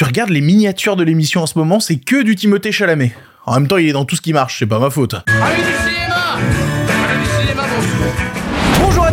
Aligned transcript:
Tu 0.00 0.04
regardes 0.04 0.30
les 0.30 0.40
miniatures 0.40 0.96
de 0.96 1.02
l'émission 1.02 1.42
en 1.42 1.46
ce 1.46 1.58
moment, 1.58 1.78
c'est 1.78 1.96
que 1.96 2.22
du 2.22 2.34
Timothée 2.34 2.72
Chalamet. 2.72 3.12
En 3.44 3.52
même 3.52 3.68
temps, 3.68 3.76
il 3.76 3.86
est 3.86 3.92
dans 3.92 4.06
tout 4.06 4.16
ce 4.16 4.22
qui 4.22 4.32
marche, 4.32 4.58
c'est 4.58 4.66
pas 4.66 4.78
ma 4.78 4.88
faute. 4.88 5.14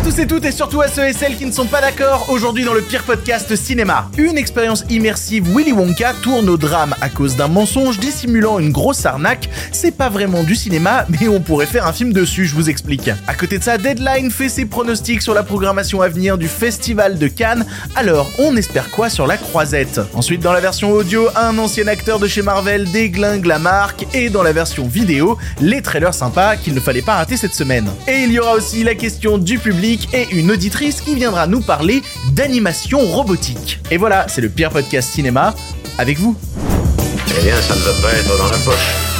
Tous 0.08 0.20
et 0.20 0.26
toutes 0.26 0.44
et 0.46 0.52
surtout 0.52 0.80
à 0.80 0.88
ceux 0.88 1.06
et 1.06 1.12
celles 1.12 1.36
qui 1.36 1.44
ne 1.44 1.52
sont 1.52 1.66
pas 1.66 1.82
d'accord 1.82 2.30
aujourd'hui 2.30 2.64
dans 2.64 2.72
le 2.72 2.80
pire 2.80 3.02
podcast 3.02 3.54
cinéma. 3.56 4.10
Une 4.16 4.38
expérience 4.38 4.84
immersive 4.88 5.54
Willy 5.54 5.72
Wonka 5.72 6.14
tourne 6.22 6.48
au 6.48 6.56
drame 6.56 6.94
à 7.02 7.10
cause 7.10 7.36
d'un 7.36 7.48
mensonge 7.48 7.98
dissimulant 7.98 8.58
une 8.58 8.72
grosse 8.72 9.04
arnaque. 9.04 9.50
C'est 9.70 9.90
pas 9.90 10.08
vraiment 10.08 10.44
du 10.44 10.54
cinéma, 10.54 11.04
mais 11.10 11.28
on 11.28 11.40
pourrait 11.40 11.66
faire 11.66 11.86
un 11.86 11.92
film 11.92 12.14
dessus, 12.14 12.46
je 12.46 12.54
vous 12.54 12.70
explique. 12.70 13.10
À 13.26 13.34
côté 13.34 13.58
de 13.58 13.62
ça, 13.62 13.76
Deadline 13.76 14.30
fait 14.30 14.48
ses 14.48 14.64
pronostics 14.64 15.20
sur 15.20 15.34
la 15.34 15.42
programmation 15.42 16.00
à 16.00 16.08
venir 16.08 16.38
du 16.38 16.48
Festival 16.48 17.18
de 17.18 17.28
Cannes. 17.28 17.66
Alors, 17.94 18.30
on 18.38 18.56
espère 18.56 18.88
quoi 18.90 19.10
sur 19.10 19.26
la 19.26 19.36
croisette? 19.36 20.00
Ensuite, 20.14 20.40
dans 20.40 20.54
la 20.54 20.60
version 20.60 20.90
audio, 20.90 21.28
un 21.36 21.58
ancien 21.58 21.86
acteur 21.86 22.18
de 22.18 22.28
chez 22.28 22.40
Marvel 22.40 22.90
déglingue 22.92 23.44
la 23.44 23.58
marque 23.58 24.06
et 24.14 24.30
dans 24.30 24.42
la 24.42 24.52
version 24.52 24.88
vidéo, 24.88 25.36
les 25.60 25.82
trailers 25.82 26.14
sympas 26.14 26.56
qu'il 26.56 26.72
ne 26.72 26.80
fallait 26.80 27.02
pas 27.02 27.16
rater 27.16 27.36
cette 27.36 27.54
semaine. 27.54 27.90
Et 28.06 28.20
il 28.20 28.32
y 28.32 28.38
aura 28.38 28.54
aussi 28.54 28.84
la 28.84 28.94
question 28.94 29.36
du 29.36 29.58
public 29.58 29.97
et 30.12 30.28
une 30.32 30.50
auditrice 30.50 31.00
qui 31.00 31.14
viendra 31.14 31.46
nous 31.46 31.60
parler 31.60 32.02
d'animation 32.32 32.98
robotique. 32.98 33.80
Et 33.90 33.96
voilà, 33.96 34.26
c'est 34.28 34.40
le 34.40 34.48
pire 34.48 34.70
podcast 34.70 35.10
cinéma 35.10 35.54
avec 35.98 36.18
vous. 36.18 36.36
Eh 37.38 37.42
bien, 37.44 37.60
ça 37.60 37.74
ne 37.74 37.80
va 37.80 37.92
pas 38.02 38.14
être 38.14 38.38
dans 38.38 38.50
la 38.50 38.58
poche. 38.58 39.17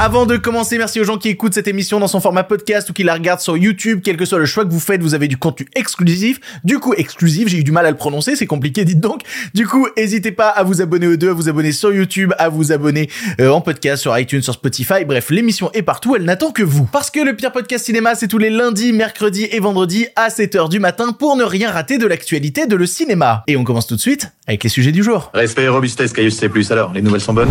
Avant 0.00 0.26
de 0.26 0.36
commencer, 0.36 0.78
merci 0.78 1.00
aux 1.00 1.04
gens 1.04 1.18
qui 1.18 1.28
écoutent 1.28 1.54
cette 1.54 1.66
émission 1.66 1.98
dans 1.98 2.06
son 2.06 2.20
format 2.20 2.44
podcast 2.44 2.88
ou 2.88 2.92
qui 2.92 3.02
la 3.02 3.14
regardent 3.14 3.40
sur 3.40 3.56
YouTube. 3.56 4.00
Quel 4.04 4.16
que 4.16 4.24
soit 4.24 4.38
le 4.38 4.46
choix 4.46 4.64
que 4.64 4.70
vous 4.70 4.78
faites, 4.78 5.02
vous 5.02 5.12
avez 5.12 5.26
du 5.26 5.36
contenu 5.36 5.66
exclusif. 5.74 6.38
Du 6.62 6.78
coup, 6.78 6.94
exclusif, 6.94 7.48
j'ai 7.48 7.58
eu 7.58 7.64
du 7.64 7.72
mal 7.72 7.84
à 7.84 7.90
le 7.90 7.96
prononcer, 7.96 8.36
c'est 8.36 8.46
compliqué, 8.46 8.84
dites 8.84 9.00
donc. 9.00 9.22
Du 9.54 9.66
coup, 9.66 9.88
n'hésitez 9.96 10.30
pas 10.30 10.50
à 10.50 10.62
vous 10.62 10.80
abonner 10.80 11.08
aux 11.08 11.16
deux, 11.16 11.30
à 11.30 11.32
vous 11.32 11.48
abonner 11.48 11.72
sur 11.72 11.92
YouTube, 11.92 12.32
à 12.38 12.48
vous 12.48 12.70
abonner 12.70 13.10
euh, 13.40 13.50
en 13.50 13.60
podcast 13.60 14.00
sur 14.00 14.16
iTunes, 14.16 14.40
sur 14.40 14.54
Spotify. 14.54 15.04
Bref, 15.04 15.30
l'émission 15.30 15.68
est 15.72 15.82
partout, 15.82 16.14
elle 16.14 16.22
n'attend 16.22 16.52
que 16.52 16.62
vous. 16.62 16.84
Parce 16.84 17.10
que 17.10 17.18
le 17.18 17.34
pire 17.34 17.50
podcast 17.50 17.84
cinéma, 17.84 18.14
c'est 18.14 18.28
tous 18.28 18.38
les 18.38 18.50
lundis, 18.50 18.92
mercredis 18.92 19.48
et 19.50 19.58
vendredis 19.58 20.06
à 20.14 20.28
7h 20.28 20.68
du 20.68 20.78
matin 20.78 21.10
pour 21.10 21.34
ne 21.34 21.42
rien 21.42 21.72
rater 21.72 21.98
de 21.98 22.06
l'actualité 22.06 22.66
de 22.66 22.76
le 22.76 22.86
cinéma. 22.86 23.42
Et 23.48 23.56
on 23.56 23.64
commence 23.64 23.88
tout 23.88 23.96
de 23.96 24.00
suite 24.00 24.30
avec 24.46 24.62
les 24.62 24.70
sujets 24.70 24.92
du 24.92 25.02
jour. 25.02 25.32
Respect 25.34 25.64
et 25.64 25.68
robustesse, 25.68 26.12
Caius 26.12 26.36
C+, 26.36 26.48
alors, 26.70 26.92
les 26.92 27.02
nouvelles 27.02 27.20
sont 27.20 27.34
bonnes? 27.34 27.50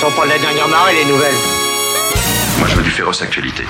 Sont 0.00 0.10
pas 0.10 0.24
de 0.24 0.30
la 0.30 0.38
dernière 0.38 0.68
marée, 0.68 0.94
les 0.94 1.04
nouvelles. 1.04 1.34
Moi, 2.58 2.68
je 2.68 2.76
veux 2.76 2.82
du 2.82 2.90
féroce 2.90 3.22
actualité. 3.22 3.64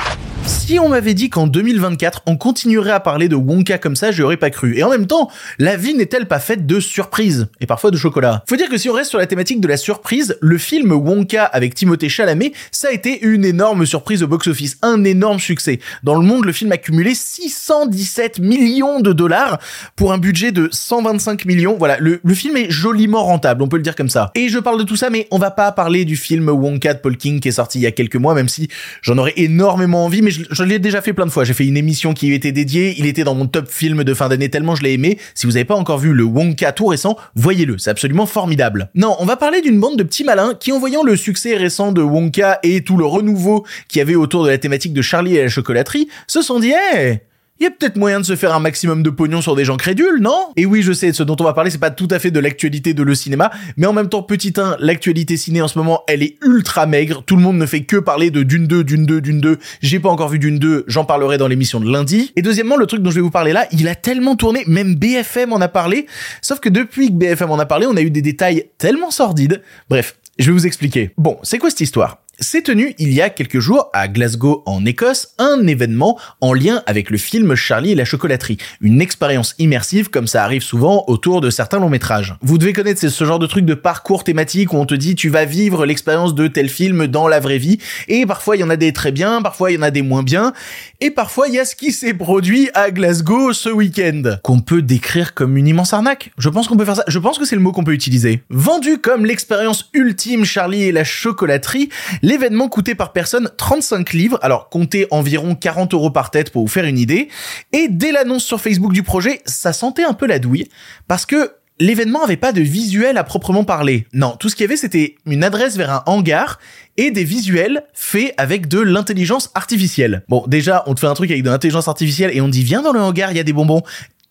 Si 0.47 0.79
on 0.79 0.89
m'avait 0.89 1.15
dit 1.15 1.31
qu'en 1.31 1.47
2024, 1.47 2.23
on 2.27 2.37
continuerait 2.37 2.91
à 2.91 3.01
parler 3.01 3.29
de 3.29 3.37
Wonka 3.37 3.79
comme 3.79 3.97
ça, 3.97 4.13
je 4.13 4.23
pas 4.35 4.51
cru. 4.51 4.77
Et 4.77 4.83
en 4.83 4.91
même 4.91 5.07
temps, 5.07 5.31
la 5.59 5.77
vie 5.77 5.95
n'est-elle 5.95 6.27
pas 6.27 6.39
faite 6.39 6.67
de 6.67 6.81
surprises 6.81 7.47
et 7.61 7.67
parfois 7.67 7.91
de 7.91 7.97
chocolat? 7.97 8.43
Faut 8.49 8.57
dire 8.57 8.69
que 8.69 8.79
si 8.79 8.89
on 8.89 8.93
reste 8.93 9.11
sur 9.11 9.19
la 9.19 9.27
thématique 9.27 9.61
de 9.61 9.69
la 9.69 9.77
surprise, 9.77 10.37
le 10.41 10.59
film 10.59 10.93
Wonka 10.93 11.45
avec 11.45 11.75
Timothée 11.75 12.09
Chalamet, 12.09 12.53
ça 12.73 12.89
a 12.89 12.93
été 12.93 13.25
une 13.25 13.45
énorme 13.45 13.87
surprise 13.87 14.23
au 14.23 14.27
box-office, 14.27 14.79
un 14.83 15.05
énorme 15.05 15.39
succès. 15.39 15.81
Dans 16.03 16.15
le 16.15 16.27
monde, 16.27 16.45
le 16.45 16.53
film 16.53 16.73
a 16.73 16.79
cumulé 16.79 17.15
617 17.15 18.41
millions 18.41 19.01
de 19.01 19.13
dollars 19.13 19.59
pour 19.97 20.13
un 20.13 20.19
budget 20.19 20.53
de 20.53 20.69
125 20.71 21.45
millions. 21.45 21.77
Voilà, 21.79 21.99
le, 21.99 22.21
le 22.25 22.35
film 22.35 22.57
est 22.57 22.71
joliment 22.71 23.25
rentable, 23.25 23.63
on 23.63 23.69
peut 23.69 23.77
le 23.77 23.83
dire 23.83 23.97
comme 23.97 24.09
ça. 24.09 24.31
Et 24.35 24.49
je 24.49 24.59
parle 24.59 24.79
de 24.79 24.85
tout 24.85 24.97
ça, 24.97 25.11
mais 25.11 25.29
on 25.31 25.39
va 25.39 25.51
pas 25.51 25.71
parler 25.73 26.05
du 26.05 26.17
film 26.17 26.49
Wonka 26.49 26.95
de 26.95 26.99
Paul 26.99 27.17
King 27.17 27.41
qui 27.41 27.49
est 27.49 27.53
sorti 27.53 27.79
il 27.79 27.83
y 27.83 27.87
a 27.87 27.93
quelques 27.93 28.17
mois, 28.17 28.35
même 28.35 28.49
si 28.49 28.69
j'en 29.03 29.19
aurais 29.19 29.35
énormément 29.37 30.05
envie, 30.05 30.23
mais 30.23 30.34
je, 30.51 30.63
l'ai 30.65 30.79
déjà 30.79 31.01
fait 31.01 31.13
plein 31.13 31.27
de 31.27 31.31
fois. 31.31 31.45
J'ai 31.45 31.55
fait 31.55 31.67
une 31.67 31.77
émission 31.77 32.15
qui 32.15 32.27
lui 32.27 32.35
était 32.35 32.53
dédiée. 32.53 32.95
Il 32.99 33.07
était 33.07 33.25
dans 33.25 33.35
mon 33.35 33.47
top 33.47 33.69
film 33.69 34.05
de 34.05 34.15
fin 34.15 34.29
d'année 34.29 34.49
tellement 34.49 34.75
je 34.75 34.83
l'ai 34.83 34.93
aimé. 34.93 35.19
Si 35.35 35.47
vous 35.47 35.57
avez 35.57 35.65
pas 35.65 35.75
encore 35.75 35.99
vu 35.99 36.13
le 36.13 36.25
Wonka 36.25 36.73
tout 36.73 36.87
récent, 36.87 37.17
voyez-le. 37.35 37.79
C'est 37.79 37.91
absolument 37.91 38.27
formidable. 38.27 38.91
Non, 38.95 39.17
on 39.19 39.25
va 39.25 39.37
parler 39.37 39.61
d'une 39.61 39.79
bande 39.79 39.97
de 39.97 40.03
petits 40.03 40.25
malins 40.25 40.55
qui, 40.59 40.73
en 40.73 40.79
voyant 40.79 41.03
le 41.03 41.17
succès 41.17 41.57
récent 41.57 41.93
de 41.93 42.03
Wonka 42.03 42.59
et 42.63 42.83
tout 42.83 42.97
le 42.97 43.05
renouveau 43.05 43.65
qu'il 43.89 43.99
y 43.99 44.03
avait 44.03 44.15
autour 44.15 44.45
de 44.45 44.51
la 44.51 44.59
thématique 44.59 44.93
de 44.93 45.03
Charlie 45.03 45.37
et 45.37 45.43
la 45.43 45.49
chocolaterie, 45.49 46.09
se 46.27 46.43
sont 46.43 46.59
dit, 46.59 46.73
hey, 46.73 47.21
il 47.61 47.63
y 47.63 47.67
a 47.67 47.71
peut-être 47.71 47.97
moyen 47.97 48.19
de 48.19 48.25
se 48.25 48.35
faire 48.35 48.53
un 48.53 48.59
maximum 48.59 49.03
de 49.03 49.11
pognon 49.11 49.41
sur 49.41 49.55
des 49.55 49.65
gens 49.65 49.77
crédules, 49.77 50.19
non? 50.21 50.49
Et 50.57 50.67
oui, 50.67 50.83
je 50.83 50.93
sais, 50.93 51.13
ce 51.13 51.23
dont 51.23 51.37
on 51.39 51.45
va 51.45 51.53
parler, 51.53 51.71
c'est 51.71 51.79
pas 51.79 51.93
tout 51.93 52.09
à 52.11 52.19
fait 52.19 52.33
de 52.33 52.41
l'actualité 52.41 52.95
de 52.95 53.03
le 53.05 53.15
cinéma, 53.15 53.53
mais 53.77 53.87
en 53.87 53.93
même 53.93 54.09
temps, 54.09 54.23
petit 54.25 54.53
1, 54.57 54.77
l'actualité 54.81 55.37
ciné 55.37 55.63
en 55.63 55.69
ce 55.69 55.79
moment, 55.79 56.03
elle 56.09 56.23
est 56.25 56.37
ultra 56.43 56.87
maigre. 56.87 57.23
Tout 57.25 57.37
le 57.37 57.43
monde 57.43 57.57
ne 57.57 57.67
fait 57.67 57.85
que 57.85 57.97
parler 57.97 58.33
de 58.33 58.43
Dune 58.43 58.67
2, 58.67 58.83
Dune 58.83 59.07
2, 59.07 59.21
Dune 59.21 59.41
2. 59.41 59.59
J'ai 59.83 60.01
pas 60.01 60.09
encore 60.09 60.31
vu 60.31 60.41
Dune 60.41 60.59
2, 60.59 60.85
j'en 60.89 61.05
parlerai 61.05 61.39
dans 61.39 61.47
l'émission 61.47 61.79
de 61.79 61.91
lundi. 61.91 62.33
Et 62.35 62.43
deuxièmement, 62.43 62.77
le 62.77 62.87
truc 62.87 63.03
dont 63.03 63.11
je 63.11 63.17
vais 63.17 63.21
vous 63.21 63.31
parler 63.31 63.53
là, 63.53 63.67
il 63.71 63.87
a 63.87 63.95
tellement 63.95 64.35
tourné, 64.35 64.65
même 64.67 64.97
BFM 64.97 65.53
en 65.53 65.61
a 65.61 65.69
parlé. 65.69 66.07
Sauf 66.43 66.59
que 66.59 66.69
depuis 66.69 67.09
que 67.09 67.15
BFM 67.15 67.51
en 67.51 67.59
a 67.59 67.67
parlé, 67.67 67.87
on 67.87 67.97
a 67.97 68.03
eu 68.03 68.11
des 68.11 68.23
détails 68.23 68.65
tellement 68.79 69.13
sordides. 69.13 69.63
Bref, 69.89 70.17
je 70.41 70.47
vais 70.47 70.53
vous 70.53 70.67
expliquer. 70.67 71.13
Bon, 71.17 71.39
c'est 71.45 71.59
quoi 71.59 71.71
cette 71.71 71.83
histoire? 71.83 72.24
S'est 72.41 72.63
tenu 72.63 72.95
il 72.99 73.13
y 73.13 73.21
a 73.21 73.31
quelques 73.31 73.61
jours 73.61 73.91
à 73.93 74.09
Glasgow 74.09 74.63
en 74.67 74.85
Écosse 74.85 75.35
un 75.39 75.67
événement 75.67 76.19
en 76.41 76.53
lien 76.53 76.83
avec 76.87 77.11
le 77.11 77.19
film 77.19 77.55
Charlie 77.55 77.93
et 77.93 77.95
la 77.95 78.05
chocolaterie, 78.05 78.59
une 78.81 79.01
expérience 79.01 79.55
immersive 79.59 80.11
comme 80.11 80.27
ça 80.27 80.45
arrive 80.45 80.63
souvent 80.63 81.05
autour 81.07 81.41
de 81.41 81.51
certains 81.51 81.79
longs 81.79 81.89
métrages. 81.89 82.35
Vous 82.43 82.59
devez 82.59 82.73
connaître 82.73 83.09
ce 83.09 83.25
genre 83.25 83.39
de 83.39 83.47
truc 83.47 83.65
de 83.65 83.75
parcours 83.75 84.25
thématique 84.25 84.73
où 84.73 84.77
on 84.77 84.87
te 84.87 84.95
dit 84.95 85.15
tu 85.15 85.29
vas 85.29 85.45
vivre 85.45 85.87
l'expérience 85.87 86.35
de 86.35 86.47
tel 86.47 86.69
film 86.69 87.07
dans 87.07 87.29
la 87.29 87.41
vraie 87.41 87.59
vie 87.59 87.79
et 88.09 88.27
parfois 88.27 88.57
il 88.57 88.61
y 88.61 88.65
en 88.65 88.71
a 88.71 88.77
des 88.77 88.93
très 88.93 89.13
bien, 89.13 89.43
parfois 89.43 89.71
il 89.71 89.75
y 89.75 89.79
en 89.79 89.83
a 89.83 89.91
des 89.91 90.03
moins 90.03 90.23
bien 90.23 90.53
et 91.01 91.11
parfois 91.11 91.49
il 91.49 91.55
y 91.55 91.59
a 91.59 91.65
ce 91.65 91.77
qui 91.77 91.93
s'est 91.93 92.15
produit 92.15 92.71
à 92.75 92.91
Glasgow 92.91 93.53
ce 93.53 93.69
week-end 93.69 94.37
qu'on 94.43 94.61
peut 94.61 94.83
décrire 94.83 95.35
comme 95.35 95.57
une 95.57 95.69
immense 95.69 95.93
arnaque. 95.93 96.33
Je 96.39 96.49
pense 96.49 96.69
qu'on 96.69 96.77
peut 96.77 96.85
faire 96.85 96.97
ça, 96.97 97.05
je 97.07 97.19
pense 97.19 97.39
que 97.39 97.45
c'est 97.45 97.57
le 97.57 97.63
mot 97.63 97.73
qu'on 97.73 97.85
peut 97.85 97.93
utiliser. 97.93 98.43
Vendu 98.51 98.99
comme 98.99 99.27
l'expérience 99.27 99.91
ultime 99.95 100.45
Charlie 100.45 100.85
et 100.85 100.93
la 100.93 101.05
chocolaterie, 101.05 101.89
L'événement 102.25 102.71
coûtait 102.71 102.95
par 102.95 103.13
personne 103.13 103.51
35 103.55 104.15
livres, 104.15 104.39
alors 104.41 104.71
comptez 104.71 105.07
environ 105.11 105.55
40 105.55 105.93
euros 105.93 106.09
par 106.09 106.31
tête 106.31 106.51
pour 106.51 106.63
vous 106.63 106.69
faire 106.69 106.87
une 106.87 106.99
idée. 106.99 107.29
Et 107.75 107.89
dès 107.91 108.13
l'annonce 108.13 108.45
sur 108.45 108.63
Facebook 108.63 108.95
du 108.95 109.03
projet, 109.03 109.43
ça 109.45 109.75
sentait 109.75 110.05
un 110.05 110.15
peu 110.15 110.27
la 110.27 110.39
douille, 110.39 110.71
parce 111.07 111.27
que 111.27 111.53
l'événement 111.81 112.25
avait 112.25 112.39
pas 112.39 112.53
de 112.53 112.63
visuel 112.63 113.19
à 113.19 113.25
proprement 113.25 113.65
parler. 113.65 114.07
Non, 114.15 114.37
tout 114.41 114.49
ce 114.49 114.57
qu'il 114.57 114.65
y 114.65 114.69
avait 114.69 114.79
c'était 114.79 115.17
une 115.27 115.45
adresse 115.45 115.77
vers 115.77 115.91
un 115.91 116.03
hangar 116.07 116.61
et 116.97 117.11
des 117.11 117.25
visuels 117.25 117.85
faits 117.93 118.33
avec 118.39 118.69
de 118.69 118.81
l'intelligence 118.81 119.51
artificielle. 119.55 120.23
Bon, 120.31 120.45
déjà, 120.47 120.83
on 120.87 120.95
te 120.95 121.01
fait 121.01 121.07
un 121.07 121.15
truc 121.15 121.31
avec 121.31 121.43
de 121.43 121.51
l'intelligence 121.51 121.89
artificielle 121.89 122.31
et 122.33 122.41
on 122.41 122.49
dit 122.49 122.63
viens 122.63 122.81
dans 122.81 122.93
le 122.93 123.01
hangar, 123.01 123.33
il 123.33 123.37
y 123.37 123.41
a 123.41 123.45
des 123.45 123.53
bonbons. 123.53 123.83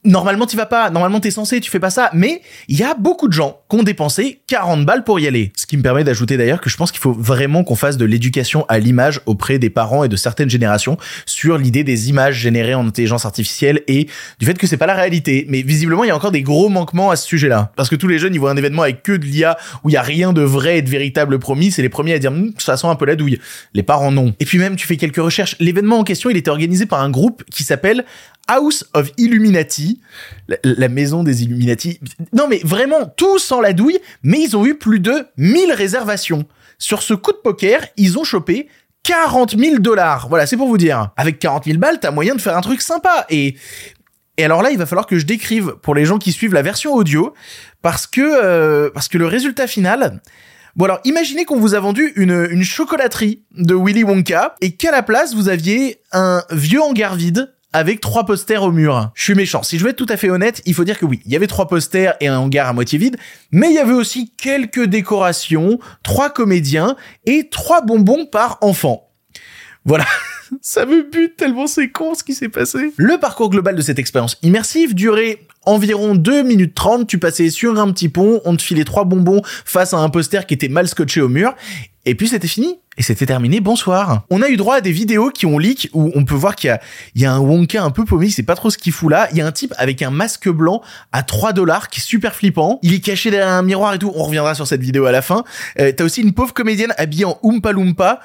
Normalement, 0.06 0.46
tu 0.46 0.58
vas 0.58 0.66
pas. 0.66 0.90
Normalement, 0.90 1.22
t'es 1.22 1.32
censé, 1.32 1.62
tu 1.62 1.72
fais 1.72 1.80
pas 1.80 1.90
ça. 1.90 2.10
Mais 2.14 2.42
il 2.68 2.78
y 2.78 2.84
a 2.84 2.94
beaucoup 2.94 3.28
de 3.30 3.34
gens 3.34 3.62
qui 3.70 3.78
ont 3.78 3.84
dépensé 3.84 4.42
40 4.48 4.86
balles 4.86 5.06
pour 5.06 5.20
y 5.20 5.28
aller. 5.28 5.54
Ce 5.56 5.66
qui 5.66 5.78
me 5.78 5.82
permet 5.82 6.04
d'ajouter 6.04 6.36
d'ailleurs 6.38 6.60
que 6.60 6.70
je 6.70 6.78
pense 6.78 6.92
qu'il 6.92 7.00
faut 7.00 7.14
vraiment 7.14 7.64
qu'on 7.64 7.76
fasse 7.76 7.98
de 7.98 8.06
l'éducation 8.06 8.66
à 8.68 8.80
l'image 8.80 9.22
auprès 9.26 9.60
des 9.60 9.70
parents 9.70 10.04
et 10.04 10.10
de 10.10 10.16
certaines 10.18 10.50
générations 10.50 10.98
sur 11.26 11.58
l'idée 11.58 11.84
des 11.84 12.10
images 12.10 12.36
générées 12.36 12.76
en 12.76 12.86
intelligence 12.86 13.26
artificielle 13.26 13.82
et 13.88 14.08
du 14.40 14.46
fait 14.46 14.58
que 14.58 14.68
c'est 14.68 14.78
pas 14.78 14.88
la 14.88 14.96
réalité. 14.96 15.46
Mais 15.48 15.62
visiblement, 15.62 16.04
il 16.04 16.08
y 16.08 16.12
a 16.12 16.16
encore 16.16 16.32
des 16.32 16.44
gros 16.44 16.70
manquements 16.70 17.10
à 17.10 17.16
ce 17.16 17.26
sujet-là. 17.26 17.72
Parce 17.76 17.90
que 17.90 17.96
tous 17.96 18.08
les 18.08 18.20
jeunes, 18.20 18.36
ils 18.36 18.40
voient 18.40 18.52
un 18.52 18.58
événement 18.58 18.82
avec 18.82 19.04
que 19.04 19.14
de 19.14 19.26
l'IA 19.26 19.58
où 19.84 19.90
il 19.90 19.94
y 19.94 19.98
a 19.98 20.02
rien 20.02 20.34
de 20.34 20.42
vrai 20.42 20.80
et 20.80 20.82
de 20.82 20.90
véritable 20.90 21.40
promis. 21.40 21.72
C'est 21.72 21.82
les 21.82 21.90
premiers 21.90 22.14
à 22.14 22.20
dire, 22.20 22.34
Hm, 22.34 22.54
ça 22.58 22.78
sent 22.78 22.88
un 22.88 22.96
peu 22.96 23.06
la 23.06 23.16
douille. 23.16 23.40
Les 23.74 23.84
parents, 23.84 24.12
non. 24.12 24.34
Et 24.40 24.46
puis 24.46 24.58
même, 24.58 24.76
tu 24.76 24.88
fais 24.88 24.98
quelques 24.98 25.18
recherches. 25.18 25.56
L'événement 25.60 26.00
en 26.00 26.04
question, 26.04 26.30
il 26.30 26.38
était 26.38 26.50
organisé 26.50 26.86
par 26.86 27.02
un 27.02 27.10
groupe 27.10 27.44
qui 27.50 27.64
s'appelle 27.64 28.06
House 28.48 28.86
of 28.94 29.12
Illuminati, 29.18 30.02
la, 30.64 30.90
maison 30.90 31.24
des 31.24 31.44
Illuminati. 31.44 32.00
Non 32.34 32.48
mais 32.48 32.60
vraiment, 32.64 33.06
tout 33.06 33.40
sans 33.40 33.62
la 33.62 33.74
douille, 33.74 34.00
mais 34.22 34.40
ils 34.42 34.58
ont 34.58 34.66
eu 34.66 34.76
plus 34.76 35.00
de 35.00 35.26
1000 35.38 35.72
réservations. 35.74 36.46
Sur 36.78 37.02
ce 37.04 37.14
coup 37.14 37.32
de 37.32 37.38
poker, 37.38 37.86
ils 37.98 38.18
ont 38.18 38.24
chopé 38.24 38.68
40 39.04 39.58
000 39.58 39.80
dollars. 39.80 40.28
Voilà, 40.30 40.46
c'est 40.46 40.58
pour 40.58 40.68
vous 40.68 40.78
dire. 40.78 41.12
Avec 41.18 41.40
40 41.40 41.66
000 41.66 41.78
balles, 41.78 42.00
t'as 42.00 42.12
moyen 42.12 42.36
de 42.36 42.42
faire 42.42 42.58
un 42.58 42.62
truc 42.62 42.82
sympa. 42.82 43.26
Et, 43.30 43.56
et 44.38 44.46
alors 44.46 44.62
là, 44.62 44.72
il 44.72 44.78
va 44.78 44.86
falloir 44.86 45.06
que 45.06 45.18
je 45.18 45.26
décrive 45.26 45.76
pour 45.82 45.96
les 45.96 46.06
gens 46.06 46.18
qui 46.18 46.32
suivent 46.32 46.54
la 46.54 46.62
version 46.62 46.94
audio, 46.94 47.34
parce 47.82 48.08
que, 48.08 48.22
euh, 48.22 48.90
parce 48.94 49.08
que 49.08 49.18
le 49.18 49.28
résultat 49.28 49.68
final, 49.68 50.22
Bon 50.76 50.86
alors, 50.86 51.02
imaginez 51.04 51.46
qu'on 51.46 51.60
vous 51.60 51.76
a 51.76 51.80
vendu 51.80 52.14
une, 52.16 52.48
une 52.50 52.64
chocolaterie 52.64 53.44
de 53.56 53.76
Willy 53.76 54.04
Wonka 54.04 54.56
et 54.60 54.72
qu'à 54.72 54.92
la 54.92 55.04
place, 55.04 55.36
vous 55.36 55.48
aviez 55.48 56.02
un 56.12 56.44
vieux 56.50 56.82
hangar 56.82 57.14
vide 57.14 57.53
avec 57.74 58.00
trois 58.00 58.26
posters 58.26 58.64
au 58.64 58.72
mur. 58.72 59.12
Je 59.16 59.24
suis 59.24 59.36
méchant. 59.36 59.64
Si 59.64 59.78
je 59.78 59.84
veux 59.84 59.90
être 59.90 59.98
tout 59.98 60.06
à 60.10 60.18
fait 60.18 60.30
honnête, 60.30 60.62
il 60.66 60.74
faut 60.74 60.84
dire 60.84 60.98
que 60.98 61.06
oui, 61.06 61.20
il 61.26 61.32
y 61.32 61.36
avait 61.36 61.48
trois 61.48 61.68
posters 61.68 62.16
et 62.22 62.28
un 62.28 62.38
hangar 62.38 62.70
à 62.70 62.74
moitié 62.74 63.00
vide, 63.00 63.18
mais 63.52 63.70
il 63.70 63.74
y 63.74 63.80
avait 63.80 63.94
aussi 63.94 64.32
quelques 64.38 64.84
décorations, 64.86 65.80
trois 66.04 66.30
comédiens 66.30 66.96
et 67.26 67.50
trois 67.50 67.82
bonbons 67.82 68.26
par 68.26 68.60
enfant. 68.62 69.10
Voilà. 69.86 70.06
Ça 70.62 70.86
me 70.86 71.04
bute 71.04 71.36
tellement 71.36 71.68
c'est 71.68 71.90
con 71.90 72.14
ce 72.14 72.24
qui 72.24 72.36
s'est 72.36 72.50
passé. 72.50 72.94
Le 72.98 73.18
parcours 73.18 73.50
global 73.50 73.76
de 73.76 73.82
cette 73.82 73.98
expérience 73.98 74.38
immersive 74.44 74.94
durait 74.94 75.40
environ 75.66 76.16
2 76.16 76.44
minutes 76.44 76.76
30. 76.76 77.08
Tu 77.08 77.18
passais 77.18 77.50
sur 77.50 77.80
un 77.80 77.92
petit 77.92 78.10
pont, 78.10 78.42
on 78.46 78.56
te 78.56 78.62
filait 78.62 78.84
trois 78.84 79.04
bonbons 79.04 79.42
face 79.66 79.94
à 79.94 79.98
un 79.98 80.10
poster 80.10 80.46
qui 80.46 80.54
était 80.54 80.70
mal 80.70 80.88
scotché 80.88 81.22
au 81.22 81.30
mur. 81.30 81.56
Et 82.06 82.16
puis 82.16 82.28
c'était 82.28 82.48
fini. 82.48 82.80
Et 82.98 83.04
c'était 83.04 83.26
terminé, 83.26 83.60
bonsoir. 83.60 84.24
On 84.30 84.42
a 84.42 84.50
eu 84.50 84.58
droit 84.58 84.76
à 84.76 84.82
des 84.82 84.92
vidéos 84.92 85.32
qui 85.32 85.46
ont 85.46 85.58
leak 85.58 85.90
où 85.94 86.12
on 86.14 86.26
peut 86.26 86.36
voir 86.36 86.56
qu'il 86.56 86.68
y 86.68 86.72
a, 86.72 86.80
il 87.16 87.22
y 87.22 87.26
a 87.26 87.34
un 87.34 87.40
Wonka 87.40 87.82
un 87.84 87.90
peu 87.90 88.06
paumé, 88.06 88.30
c'est 88.30 88.44
pas 88.44 88.56
trop 88.56 88.70
ce 88.70 88.78
qu'il 88.78 88.92
fout 88.92 89.10
là. 89.10 89.28
Il 89.32 89.38
y 89.38 89.42
a 89.42 89.48
un 89.48 89.52
type 89.52 89.74
avec 89.78 90.02
un 90.04 90.12
masque 90.12 90.48
blanc 90.50 90.82
à 91.12 91.24
3 91.24 91.54
dollars 91.54 91.90
qui 91.90 92.00
est 92.00 92.04
super 92.04 92.36
flippant. 92.36 92.80
Il 92.84 92.94
est 92.94 93.00
caché 93.00 93.32
derrière 93.32 93.50
un 93.50 93.64
miroir 93.64 93.94
et 93.96 94.00
tout. 94.00 94.12
On 94.16 94.24
reviendra 94.24 94.54
sur 94.54 94.68
cette 94.68 94.82
vidéo 94.82 95.06
à 95.06 95.12
la 95.12 95.22
fin. 95.22 95.44
Euh, 95.80 95.92
T'as 95.92 96.04
aussi 96.04 96.22
une 96.22 96.34
pauvre 96.34 96.54
comédienne 96.54 96.94
habillée 96.98 97.26
en 97.26 97.40
Oompa 97.42 97.72
Loompa, 97.72 98.20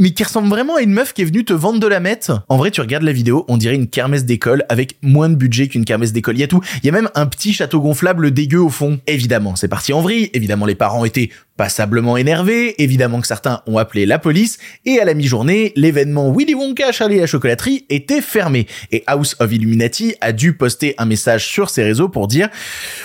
mais 0.00 0.12
qui 0.12 0.24
ressemble 0.24 0.48
vraiment 0.48 0.76
à 0.76 0.80
une 0.80 0.92
meuf 0.92 1.12
qui 1.12 1.20
est 1.22 1.26
venue 1.26 1.44
te 1.44 1.52
vendre 1.52 1.78
de 1.78 1.86
la 1.86 2.00
mette. 2.00 2.32
En 2.48 2.56
vrai, 2.56 2.70
tu 2.70 2.80
regardes 2.80 3.02
la 3.04 3.12
vidéo, 3.12 3.44
on 3.48 3.58
dirait 3.58 3.74
une 3.74 3.86
kermesse 3.86 4.24
d'école 4.24 4.64
avec 4.70 4.96
moins 5.02 5.28
de 5.28 5.34
budget 5.34 5.68
qu'une 5.68 5.84
kermesse 5.84 6.12
d'école. 6.12 6.38
Il 6.38 6.40
y 6.40 6.44
a 6.44 6.48
tout. 6.48 6.62
Il 6.82 6.86
y 6.86 6.88
a 6.88 6.92
même 6.92 7.10
un 7.14 7.26
petit 7.26 7.52
château 7.52 7.80
gonflable 7.80 8.30
dégueu 8.30 8.60
au 8.60 8.70
fond. 8.70 8.98
Évidemment, 9.06 9.56
c'est 9.56 9.68
parti 9.68 9.92
en 9.92 10.00
vrille. 10.00 10.30
Évidemment, 10.32 10.64
les 10.64 10.74
parents 10.74 11.04
étaient 11.04 11.28
passablement 11.60 12.16
énervés. 12.16 12.82
Évidemment 12.82 13.20
que 13.20 13.26
certains 13.26 13.60
ont 13.66 13.76
appelé 13.76 14.06
la 14.06 14.18
police. 14.18 14.56
Et 14.86 14.98
à 14.98 15.04
la 15.04 15.12
mi-journée, 15.12 15.74
l'événement 15.76 16.32
Willy 16.32 16.54
Wonka 16.54 16.90
Charlie 16.90 17.16
et 17.16 17.20
la 17.20 17.26
chocolaterie 17.26 17.84
était 17.90 18.22
fermé. 18.22 18.66
Et 18.92 19.04
House 19.06 19.36
of 19.40 19.52
Illuminati 19.52 20.14
a 20.22 20.32
dû 20.32 20.54
poster 20.54 20.94
un 20.96 21.04
message 21.04 21.46
sur 21.46 21.68
ses 21.68 21.82
réseaux 21.82 22.08
pour 22.08 22.28
dire, 22.28 22.48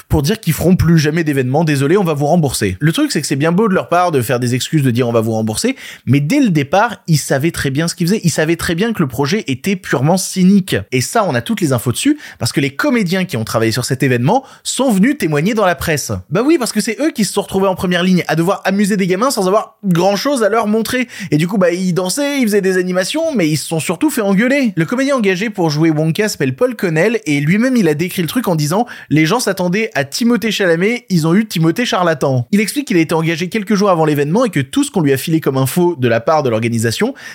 pour 0.07 0.21
dire 0.21 0.39
qu'ils 0.39 0.53
feront 0.53 0.77
plus 0.77 0.97
jamais 0.97 1.25
d'événements. 1.25 1.65
Désolé, 1.65 1.97
on 1.97 2.06
va 2.06 2.13
vous 2.13 2.27
rembourser. 2.27 2.77
Le 2.80 2.94
truc, 2.94 3.12
c'est 3.12 3.19
que 3.19 3.27
c'est 3.27 3.36
bien 3.36 3.51
beau 3.51 3.68
de 3.68 3.74
leur 3.74 3.89
part 3.89 4.13
de 4.13 4.21
faire 4.21 4.39
des 4.39 4.56
excuses 4.56 4.83
de 4.83 4.92
dire 4.92 5.09
on 5.09 5.12
va 5.12 5.19
vous 5.19 5.33
rembourser. 5.33 5.75
Mais 6.06 6.21
dès 6.21 6.39
le 6.39 6.50
départ, 6.50 6.85
ils 7.08 7.18
savaient 7.18 7.52
très 7.52 7.70
bien 7.70 7.88
ce 7.88 7.96
qu'ils 7.96 8.08
faisaient. 8.08 8.22
Ils 8.24 8.32
savaient 8.32 8.56
très 8.56 8.76
bien 8.76 8.94
que 8.94 9.02
le 9.02 9.08
projet 9.08 9.44
était 9.48 9.76
purement 9.76 10.18
cynique. 10.18 10.76
Et 10.92 11.02
ça, 11.02 11.26
on 11.28 11.36
a 11.36 11.42
toutes 11.42 11.62
les 11.62 11.74
infos 11.74 11.92
dessus 11.92 12.18
parce 12.40 12.52
que 12.52 12.62
les 12.62 12.72
comédiens 12.72 13.26
qui 13.26 13.38
ont 13.38 13.44
travaillé 13.44 13.72
sur 13.72 13.86
cet 13.86 14.04
événement 14.04 14.44
sont 14.64 14.92
venus 14.92 15.18
témoigner 15.18 15.54
dans 15.54 15.66
la 15.66 15.76
presse. 15.76 16.12
Bah 16.30 16.42
oui, 16.46 16.58
parce 16.58 16.72
que 16.72 16.82
c'est 16.82 17.00
eux 17.00 17.12
qui 17.12 17.26
se 17.26 17.34
sont 17.34 17.42
retrouvés 17.42 17.68
en 17.68 17.76
première 17.76 18.04
ligne 18.04 18.24
à 18.28 18.36
devoir 18.36 18.62
amuser 18.66 18.98
des 18.98 19.08
gamins 19.08 19.32
sans 19.32 19.48
avoir 19.48 19.78
grand 19.84 20.16
chose 20.16 20.44
à 20.44 20.50
leur 20.50 20.68
montrer. 20.68 21.08
Et 21.32 21.38
du 21.38 21.48
coup, 21.48 21.58
bah, 21.58 21.72
ils 21.72 21.94
dansaient, 21.94 22.40
ils 22.40 22.46
faisaient 22.46 22.62
des 22.62 22.78
animations, 22.78 23.34
mais 23.36 23.50
ils 23.50 23.58
se 23.58 23.68
sont 23.68 23.80
surtout 23.80 24.10
fait 24.10 24.22
engueuler. 24.22 24.74
Le 24.76 24.86
comédien 24.86 25.16
engagé 25.16 25.50
pour 25.50 25.70
jouer 25.70 25.90
Wonka 25.90 26.30
s'appelle 26.30 26.56
Paul 26.56 26.76
Connell 26.76 27.20
et 27.26 27.40
lui-même 27.40 27.76
il 27.76 27.88
a 27.88 27.94
décrit 27.94 28.22
le 28.22 28.28
truc 28.28 28.48
en 28.48 28.56
disant 28.56 28.86
les 29.10 29.26
gens 29.26 29.40
s'attendaient 29.40 29.92
à 29.94 30.04
Timothée 30.04 30.52
Chalamet, 30.52 31.06
ils 31.10 31.28
ont 31.28 31.36
eu 31.36 31.46
Timothée 31.46 31.86
Charlatan. 31.86 32.48
Il 32.52 32.60
explique 32.60 32.88
qu'il 32.88 32.98
a 32.98 33.02
été 33.02 33.14
engagé 33.14 33.50
quelques 33.50 33.76
jours 33.76 33.90
avant 33.90 34.06
l'événement 34.06 34.46
et 34.46 34.50
que 34.50 34.60
tout 34.60 34.84
ce 34.84 34.92
qu'on 34.92 35.02
lui 35.02 35.14
a 35.14 35.18
filé 35.18 35.40
comme 35.40 35.58
info 35.58 35.96
de 35.98 36.08
la 36.08 36.20
part 36.20 36.44
de 36.44 36.50
l'organisation, 36.50 36.75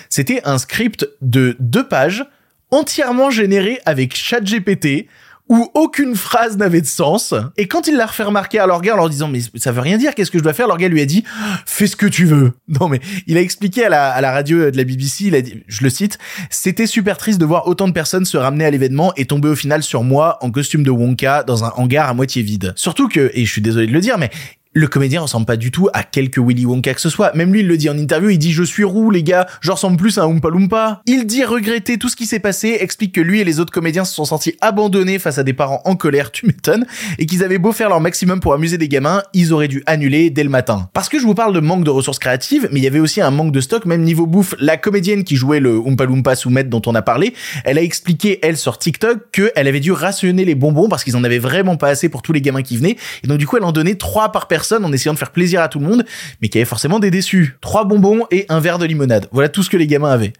c'était 0.09 0.41
un 0.45 0.57
script 0.57 1.07
de 1.21 1.55
deux 1.59 1.87
pages 1.87 2.25
entièrement 2.71 3.29
généré 3.29 3.79
avec 3.85 4.15
ChatGPT 4.15 5.07
où 5.51 5.69
aucune 5.73 6.15
phrase 6.15 6.55
n'avait 6.55 6.79
de 6.79 6.85
sens. 6.85 7.33
Et 7.57 7.67
quand 7.67 7.85
il 7.87 7.97
l'a 7.97 8.05
refait 8.05 8.23
remarquer 8.23 8.59
à 8.59 8.65
leur 8.65 8.77
en 8.77 8.95
leur 8.95 9.09
disant, 9.09 9.27
mais 9.27 9.41
ça 9.55 9.73
veut 9.73 9.81
rien 9.81 9.97
dire, 9.97 10.15
qu'est-ce 10.15 10.31
que 10.31 10.37
je 10.37 10.43
dois 10.43 10.53
faire? 10.53 10.65
Leur 10.65 10.77
lui 10.77 11.01
a 11.01 11.05
dit, 11.05 11.25
fais 11.65 11.87
ce 11.87 11.97
que 11.97 12.05
tu 12.05 12.25
veux. 12.25 12.53
Non, 12.79 12.87
mais 12.87 13.01
il 13.27 13.35
a 13.35 13.41
expliqué 13.41 13.83
à 13.83 13.89
la, 13.89 14.31
radio 14.31 14.71
de 14.71 14.77
la 14.77 14.85
BBC, 14.85 15.29
je 15.67 15.83
le 15.83 15.89
cite, 15.89 16.17
c'était 16.49 16.87
super 16.87 17.17
triste 17.17 17.37
de 17.37 17.43
voir 17.43 17.67
autant 17.67 17.89
de 17.89 17.91
personnes 17.91 18.23
se 18.23 18.37
ramener 18.37 18.63
à 18.63 18.71
l'événement 18.71 19.11
et 19.17 19.25
tomber 19.25 19.49
au 19.49 19.55
final 19.55 19.83
sur 19.83 20.03
moi 20.03 20.37
en 20.39 20.51
costume 20.51 20.83
de 20.83 20.89
Wonka 20.89 21.43
dans 21.43 21.65
un 21.65 21.73
hangar 21.75 22.07
à 22.07 22.13
moitié 22.13 22.43
vide. 22.43 22.71
Surtout 22.77 23.09
que, 23.09 23.29
et 23.33 23.43
je 23.43 23.51
suis 23.51 23.61
désolé 23.61 23.87
de 23.87 23.91
le 23.91 23.99
dire, 23.99 24.17
mais 24.17 24.29
le 24.73 24.87
comédien 24.87 25.19
ressemble 25.19 25.45
pas 25.45 25.57
du 25.57 25.69
tout 25.69 25.89
à 25.93 26.03
quelque 26.03 26.39
Willy 26.39 26.65
Wonka 26.65 26.93
que 26.93 27.01
ce 27.01 27.09
soit. 27.09 27.33
Même 27.35 27.51
lui, 27.51 27.59
il 27.59 27.67
le 27.67 27.75
dit 27.75 27.89
en 27.89 27.97
interview, 27.97 28.29
il 28.29 28.37
dit 28.37 28.53
je 28.53 28.63
suis 28.63 28.85
roux, 28.85 29.11
les 29.11 29.21
gars, 29.23 29.45
je 29.59 29.69
ressemble 29.69 29.97
plus 29.97 30.17
à 30.17 30.23
un 30.23 30.27
Oompa 30.27 30.49
Loompa. 30.49 31.01
Il 31.07 31.25
dit 31.25 31.43
regretter 31.43 31.97
tout 31.97 32.07
ce 32.07 32.15
qui 32.15 32.25
s'est 32.25 32.39
passé, 32.39 32.77
explique 32.79 33.13
que 33.13 33.21
lui 33.21 33.41
et 33.41 33.43
les 33.43 33.59
autres 33.59 33.73
comédiens 33.73 34.05
se 34.05 34.13
sont 34.13 34.23
sentis 34.23 34.55
abandonnés 34.61 35.19
face 35.19 35.37
à 35.39 35.43
des 35.43 35.51
parents 35.51 35.81
en 35.83 35.95
colère, 35.95 36.31
tu 36.31 36.45
m'étonnes, 36.45 36.85
et 37.19 37.25
qu'ils 37.25 37.43
avaient 37.43 37.57
beau 37.57 37.73
faire 37.73 37.89
leur 37.89 37.99
maximum 37.99 38.39
pour 38.39 38.53
amuser 38.53 38.77
des 38.77 38.87
gamins, 38.87 39.23
ils 39.33 39.51
auraient 39.51 39.67
dû 39.67 39.83
annuler 39.87 40.29
dès 40.29 40.43
le 40.43 40.49
matin. 40.49 40.89
Parce 40.93 41.09
que 41.09 41.19
je 41.19 41.25
vous 41.25 41.35
parle 41.35 41.53
de 41.53 41.59
manque 41.59 41.83
de 41.83 41.89
ressources 41.89 42.19
créatives, 42.19 42.69
mais 42.71 42.79
il 42.79 42.83
y 42.83 42.87
avait 42.87 42.99
aussi 42.99 43.19
un 43.19 43.31
manque 43.31 43.51
de 43.51 43.59
stock, 43.59 43.85
même 43.85 44.03
niveau 44.03 44.25
bouffe. 44.25 44.55
La 44.59 44.77
comédienne 44.77 45.25
qui 45.25 45.35
jouait 45.35 45.59
le 45.59 45.75
Oompa 45.75 46.05
Loompa 46.05 46.35
Soumet 46.35 46.63
dont 46.63 46.81
on 46.85 46.95
a 46.95 47.01
parlé, 47.01 47.33
elle 47.65 47.77
a 47.77 47.81
expliqué, 47.81 48.39
elle, 48.41 48.55
sur 48.55 48.77
TikTok, 48.77 49.31
qu'elle 49.31 49.67
avait 49.67 49.81
dû 49.81 49.91
rationner 49.91 50.45
les 50.45 50.55
bonbons 50.55 50.87
parce 50.87 51.03
qu'ils 51.03 51.17
en 51.17 51.25
avaient 51.25 51.39
vraiment 51.39 51.75
pas 51.75 51.89
assez 51.89 52.07
pour 52.07 52.21
tous 52.21 52.31
les 52.31 52.41
gamins 52.41 52.61
qui 52.61 52.77
venaient, 52.77 52.95
et 53.23 53.27
donc 53.27 53.37
du 53.37 53.45
coup, 53.45 53.57
elle 53.57 53.65
en 53.65 53.73
donnait 53.73 53.95
trois 53.95 54.31
par 54.31 54.47
personne 54.47 54.60
en 54.71 54.91
essayant 54.93 55.13
de 55.13 55.19
faire 55.19 55.31
plaisir 55.31 55.61
à 55.61 55.67
tout 55.67 55.79
le 55.79 55.87
monde, 55.87 56.05
mais 56.41 56.49
qui 56.49 56.57
avait 56.57 56.65
forcément 56.65 56.99
des 56.99 57.11
déçus. 57.11 57.57
Trois 57.61 57.85
bonbons 57.85 58.25
et 58.31 58.45
un 58.49 58.59
verre 58.59 58.77
de 58.77 58.85
limonade. 58.85 59.27
Voilà 59.31 59.49
tout 59.49 59.63
ce 59.63 59.69
que 59.69 59.77
les 59.77 59.87
gamins 59.87 60.11
avaient. 60.11 60.33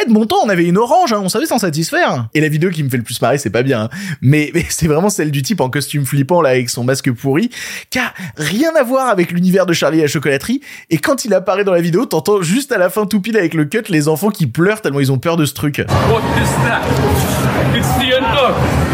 Eh, 0.00 0.08
de 0.08 0.12
mon 0.12 0.26
temps, 0.26 0.38
on 0.44 0.48
avait 0.48 0.64
une 0.64 0.78
orange, 0.78 1.12
hein, 1.12 1.20
on 1.22 1.28
savait 1.28 1.46
s'en 1.46 1.58
satisfaire. 1.58 2.28
Et 2.34 2.40
la 2.40 2.48
vidéo 2.48 2.70
qui 2.70 2.82
me 2.82 2.88
fait 2.88 2.96
le 2.96 3.02
plus 3.02 3.20
marrer, 3.20 3.38
c'est 3.38 3.50
pas 3.50 3.62
bien, 3.62 3.82
hein. 3.82 3.88
mais, 4.20 4.52
c'est 4.68 4.88
vraiment 4.88 5.10
celle 5.10 5.30
du 5.30 5.42
type 5.42 5.60
en 5.60 5.70
costume 5.70 6.04
flippant, 6.04 6.40
là, 6.40 6.50
avec 6.50 6.70
son 6.70 6.84
masque 6.84 7.12
pourri, 7.12 7.50
qui 7.90 7.98
a 7.98 8.12
rien 8.36 8.70
à 8.78 8.82
voir 8.82 9.08
avec 9.08 9.30
l'univers 9.30 9.66
de 9.66 9.72
Charlie 9.72 9.98
et 9.98 10.02
la 10.02 10.08
chocolaterie. 10.08 10.60
Et 10.90 10.98
quand 10.98 11.24
il 11.24 11.34
apparaît 11.34 11.64
dans 11.64 11.72
la 11.72 11.80
vidéo, 11.80 12.06
t'entends 12.06 12.42
juste 12.42 12.72
à 12.72 12.78
la 12.78 12.90
fin 12.90 13.06
tout 13.06 13.20
pile 13.20 13.36
avec 13.36 13.54
le 13.54 13.66
cut 13.66 13.82
les 13.88 14.08
enfants 14.08 14.30
qui 14.30 14.46
pleurent 14.46 14.80
tellement 14.80 15.00
ils 15.00 15.12
ont 15.12 15.18
peur 15.18 15.36
de 15.36 15.44
ce 15.44 15.54
truc. 15.54 15.78
What 15.78 16.22
is 16.40 16.48
that? 16.64 16.82
It's 17.76 17.88
the 17.98 18.93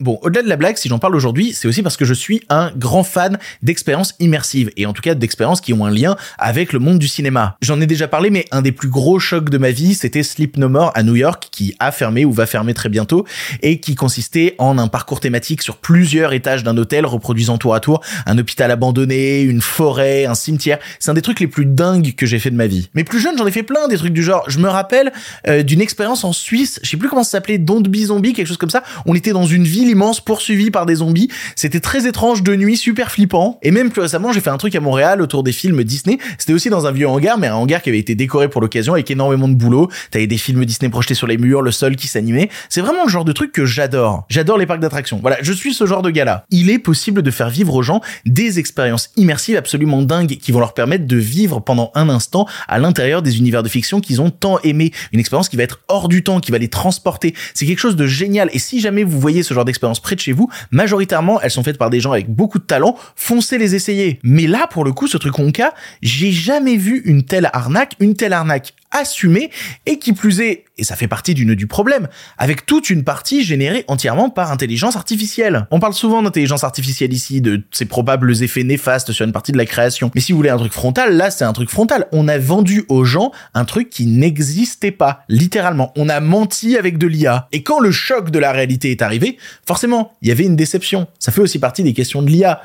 Bon, 0.00 0.18
au-delà 0.22 0.42
de 0.42 0.48
la 0.48 0.56
blague, 0.56 0.76
si 0.76 0.88
j'en 0.88 1.00
parle 1.00 1.16
aujourd'hui, 1.16 1.52
c'est 1.52 1.66
aussi 1.66 1.82
parce 1.82 1.96
que 1.96 2.04
je 2.04 2.14
suis 2.14 2.40
un 2.48 2.70
grand 2.76 3.02
fan 3.02 3.36
d'expériences 3.62 4.14
immersives 4.20 4.70
et 4.76 4.86
en 4.86 4.92
tout 4.92 5.02
cas 5.02 5.16
d'expériences 5.16 5.60
qui 5.60 5.72
ont 5.72 5.84
un 5.84 5.90
lien 5.90 6.16
avec 6.38 6.72
le 6.72 6.78
monde 6.78 7.00
du 7.00 7.08
cinéma. 7.08 7.56
J'en 7.62 7.80
ai 7.80 7.86
déjà 7.86 8.06
parlé, 8.06 8.30
mais 8.30 8.44
un 8.52 8.62
des 8.62 8.70
plus 8.70 8.88
gros 8.88 9.18
chocs 9.18 9.50
de 9.50 9.58
ma 9.58 9.72
vie, 9.72 9.94
c'était 9.94 10.22
Sleep 10.22 10.56
No 10.56 10.68
More 10.68 10.92
à 10.94 11.02
New 11.02 11.16
York, 11.16 11.48
qui 11.50 11.74
a 11.80 11.90
fermé 11.90 12.24
ou 12.24 12.32
va 12.32 12.46
fermer 12.46 12.74
très 12.74 12.88
bientôt 12.88 13.26
et 13.62 13.80
qui 13.80 13.96
consistait 13.96 14.54
en 14.58 14.78
un 14.78 14.86
parcours 14.86 15.18
thématique 15.18 15.62
sur 15.62 15.76
plusieurs 15.76 16.32
étages 16.32 16.62
d'un 16.62 16.76
hôtel 16.76 17.04
reproduisant 17.04 17.58
tour 17.58 17.74
à 17.74 17.80
tour 17.80 18.00
un 18.26 18.38
hôpital 18.38 18.70
abandonné, 18.70 19.40
une 19.40 19.60
forêt, 19.60 20.26
un 20.26 20.34
cimetière. 20.34 20.78
C'est 21.00 21.10
un 21.10 21.14
des 21.14 21.22
trucs 21.22 21.40
les 21.40 21.48
plus 21.48 21.66
dingues 21.66 22.14
que 22.14 22.26
j'ai 22.26 22.38
fait 22.38 22.50
de 22.50 22.56
ma 22.56 22.68
vie. 22.68 22.88
Mais 22.94 23.02
plus 23.02 23.20
jeune, 23.20 23.36
j'en 23.36 23.46
ai 23.46 23.50
fait 23.50 23.64
plein 23.64 23.88
des 23.88 23.96
trucs 23.96 24.12
du 24.12 24.22
genre. 24.22 24.48
Je 24.48 24.60
me 24.60 24.68
rappelle 24.68 25.12
euh, 25.48 25.64
d'une 25.64 25.80
expérience 25.80 26.22
en 26.22 26.32
Suisse, 26.32 26.78
je 26.84 26.90
sais 26.90 26.96
plus 26.96 27.08
comment 27.08 27.24
ça 27.24 27.30
s'appelait, 27.30 27.58
Don't 27.58 27.82
Be 27.82 27.96
Zombie, 27.96 28.32
quelque 28.32 28.46
chose 28.46 28.56
comme 28.58 28.70
ça. 28.70 28.84
On 29.06 29.14
était 29.14 29.32
dans 29.32 29.46
une 29.46 29.64
ville 29.64 29.87
immense 29.88 30.20
poursuivi 30.20 30.70
par 30.70 30.86
des 30.86 30.96
zombies. 30.96 31.28
C'était 31.56 31.80
très 31.80 32.06
étrange 32.06 32.42
de 32.42 32.54
nuit, 32.54 32.76
super 32.76 33.10
flippant. 33.10 33.58
Et 33.62 33.70
même 33.70 33.90
plus 33.90 34.02
récemment, 34.02 34.32
j'ai 34.32 34.40
fait 34.40 34.50
un 34.50 34.58
truc 34.58 34.74
à 34.74 34.80
Montréal 34.80 35.20
autour 35.20 35.42
des 35.42 35.52
films 35.52 35.82
Disney. 35.84 36.18
C'était 36.38 36.52
aussi 36.52 36.70
dans 36.70 36.86
un 36.86 36.92
vieux 36.92 37.08
hangar, 37.08 37.38
mais 37.38 37.48
un 37.48 37.54
hangar 37.54 37.82
qui 37.82 37.88
avait 37.88 37.98
été 37.98 38.14
décoré 38.14 38.48
pour 38.48 38.60
l'occasion 38.60 38.92
avec 38.92 39.10
énormément 39.10 39.48
de 39.48 39.54
boulot. 39.54 39.88
T'avais 40.10 40.26
des 40.26 40.38
films 40.38 40.64
Disney 40.64 40.90
projetés 40.90 41.14
sur 41.14 41.26
les 41.26 41.38
murs, 41.38 41.62
le 41.62 41.70
sol 41.70 41.96
qui 41.96 42.08
s'animait. 42.08 42.48
C'est 42.68 42.80
vraiment 42.80 43.04
le 43.04 43.10
genre 43.10 43.24
de 43.24 43.32
truc 43.32 43.52
que 43.52 43.64
j'adore. 43.64 44.26
J'adore 44.28 44.58
les 44.58 44.66
parcs 44.66 44.80
d'attractions. 44.80 45.18
Voilà, 45.20 45.38
je 45.42 45.52
suis 45.52 45.74
ce 45.74 45.86
genre 45.86 46.02
de 46.02 46.10
gars-là. 46.10 46.44
Il 46.50 46.70
est 46.70 46.78
possible 46.78 47.22
de 47.22 47.30
faire 47.30 47.50
vivre 47.50 47.74
aux 47.74 47.82
gens 47.82 48.00
des 48.26 48.58
expériences 48.58 49.10
immersives 49.16 49.56
absolument 49.56 50.02
dingues 50.02 50.38
qui 50.38 50.52
vont 50.52 50.60
leur 50.60 50.74
permettre 50.74 51.06
de 51.06 51.16
vivre 51.16 51.60
pendant 51.60 51.90
un 51.94 52.08
instant 52.08 52.46
à 52.68 52.78
l'intérieur 52.78 53.22
des 53.22 53.38
univers 53.38 53.62
de 53.62 53.68
fiction 53.68 54.00
qu'ils 54.00 54.20
ont 54.20 54.30
tant 54.30 54.58
aimé. 54.60 54.92
Une 55.12 55.20
expérience 55.20 55.48
qui 55.48 55.56
va 55.56 55.62
être 55.62 55.80
hors 55.88 56.08
du 56.08 56.22
temps, 56.22 56.40
qui 56.40 56.52
va 56.52 56.58
les 56.58 56.68
transporter. 56.68 57.34
C'est 57.54 57.66
quelque 57.66 57.78
chose 57.78 57.96
de 57.96 58.06
génial. 58.06 58.50
Et 58.52 58.58
si 58.58 58.80
jamais 58.80 59.04
vous 59.04 59.18
voyez 59.18 59.42
ce 59.42 59.54
genre 59.54 59.64
d'expérience 59.64 59.77
près 59.78 60.14
de 60.14 60.20
chez 60.20 60.32
vous, 60.32 60.48
majoritairement, 60.70 61.40
elles 61.40 61.50
sont 61.50 61.62
faites 61.62 61.78
par 61.78 61.90
des 61.90 62.00
gens 62.00 62.12
avec 62.12 62.28
beaucoup 62.28 62.58
de 62.58 62.64
talent. 62.64 62.96
Foncez 63.16 63.58
les 63.58 63.74
essayer. 63.74 64.18
Mais 64.22 64.46
là, 64.46 64.66
pour 64.68 64.84
le 64.84 64.92
coup, 64.92 65.06
ce 65.06 65.16
truc 65.16 65.38
Wonka, 65.38 65.74
j'ai 66.02 66.32
jamais 66.32 66.76
vu 66.76 67.02
une 67.04 67.22
telle 67.24 67.50
arnaque, 67.52 67.94
une 68.00 68.14
telle 68.14 68.32
arnaque 68.32 68.74
assumée 68.90 69.50
et 69.86 69.98
qui 69.98 70.12
plus 70.12 70.40
est, 70.40 70.64
et 70.76 70.84
ça 70.84 70.96
fait 70.96 71.08
partie 71.08 71.34
du 71.34 71.44
nœud 71.44 71.56
du 71.56 71.66
problème, 71.66 72.08
avec 72.38 72.66
toute 72.66 72.90
une 72.90 73.04
partie 73.04 73.44
générée 73.44 73.84
entièrement 73.88 74.30
par 74.30 74.52
intelligence 74.52 74.96
artificielle. 74.96 75.66
On 75.70 75.80
parle 75.80 75.94
souvent 75.94 76.22
d'intelligence 76.22 76.64
artificielle 76.64 77.12
ici, 77.12 77.40
de 77.40 77.62
ses 77.70 77.84
probables 77.84 78.42
effets 78.42 78.64
néfastes 78.64 79.12
sur 79.12 79.24
une 79.24 79.32
partie 79.32 79.52
de 79.52 79.58
la 79.58 79.66
création. 79.66 80.10
Mais 80.14 80.20
si 80.20 80.32
vous 80.32 80.38
voulez 80.38 80.50
un 80.50 80.56
truc 80.56 80.72
frontal, 80.72 81.16
là 81.16 81.30
c'est 81.30 81.44
un 81.44 81.52
truc 81.52 81.70
frontal. 81.70 82.06
On 82.12 82.28
a 82.28 82.38
vendu 82.38 82.84
aux 82.88 83.04
gens 83.04 83.32
un 83.54 83.64
truc 83.64 83.90
qui 83.90 84.06
n'existait 84.06 84.90
pas, 84.90 85.20
littéralement. 85.28 85.92
On 85.96 86.08
a 86.08 86.20
menti 86.20 86.76
avec 86.76 86.98
de 86.98 87.06
l'IA. 87.06 87.48
Et 87.52 87.62
quand 87.62 87.80
le 87.80 87.90
choc 87.90 88.30
de 88.30 88.38
la 88.38 88.52
réalité 88.52 88.90
est 88.90 89.02
arrivé, 89.02 89.38
forcément, 89.66 90.12
il 90.22 90.28
y 90.28 90.32
avait 90.32 90.44
une 90.44 90.56
déception. 90.56 91.06
Ça 91.18 91.32
fait 91.32 91.40
aussi 91.40 91.58
partie 91.58 91.82
des 91.82 91.92
questions 91.92 92.22
de 92.22 92.28
l'IA. 92.28 92.62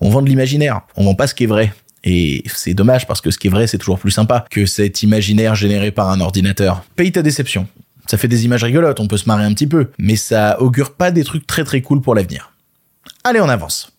On 0.00 0.10
vend 0.10 0.22
de 0.22 0.28
l'imaginaire, 0.28 0.82
on 0.96 1.04
vend 1.04 1.14
pas 1.14 1.26
ce 1.26 1.34
qui 1.34 1.44
est 1.44 1.48
vrai. 1.48 1.72
Et 2.04 2.42
c'est 2.46 2.74
dommage 2.74 3.06
parce 3.06 3.20
que 3.20 3.30
ce 3.30 3.38
qui 3.38 3.46
est 3.46 3.50
vrai, 3.50 3.66
c'est 3.66 3.78
toujours 3.78 3.98
plus 3.98 4.10
sympa 4.10 4.44
que 4.50 4.66
cet 4.66 5.02
imaginaire 5.02 5.54
généré 5.54 5.90
par 5.90 6.10
un 6.10 6.20
ordinateur. 6.20 6.84
Paye 6.96 7.12
ta 7.12 7.22
déception. 7.22 7.66
Ça 8.06 8.18
fait 8.18 8.28
des 8.28 8.44
images 8.44 8.62
rigolotes, 8.62 9.00
on 9.00 9.08
peut 9.08 9.16
se 9.16 9.26
marrer 9.26 9.44
un 9.44 9.54
petit 9.54 9.66
peu, 9.66 9.88
mais 9.98 10.16
ça 10.16 10.60
augure 10.60 10.92
pas 10.92 11.10
des 11.10 11.24
trucs 11.24 11.46
très 11.46 11.64
très 11.64 11.80
cool 11.80 12.02
pour 12.02 12.14
l'avenir. 12.14 12.52
Allez, 13.24 13.40
on 13.40 13.48
avance. 13.48 13.90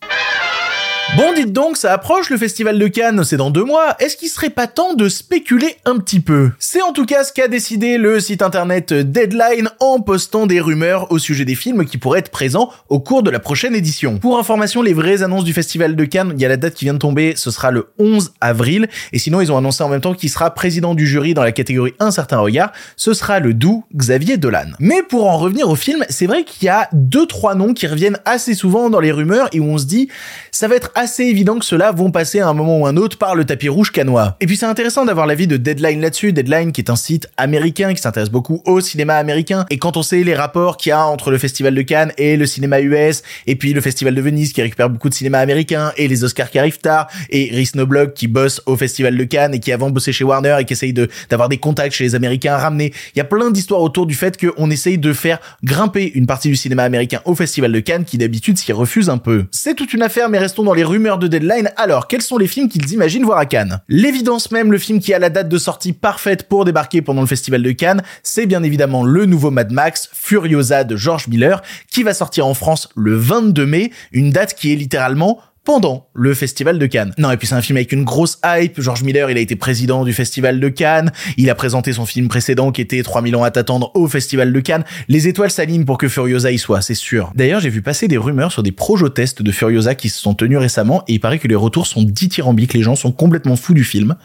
Bon, 1.13 1.31
dites 1.33 1.53
donc, 1.53 1.77
ça 1.77 1.93
approche 1.93 2.29
le 2.29 2.37
festival 2.37 2.77
de 2.77 2.87
Cannes, 2.87 3.23
c'est 3.23 3.37
dans 3.37 3.49
deux 3.49 3.63
mois. 3.63 3.95
Est-ce 3.99 4.17
qu'il 4.17 4.27
serait 4.27 4.49
pas 4.49 4.67
temps 4.67 4.95
de 4.95 5.07
spéculer 5.07 5.77
un 5.85 5.97
petit 5.97 6.19
peu? 6.19 6.51
C'est 6.59 6.81
en 6.81 6.91
tout 6.91 7.05
cas 7.05 7.23
ce 7.23 7.31
qu'a 7.31 7.47
décidé 7.47 7.97
le 7.97 8.19
site 8.19 8.41
internet 8.41 8.91
Deadline 8.91 9.69
en 9.79 10.01
postant 10.01 10.45
des 10.45 10.59
rumeurs 10.59 11.09
au 11.13 11.17
sujet 11.17 11.45
des 11.45 11.55
films 11.55 11.85
qui 11.85 11.97
pourraient 11.97 12.19
être 12.19 12.31
présents 12.31 12.69
au 12.89 12.99
cours 12.99 13.23
de 13.23 13.29
la 13.29 13.39
prochaine 13.39 13.75
édition. 13.75 14.17
Pour 14.17 14.37
information, 14.39 14.81
les 14.81 14.91
vraies 14.93 15.23
annonces 15.23 15.45
du 15.45 15.53
festival 15.53 15.95
de 15.95 16.03
Cannes, 16.03 16.33
il 16.35 16.41
y 16.41 16.45
a 16.45 16.49
la 16.49 16.57
date 16.57 16.73
qui 16.73 16.83
vient 16.83 16.93
de 16.93 16.99
tomber, 16.99 17.33
ce 17.37 17.49
sera 17.49 17.71
le 17.71 17.93
11 17.97 18.33
avril. 18.41 18.89
Et 19.13 19.19
sinon, 19.19 19.39
ils 19.39 19.53
ont 19.53 19.57
annoncé 19.57 19.83
en 19.83 19.89
même 19.89 20.01
temps 20.01 20.15
qu'il 20.15 20.29
sera 20.29 20.53
président 20.53 20.95
du 20.95 21.07
jury 21.07 21.33
dans 21.33 21.43
la 21.43 21.53
catégorie 21.53 21.93
Un 21.99 22.11
certain 22.11 22.39
regard. 22.39 22.73
Ce 22.97 23.13
sera 23.13 23.39
le 23.39 23.53
doux 23.53 23.85
Xavier 23.95 24.35
Dolan. 24.35 24.71
Mais 24.79 25.01
pour 25.07 25.29
en 25.29 25.37
revenir 25.37 25.69
au 25.69 25.75
film, 25.75 26.03
c'est 26.09 26.27
vrai 26.27 26.43
qu'il 26.43 26.65
y 26.65 26.69
a 26.69 26.89
deux 26.91 27.25
trois 27.25 27.55
noms 27.55 27.73
qui 27.73 27.87
reviennent 27.87 28.19
assez 28.25 28.53
souvent 28.53 28.89
dans 28.89 28.99
les 28.99 29.13
rumeurs 29.13 29.47
et 29.53 29.61
où 29.61 29.65
on 29.65 29.77
se 29.77 29.85
dit, 29.85 30.09
ça 30.51 30.67
va 30.67 30.75
être 30.75 30.91
assez 30.95 31.23
évident 31.23 31.59
que 31.59 31.65
ceux-là 31.65 31.91
vont 31.91 32.09
passer 32.09 32.39
à 32.39 32.47
un 32.47 32.53
moment 32.53 32.79
ou 32.79 32.87
un 32.87 32.97
autre 32.97 33.17
par 33.17 33.35
le 33.35 33.45
tapis 33.45 33.69
rouge 33.69 33.91
canois. 33.91 34.37
Et 34.39 34.47
puis 34.47 34.57
c'est 34.57 34.65
intéressant 34.65 35.05
d'avoir 35.05 35.27
l'avis 35.27 35.45
de 35.45 35.57
Deadline 35.57 36.01
là-dessus, 36.01 36.33
Deadline 36.33 36.71
qui 36.71 36.81
est 36.81 36.89
un 36.89 36.95
site 36.95 37.27
américain 37.37 37.93
qui 37.93 38.01
s'intéresse 38.01 38.29
beaucoup 38.29 38.61
au 38.65 38.79
cinéma 38.79 39.15
américain, 39.15 39.65
et 39.69 39.77
quand 39.77 39.97
on 39.97 40.03
sait 40.03 40.23
les 40.23 40.33
rapports 40.33 40.77
qu'il 40.77 40.91
y 40.91 40.93
a 40.93 41.05
entre 41.05 41.31
le 41.31 41.37
Festival 41.37 41.75
de 41.75 41.81
Cannes 41.81 42.13
et 42.17 42.37
le 42.37 42.45
cinéma 42.45 42.81
US, 42.81 43.21
et 43.45 43.55
puis 43.55 43.73
le 43.73 43.81
Festival 43.81 44.15
de 44.15 44.21
Venise 44.21 44.53
qui 44.53 44.61
récupère 44.61 44.89
beaucoup 44.89 45.09
de 45.09 45.13
cinéma 45.13 45.39
américain, 45.39 45.91
et 45.97 46.07
les 46.07 46.23
Oscars 46.23 46.49
qui 46.49 46.59
arrivent 46.59 46.79
tard, 46.79 47.07
et 47.29 47.49
Rhys 47.51 47.67
Snowblog 47.67 48.13
qui 48.13 48.27
bosse 48.27 48.61
au 48.65 48.77
Festival 48.77 49.17
de 49.17 49.23
Cannes 49.25 49.53
et 49.53 49.59
qui 49.59 49.71
avant 49.71 49.89
bossé 49.89 50.13
chez 50.13 50.23
Warner 50.23 50.57
et 50.59 50.65
qui 50.65 50.73
essaye 50.73 50.93
de 50.93 51.09
d'avoir 51.29 51.49
des 51.49 51.57
contacts 51.57 51.93
chez 51.93 52.03
les 52.05 52.15
Américains 52.15 52.53
à 52.53 52.57
ramener. 52.57 52.93
Il 53.15 53.17
y 53.17 53.21
a 53.21 53.25
plein 53.25 53.51
d'histoires 53.51 53.81
autour 53.81 54.05
du 54.05 54.15
fait 54.15 54.37
qu'on 54.39 54.69
essaye 54.69 54.97
de 54.97 55.13
faire 55.13 55.39
grimper 55.63 56.11
une 56.15 56.25
partie 56.25 56.47
du 56.47 56.55
cinéma 56.55 56.83
américain 56.83 57.21
au 57.25 57.35
Festival 57.35 57.71
de 57.71 57.79
Cannes 57.79 58.05
qui 58.05 58.17
d'habitude 58.17 58.57
s'y 58.57 58.71
refuse 58.71 59.09
un 59.09 59.17
peu. 59.17 59.45
C'est 59.51 59.75
toute 59.75 59.93
une 59.93 60.01
affaire, 60.01 60.29
mais 60.29 60.37
restons 60.37 60.63
dans 60.63 60.73
les 60.73 60.84
rumeurs 60.85 61.17
de 61.17 61.27
Deadline. 61.27 61.71
Alors, 61.75 62.07
quels 62.07 62.21
sont 62.21 62.37
les 62.37 62.47
films 62.47 62.69
qu'ils 62.69 62.93
imaginent 62.93 63.25
voir 63.25 63.37
à 63.37 63.45
Cannes? 63.45 63.81
L'évidence 63.89 64.51
même, 64.51 64.71
le 64.71 64.77
film 64.77 64.99
qui 64.99 65.13
a 65.13 65.19
la 65.19 65.29
date 65.29 65.49
de 65.49 65.57
sortie 65.57 65.93
parfaite 65.93 66.47
pour 66.47 66.63
débarquer 66.63 67.01
pendant 67.01 67.21
le 67.21 67.27
Festival 67.27 67.61
de 67.61 67.71
Cannes, 67.71 68.03
c'est 68.23 68.45
bien 68.45 68.63
évidemment 68.63 69.03
le 69.03 69.25
nouveau 69.25 69.51
Mad 69.51 69.71
Max, 69.71 70.09
Furiosa 70.13 70.83
de 70.83 70.95
George 70.95 71.27
Miller, 71.27 71.61
qui 71.91 72.03
va 72.03 72.13
sortir 72.13 72.47
en 72.47 72.53
France 72.53 72.89
le 72.95 73.15
22 73.15 73.65
mai, 73.65 73.91
une 74.11 74.31
date 74.31 74.53
qui 74.53 74.71
est 74.71 74.75
littéralement 74.75 75.41
pendant 75.65 76.07
le 76.13 76.33
festival 76.33 76.79
de 76.79 76.85
Cannes. 76.85 77.13
Non, 77.17 77.31
et 77.31 77.37
puis 77.37 77.47
c'est 77.47 77.55
un 77.55 77.61
film 77.61 77.77
avec 77.77 77.91
une 77.91 78.03
grosse 78.03 78.39
hype. 78.45 78.79
George 78.79 79.03
Miller, 79.03 79.29
il 79.29 79.37
a 79.37 79.41
été 79.41 79.55
président 79.55 80.05
du 80.05 80.13
festival 80.13 80.59
de 80.59 80.69
Cannes. 80.69 81.11
Il 81.37 81.49
a 81.49 81.55
présenté 81.55 81.91
son 81.91 82.05
film 82.05 82.27
précédent 82.27 82.71
qui 82.71 82.81
était 82.81 83.01
3000 83.01 83.35
ans 83.35 83.43
à 83.43 83.51
t'attendre 83.51 83.91
au 83.95 84.07
festival 84.07 84.53
de 84.53 84.59
Cannes. 84.59 84.85
Les 85.09 85.27
étoiles 85.27 85.51
s'alignent 85.51 85.85
pour 85.85 85.97
que 85.97 86.07
Furiosa 86.07 86.51
y 86.51 86.59
soit, 86.59 86.81
c'est 86.81 86.93
sûr. 86.93 87.31
D'ailleurs, 87.35 87.59
j'ai 87.59 87.69
vu 87.69 87.81
passer 87.81 88.07
des 88.07 88.17
rumeurs 88.17 88.51
sur 88.51 88.63
des 88.63 88.73
tests 89.13 89.41
de 89.41 89.51
Furiosa 89.51 89.95
qui 89.95 90.09
se 90.09 90.19
sont 90.19 90.35
tenus 90.35 90.59
récemment 90.59 91.03
et 91.07 91.13
il 91.13 91.19
paraît 91.19 91.39
que 91.39 91.47
les 91.47 91.55
retours 91.55 91.87
sont 91.87 92.03
dithyrambiques. 92.03 92.73
Les 92.73 92.83
gens 92.83 92.95
sont 92.95 93.11
complètement 93.11 93.55
fous 93.55 93.73
du 93.73 93.83
film. 93.83 94.15